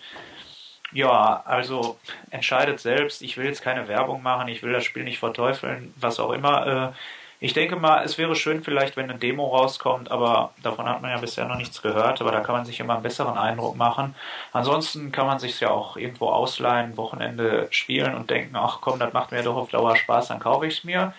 Ja, 0.91 1.43
also 1.45 1.99
entscheidet 2.29 2.79
selbst. 2.79 3.21
Ich 3.21 3.37
will 3.37 3.45
jetzt 3.45 3.61
keine 3.61 3.87
Werbung 3.87 4.23
machen, 4.23 4.47
ich 4.47 4.63
will 4.63 4.71
das 4.71 4.85
Spiel 4.85 5.03
nicht 5.03 5.19
verteufeln, 5.19 5.93
was 5.97 6.19
auch 6.19 6.31
immer. 6.31 6.93
Äh, 6.93 7.24
Ich 7.45 7.53
denke 7.53 7.75
mal, 7.75 8.03
es 8.03 8.17
wäre 8.17 8.35
schön 8.35 8.63
vielleicht, 8.63 8.97
wenn 8.97 9.07
eine 9.07 9.19
Demo 9.19 9.45
rauskommt, 9.55 10.09
aber 10.09 10.55
davon 10.63 10.89
hat 10.89 11.03
man 11.03 11.11
ja 11.11 11.19
bisher 11.19 11.47
noch 11.47 11.57
nichts 11.57 11.79
gehört, 11.79 12.19
aber 12.19 12.31
da 12.31 12.39
kann 12.39 12.55
man 12.55 12.65
sich 12.65 12.79
immer 12.79 12.95
einen 12.95 13.03
besseren 13.03 13.37
Eindruck 13.37 13.77
machen. 13.77 14.15
Ansonsten 14.51 15.11
kann 15.11 15.27
man 15.27 15.37
sich 15.37 15.59
ja 15.59 15.69
auch 15.69 15.95
irgendwo 15.95 16.29
ausleihen, 16.29 16.97
Wochenende 16.97 17.67
spielen 17.69 18.15
und 18.15 18.31
denken, 18.31 18.55
ach 18.55 18.79
komm, 18.81 18.97
das 18.97 19.13
macht 19.13 19.31
mir 19.31 19.43
doch 19.43 19.57
auf 19.57 19.69
Dauer 19.69 19.95
Spaß, 19.95 20.29
dann 20.29 20.39
kaufe 20.39 20.65
ich 20.65 20.79
es 20.79 20.83
mir. 20.85 21.13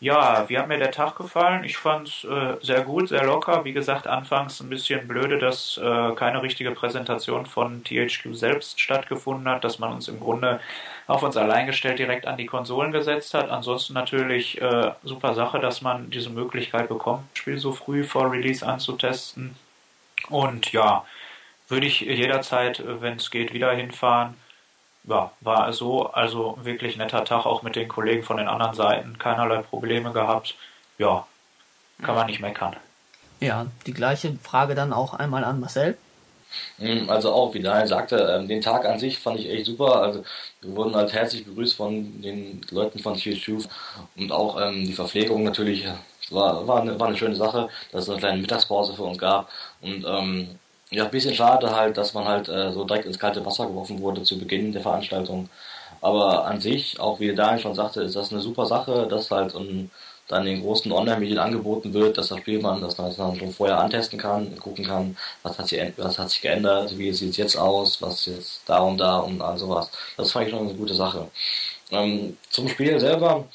Ja, 0.00 0.48
wie 0.48 0.56
hat 0.56 0.68
mir 0.68 0.78
der 0.78 0.92
Tag 0.92 1.16
gefallen? 1.16 1.64
Ich 1.64 1.76
fand 1.76 2.08
es 2.08 2.24
äh, 2.24 2.54
sehr 2.62 2.82
gut, 2.82 3.08
sehr 3.08 3.24
locker. 3.24 3.64
Wie 3.64 3.72
gesagt, 3.72 4.06
anfangs 4.06 4.60
ein 4.60 4.68
bisschen 4.68 5.08
blöde, 5.08 5.38
dass 5.38 5.76
äh, 5.76 6.12
keine 6.14 6.40
richtige 6.40 6.70
Präsentation 6.70 7.46
von 7.46 7.82
THQ 7.82 8.32
selbst 8.32 8.80
stattgefunden 8.80 9.48
hat, 9.48 9.64
dass 9.64 9.80
man 9.80 9.92
uns 9.92 10.06
im 10.06 10.20
Grunde 10.20 10.60
auf 11.08 11.24
uns 11.24 11.36
allein 11.36 11.66
gestellt 11.66 11.98
direkt 11.98 12.28
an 12.28 12.36
die 12.36 12.46
Konsolen 12.46 12.92
gesetzt 12.92 13.34
hat. 13.34 13.50
Ansonsten 13.50 13.94
natürlich 13.94 14.60
äh, 14.62 14.92
super 15.02 15.34
Sache, 15.34 15.58
dass 15.58 15.82
man 15.82 16.10
diese 16.10 16.30
Möglichkeit 16.30 16.88
bekommt, 16.88 17.24
das 17.32 17.38
Spiel 17.40 17.58
so 17.58 17.72
früh 17.72 18.04
vor 18.04 18.30
Release 18.30 18.64
anzutesten. 18.64 19.56
Und 20.28 20.72
ja, 20.72 21.04
würde 21.66 21.86
ich 21.86 22.00
jederzeit, 22.02 22.82
wenn 22.86 23.16
es 23.16 23.32
geht, 23.32 23.52
wieder 23.52 23.72
hinfahren 23.72 24.36
ja, 25.08 25.32
war 25.40 25.72
so, 25.72 26.06
also 26.06 26.58
wirklich 26.62 26.96
netter 26.96 27.24
Tag, 27.24 27.46
auch 27.46 27.62
mit 27.62 27.76
den 27.76 27.88
Kollegen 27.88 28.22
von 28.22 28.36
den 28.36 28.48
anderen 28.48 28.74
Seiten, 28.74 29.18
keinerlei 29.18 29.62
Probleme 29.62 30.12
gehabt. 30.12 30.54
Ja, 30.98 31.26
kann 32.02 32.14
man 32.14 32.26
nicht 32.26 32.40
meckern. 32.40 32.76
Ja, 33.40 33.66
die 33.86 33.94
gleiche 33.94 34.36
Frage 34.42 34.74
dann 34.74 34.92
auch 34.92 35.14
einmal 35.14 35.44
an 35.44 35.60
Marcel. 35.60 35.96
Hm, 36.78 37.08
also 37.10 37.32
auch, 37.32 37.54
wie 37.54 37.60
Daniel 37.60 37.86
sagte, 37.86 38.16
ähm, 38.16 38.48
den 38.48 38.60
Tag 38.60 38.84
an 38.84 38.98
sich 38.98 39.18
fand 39.18 39.38
ich 39.38 39.50
echt 39.50 39.66
super. 39.66 40.02
Also 40.02 40.24
wir 40.60 40.76
wurden 40.76 40.94
halt 40.94 41.12
herzlich 41.12 41.44
begrüßt 41.44 41.76
von 41.76 42.22
den 42.22 42.60
Leuten 42.70 42.98
von 42.98 43.14
THQ 43.14 43.66
und 44.16 44.32
auch 44.32 44.60
ähm, 44.60 44.86
die 44.86 44.92
Verpflegung 44.92 45.42
natürlich 45.42 45.86
war, 46.30 46.66
war, 46.66 46.80
eine, 46.80 46.98
war 46.98 47.08
eine 47.08 47.16
schöne 47.16 47.36
Sache, 47.36 47.68
dass 47.92 48.04
es 48.04 48.10
eine 48.10 48.18
kleine 48.18 48.40
Mittagspause 48.40 48.94
für 48.94 49.04
uns 49.04 49.18
gab 49.18 49.48
und 49.80 50.04
ähm, 50.06 50.58
ja, 50.90 51.04
ein 51.04 51.10
bisschen 51.10 51.34
schade 51.34 51.74
halt, 51.74 51.96
dass 51.96 52.14
man 52.14 52.24
halt 52.24 52.48
äh, 52.48 52.72
so 52.72 52.84
direkt 52.84 53.06
ins 53.06 53.18
kalte 53.18 53.44
Wasser 53.44 53.66
geworfen 53.66 54.00
wurde 54.00 54.22
zu 54.22 54.38
Beginn 54.38 54.72
der 54.72 54.82
Veranstaltung. 54.82 55.48
Aber 56.00 56.46
an 56.46 56.60
sich, 56.60 57.00
auch 57.00 57.20
wie 57.20 57.34
Daniel 57.34 57.60
schon 57.60 57.74
sagte, 57.74 58.02
ist 58.02 58.16
das 58.16 58.32
eine 58.32 58.40
super 58.40 58.66
Sache, 58.66 59.06
dass 59.08 59.30
halt 59.30 59.54
um, 59.54 59.90
dann 60.28 60.44
den 60.44 60.62
großen 60.62 60.92
Online-Medien 60.92 61.38
angeboten 61.38 61.94
wird, 61.94 62.18
dass 62.18 62.28
das 62.28 62.38
Spiel 62.38 62.60
man, 62.60 62.80
dass 62.80 62.98
man 62.98 63.08
das 63.08 63.16
schon 63.16 63.52
vorher 63.52 63.78
antesten 63.78 64.18
kann, 64.18 64.56
gucken 64.58 64.84
kann, 64.84 65.16
was 65.42 65.58
hat 65.58 65.68
sich, 65.68 65.80
was 65.96 66.18
hat 66.18 66.30
sich 66.30 66.42
geändert, 66.42 66.96
wie 66.98 67.12
sieht 67.12 67.30
es 67.30 67.36
jetzt 67.38 67.56
aus, 67.56 68.00
was 68.02 68.26
jetzt 68.26 68.62
da 68.66 68.78
und 68.80 68.98
da 68.98 69.18
und 69.18 69.40
all 69.40 69.58
sowas. 69.58 69.90
Das 70.16 70.32
fand 70.32 70.46
ich 70.46 70.52
schon 70.52 70.68
eine 70.68 70.74
gute 70.74 70.94
Sache. 70.94 71.28
Ähm, 71.90 72.36
zum 72.50 72.68
Spiel 72.68 73.00
selber 73.00 73.46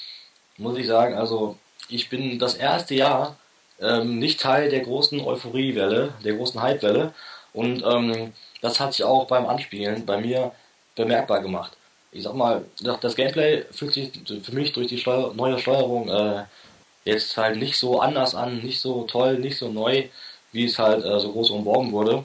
muss 0.57 0.77
ich 0.77 0.87
sagen, 0.87 1.15
also 1.15 1.57
ich 1.89 2.09
bin 2.09 2.39
das 2.39 2.55
erste 2.55 2.95
Jahr 2.95 3.37
ähm, 3.79 4.19
nicht 4.19 4.39
Teil 4.39 4.69
der 4.69 4.81
großen 4.81 5.19
Euphoriewelle, 5.19 6.13
der 6.23 6.33
großen 6.33 6.61
Hypewelle. 6.61 7.13
Und 7.53 7.83
ähm, 7.85 8.33
das 8.61 8.79
hat 8.79 8.93
sich 8.93 9.03
auch 9.03 9.27
beim 9.27 9.45
Anspielen 9.45 10.05
bei 10.05 10.19
mir 10.19 10.51
bemerkbar 10.95 11.41
gemacht. 11.41 11.73
Ich 12.11 12.23
sag 12.23 12.35
mal, 12.35 12.63
das 13.01 13.15
Gameplay 13.15 13.65
fühlt 13.71 13.93
sich 13.93 14.11
für 14.43 14.51
mich 14.53 14.71
durch 14.73 14.87
die 14.87 14.99
Steuer 14.99 15.33
neue 15.33 15.57
Steuerung 15.59 16.09
äh, 16.09 16.43
jetzt 17.05 17.35
halt 17.37 17.57
nicht 17.57 17.77
so 17.77 17.99
anders 17.99 18.35
an, 18.35 18.59
nicht 18.59 18.79
so 18.79 19.03
toll, 19.03 19.39
nicht 19.39 19.57
so 19.57 19.69
neu, 19.69 20.05
wie 20.51 20.65
es 20.65 20.79
halt 20.79 21.03
äh, 21.03 21.19
so 21.19 21.31
groß 21.31 21.49
umworben 21.49 21.91
wurde. 21.91 22.23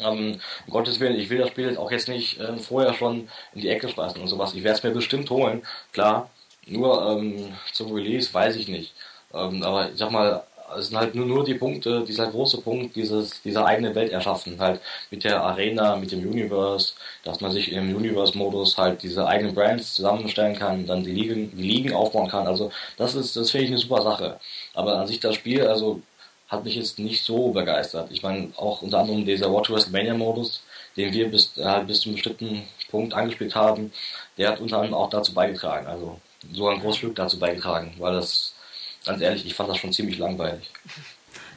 Ähm, 0.00 0.40
um 0.66 0.72
Gottes 0.72 0.98
Willen, 1.00 1.18
ich 1.18 1.30
will 1.30 1.38
das 1.38 1.48
Spiel 1.48 1.76
auch 1.76 1.90
jetzt 1.90 2.08
nicht 2.08 2.40
äh, 2.40 2.56
vorher 2.56 2.94
schon 2.94 3.28
in 3.54 3.60
die 3.60 3.68
Ecke 3.68 3.88
schmeißen 3.88 4.20
und 4.20 4.28
sowas. 4.28 4.54
Ich 4.54 4.64
werde 4.64 4.78
es 4.78 4.82
mir 4.82 4.90
bestimmt 4.90 5.30
holen, 5.30 5.62
klar. 5.92 6.30
Nur 6.66 7.10
ähm, 7.10 7.52
zum 7.72 7.92
Release 7.92 8.32
weiß 8.32 8.56
ich 8.56 8.68
nicht. 8.68 8.94
Ähm, 9.32 9.62
aber 9.62 9.90
ich 9.90 9.98
sag 9.98 10.10
mal, 10.10 10.44
es 10.78 10.88
sind 10.88 10.98
halt 10.98 11.14
nur, 11.14 11.26
nur 11.26 11.44
die 11.44 11.54
Punkte, 11.54 12.04
dieser 12.06 12.26
große 12.26 12.60
Punkt, 12.60 12.96
dieses, 12.96 13.42
dieser 13.42 13.66
eigene 13.66 13.94
Welt 13.94 14.12
erschaffen, 14.12 14.58
halt 14.60 14.80
mit 15.10 15.24
der 15.24 15.42
Arena, 15.42 15.96
mit 15.96 16.12
dem 16.12 16.20
Universe, 16.28 16.94
dass 17.24 17.40
man 17.40 17.50
sich 17.52 17.72
im 17.72 17.94
Universe-Modus 17.94 18.76
halt 18.78 19.02
diese 19.02 19.26
eigenen 19.26 19.54
Brands 19.54 19.94
zusammenstellen 19.94 20.56
kann, 20.56 20.86
dann 20.86 21.04
die 21.04 21.12
Ligen, 21.12 21.56
die 21.56 21.62
Ligen 21.62 21.92
aufbauen 21.92 22.28
kann. 22.28 22.46
Also 22.46 22.70
das 22.96 23.14
ist, 23.14 23.36
das 23.36 23.50
finde 23.50 23.64
ich 23.64 23.70
eine 23.70 23.78
super 23.78 24.02
Sache. 24.02 24.38
Aber 24.74 24.98
an 24.98 25.06
sich 25.06 25.20
das 25.20 25.34
Spiel, 25.34 25.66
also 25.66 26.00
hat 26.48 26.64
mich 26.64 26.76
jetzt 26.76 26.98
nicht 26.98 27.24
so 27.24 27.48
begeistert. 27.52 28.10
Ich 28.10 28.22
meine, 28.22 28.52
auch 28.56 28.82
unter 28.82 28.98
anderem 28.98 29.24
dieser 29.24 29.52
Watch 29.52 29.70
WrestleMania 29.70 30.14
Modus, 30.14 30.62
den 30.96 31.12
wir 31.12 31.30
bis, 31.30 31.52
halt 31.56 31.86
bis 31.86 32.00
zu 32.00 32.08
einem 32.08 32.16
bestimmten 32.16 32.62
Punkt 32.90 33.14
angespielt 33.14 33.54
haben, 33.54 33.92
der 34.38 34.50
hat 34.50 34.60
unter 34.60 34.76
anderem 34.76 34.94
auch 34.94 35.10
dazu 35.10 35.34
beigetragen. 35.34 35.86
Also 35.86 36.20
so 36.52 36.68
ein 36.68 36.80
großes 36.80 36.98
Stück 36.98 37.16
dazu 37.16 37.38
beigetragen, 37.38 37.94
weil 37.98 38.14
das 38.14 38.53
ganz 39.04 39.20
ehrlich, 39.20 39.46
ich 39.46 39.54
fand 39.54 39.70
das 39.70 39.78
schon 39.78 39.92
ziemlich 39.92 40.18
langweilig. 40.18 40.70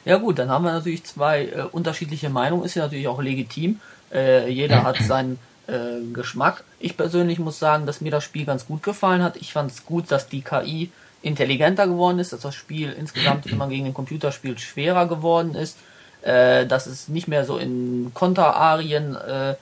Ja 0.04 0.16
gut, 0.16 0.38
dann 0.38 0.48
haben 0.48 0.64
wir 0.64 0.72
natürlich 0.72 1.04
zwei 1.04 1.44
äh, 1.44 1.62
unterschiedliche 1.70 2.30
Meinungen, 2.30 2.64
ist 2.64 2.74
ja 2.74 2.84
natürlich 2.84 3.08
auch 3.08 3.20
legitim. 3.20 3.80
Äh, 4.12 4.48
jeder 4.50 4.84
hat 4.84 4.96
seinen 5.06 5.38
äh, 5.66 6.00
Geschmack. 6.12 6.64
Ich 6.78 6.96
persönlich 6.96 7.38
muss 7.38 7.58
sagen, 7.58 7.86
dass 7.86 8.00
mir 8.00 8.10
das 8.10 8.24
Spiel 8.24 8.44
ganz 8.44 8.66
gut 8.66 8.82
gefallen 8.82 9.22
hat. 9.22 9.36
Ich 9.36 9.52
fand 9.52 9.70
es 9.70 9.84
gut, 9.84 10.10
dass 10.10 10.28
die 10.28 10.42
KI 10.42 10.90
intelligenter 11.20 11.86
geworden 11.86 12.18
ist, 12.18 12.32
dass 12.32 12.40
das 12.40 12.54
Spiel 12.54 12.92
insgesamt, 12.92 13.50
wenn 13.50 13.58
man 13.58 13.70
gegen 13.70 13.84
den 13.84 13.94
Computer 13.94 14.32
spielt, 14.32 14.60
schwerer 14.60 15.06
geworden 15.06 15.54
ist, 15.54 15.76
äh, 16.22 16.66
dass 16.66 16.86
es 16.86 17.08
nicht 17.08 17.28
mehr 17.28 17.44
so 17.44 17.58
in 17.58 18.12
Konterarien 18.14 19.16
äh, 19.16 19.54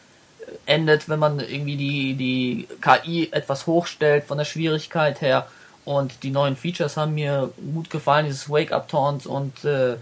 endet, 0.66 1.09
wenn 1.09 1.18
man 1.18 1.40
irgendwie 1.40 1.77
die, 1.77 2.14
die 2.14 2.68
KI 2.81 3.29
etwas 3.33 3.66
hochstellt 3.66 4.25
von 4.25 4.38
der 4.38 4.44
Schwierigkeit 4.44 5.20
her. 5.20 5.49
Und 5.87 6.25
die 6.25 6.33
neuen 6.33 6.57
Features 6.57 6.96
haben 6.96 7.14
mir 7.14 7.51
gut 7.72 7.90
gefallen, 7.90 8.27
dieses 8.27 8.51
Wake-Up-Taunts 8.51 9.25
und 9.25 9.64
äh, 9.64 9.96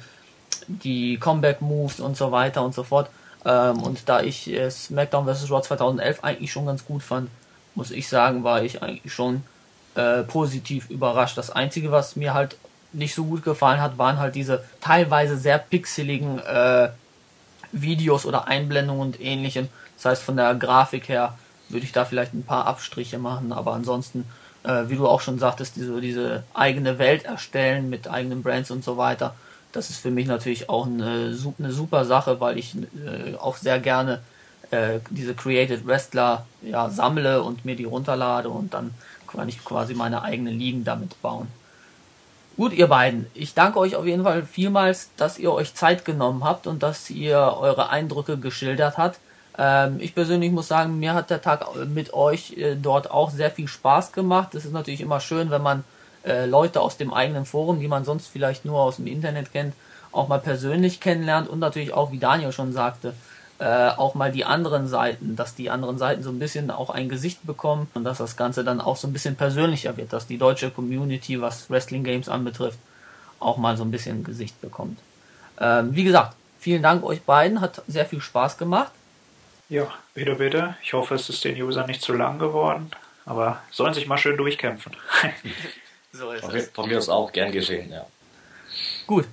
die 0.66 1.18
Comeback-Moves 1.18 2.00
und 2.00 2.16
so 2.16 2.32
weiter 2.32 2.64
und 2.64 2.74
so 2.74 2.84
fort. 2.84 3.10
Ähm, 3.44 3.82
und 3.82 4.08
da 4.08 4.22
ich 4.22 4.50
äh, 4.50 4.70
SmackDown 4.70 5.26
vs. 5.26 5.50
Raw 5.50 5.60
2011 5.60 6.24
eigentlich 6.24 6.50
schon 6.50 6.64
ganz 6.64 6.86
gut 6.86 7.02
fand, 7.02 7.28
muss 7.74 7.90
ich 7.90 8.08
sagen, 8.08 8.44
war 8.44 8.62
ich 8.62 8.82
eigentlich 8.82 9.12
schon 9.12 9.42
äh, 9.94 10.22
positiv 10.22 10.88
überrascht. 10.88 11.36
Das 11.36 11.50
Einzige, 11.50 11.92
was 11.92 12.16
mir 12.16 12.32
halt 12.32 12.56
nicht 12.94 13.14
so 13.14 13.24
gut 13.24 13.44
gefallen 13.44 13.82
hat, 13.82 13.98
waren 13.98 14.18
halt 14.18 14.36
diese 14.36 14.64
teilweise 14.80 15.36
sehr 15.36 15.58
pixeligen 15.58 16.38
äh, 16.38 16.88
Videos 17.72 18.24
oder 18.24 18.48
Einblendungen 18.48 19.02
und 19.02 19.20
ähnlichem. 19.20 19.68
Das 19.96 20.06
heißt, 20.06 20.22
von 20.22 20.38
der 20.38 20.54
Grafik 20.54 21.10
her 21.10 21.36
würde 21.68 21.84
ich 21.84 21.92
da 21.92 22.06
vielleicht 22.06 22.32
ein 22.32 22.44
paar 22.44 22.66
Abstriche 22.66 23.18
machen, 23.18 23.52
aber 23.52 23.74
ansonsten 23.74 24.24
äh, 24.64 24.88
wie 24.88 24.96
du 24.96 25.06
auch 25.06 25.20
schon 25.20 25.38
sagtest, 25.38 25.76
diese, 25.76 26.00
diese 26.00 26.42
eigene 26.52 26.98
Welt 26.98 27.24
erstellen 27.24 27.88
mit 27.90 28.08
eigenen 28.08 28.42
Brands 28.42 28.70
und 28.70 28.82
so 28.82 28.96
weiter. 28.96 29.34
Das 29.72 29.90
ist 29.90 29.98
für 29.98 30.10
mich 30.10 30.26
natürlich 30.26 30.68
auch 30.68 30.86
eine, 30.86 31.36
eine 31.58 31.72
super 31.72 32.04
Sache, 32.04 32.40
weil 32.40 32.58
ich 32.58 32.74
äh, 32.76 33.34
auch 33.36 33.56
sehr 33.56 33.78
gerne 33.80 34.20
äh, 34.70 35.00
diese 35.10 35.34
Created 35.34 35.86
Wrestler 35.86 36.46
ja, 36.62 36.90
sammle 36.90 37.42
und 37.42 37.64
mir 37.64 37.76
die 37.76 37.84
runterlade 37.84 38.48
und 38.48 38.74
dann 38.74 38.92
kann 39.26 39.48
ich 39.48 39.64
quasi 39.64 39.94
meine 39.94 40.22
eigenen 40.22 40.58
Ligen 40.58 40.84
damit 40.84 41.20
bauen. 41.20 41.48
Gut, 42.56 42.72
ihr 42.72 42.86
beiden, 42.86 43.26
ich 43.34 43.54
danke 43.54 43.80
euch 43.80 43.96
auf 43.96 44.06
jeden 44.06 44.22
Fall 44.22 44.44
vielmals, 44.44 45.10
dass 45.16 45.38
ihr 45.38 45.52
euch 45.52 45.74
Zeit 45.74 46.04
genommen 46.04 46.44
habt 46.44 46.68
und 46.68 46.84
dass 46.84 47.10
ihr 47.10 47.36
eure 47.36 47.90
Eindrücke 47.90 48.38
geschildert 48.38 48.96
habt. 48.96 49.18
Ähm, 49.56 49.98
ich 50.00 50.14
persönlich 50.14 50.50
muss 50.50 50.68
sagen, 50.68 50.98
mir 50.98 51.14
hat 51.14 51.30
der 51.30 51.42
Tag 51.42 51.66
mit 51.86 52.12
euch 52.12 52.56
äh, 52.56 52.76
dort 52.76 53.10
auch 53.10 53.30
sehr 53.30 53.50
viel 53.50 53.68
Spaß 53.68 54.12
gemacht. 54.12 54.54
Es 54.54 54.64
ist 54.64 54.72
natürlich 54.72 55.00
immer 55.00 55.20
schön, 55.20 55.50
wenn 55.50 55.62
man 55.62 55.84
äh, 56.24 56.46
Leute 56.46 56.80
aus 56.80 56.96
dem 56.96 57.12
eigenen 57.12 57.44
Forum, 57.44 57.80
die 57.80 57.88
man 57.88 58.04
sonst 58.04 58.26
vielleicht 58.26 58.64
nur 58.64 58.80
aus 58.80 58.96
dem 58.96 59.06
Internet 59.06 59.52
kennt, 59.52 59.74
auch 60.10 60.28
mal 60.28 60.40
persönlich 60.40 61.00
kennenlernt 61.00 61.48
und 61.48 61.58
natürlich 61.58 61.92
auch, 61.92 62.12
wie 62.12 62.18
Daniel 62.18 62.52
schon 62.52 62.72
sagte, 62.72 63.14
äh, 63.58 63.90
auch 63.90 64.14
mal 64.14 64.32
die 64.32 64.44
anderen 64.44 64.88
Seiten, 64.88 65.36
dass 65.36 65.54
die 65.54 65.70
anderen 65.70 65.98
Seiten 65.98 66.22
so 66.22 66.30
ein 66.30 66.38
bisschen 66.38 66.70
auch 66.70 66.90
ein 66.90 67.08
Gesicht 67.08 67.46
bekommen 67.46 67.88
und 67.94 68.04
dass 68.04 68.18
das 68.18 68.36
Ganze 68.36 68.64
dann 68.64 68.80
auch 68.80 68.96
so 68.96 69.06
ein 69.06 69.12
bisschen 69.12 69.36
persönlicher 69.36 69.96
wird, 69.96 70.12
dass 70.12 70.26
die 70.26 70.38
deutsche 70.38 70.70
Community, 70.70 71.40
was 71.40 71.70
Wrestling 71.70 72.02
Games 72.02 72.28
anbetrifft, 72.28 72.78
auch 73.38 73.56
mal 73.56 73.76
so 73.76 73.84
ein 73.84 73.90
bisschen 73.90 74.24
Gesicht 74.24 74.60
bekommt. 74.60 74.98
Ähm, 75.60 75.94
wie 75.94 76.04
gesagt, 76.04 76.34
vielen 76.58 76.82
Dank 76.82 77.04
euch 77.04 77.22
beiden, 77.22 77.60
hat 77.60 77.82
sehr 77.86 78.06
viel 78.06 78.20
Spaß 78.20 78.58
gemacht. 78.58 78.90
Ja, 79.68 79.92
bitte, 80.14 80.34
bitte. 80.34 80.76
Ich 80.82 80.92
hoffe, 80.92 81.14
es 81.14 81.28
ist 81.28 81.44
den 81.44 81.60
Usern 81.62 81.86
nicht 81.86 82.02
zu 82.02 82.12
lang 82.12 82.38
geworden, 82.38 82.90
aber 83.24 83.62
sollen 83.70 83.94
sich 83.94 84.06
mal 84.06 84.18
schön 84.18 84.36
durchkämpfen. 84.36 84.92
so 86.12 86.30
ist 86.32 86.44
es. 86.52 86.68
Von 86.70 86.88
mir 86.88 86.98
ist 86.98 87.08
auch 87.08 87.32
gern 87.32 87.50
geschehen, 87.50 87.90
ja. 87.90 88.06
Gut, 89.06 89.26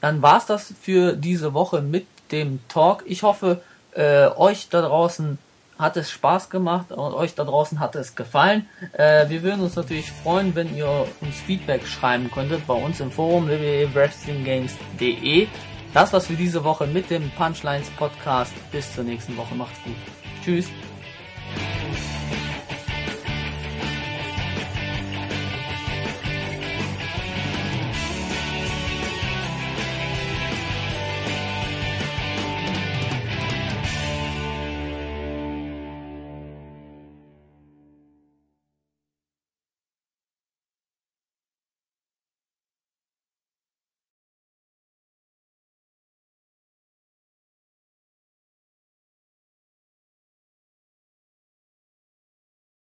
dann 0.00 0.22
war's 0.22 0.46
das 0.46 0.74
für 0.80 1.14
diese 1.14 1.54
Woche 1.54 1.80
mit 1.80 2.06
dem 2.30 2.60
Talk. 2.68 3.02
Ich 3.06 3.22
hoffe, 3.22 3.60
äh, 3.92 4.28
euch 4.28 4.68
da 4.68 4.82
draußen 4.82 5.38
hat 5.78 5.96
es 5.96 6.10
Spaß 6.10 6.50
gemacht 6.50 6.92
und 6.92 7.14
euch 7.14 7.34
da 7.34 7.44
draußen 7.44 7.80
hat 7.80 7.96
es 7.96 8.14
gefallen. 8.14 8.68
Äh, 8.92 9.28
wir 9.28 9.42
würden 9.42 9.60
uns 9.60 9.76
natürlich 9.76 10.12
freuen, 10.12 10.54
wenn 10.54 10.76
ihr 10.76 11.06
uns 11.20 11.40
Feedback 11.46 11.86
schreiben 11.86 12.30
könntet 12.30 12.66
bei 12.66 12.74
uns 12.74 13.00
im 13.00 13.10
Forum 13.10 13.48
www.wrestlinggames.de. 13.48 15.48
Das 15.94 16.12
war's 16.12 16.26
für 16.26 16.34
diese 16.34 16.64
Woche 16.64 16.86
mit 16.86 17.10
dem 17.10 17.30
Punchlines 17.32 17.90
Podcast. 17.90 18.52
Bis 18.70 18.94
zur 18.94 19.04
nächsten 19.04 19.36
Woche. 19.36 19.54
Macht's 19.54 19.82
gut. 19.84 19.94
Tschüss. 20.42 20.68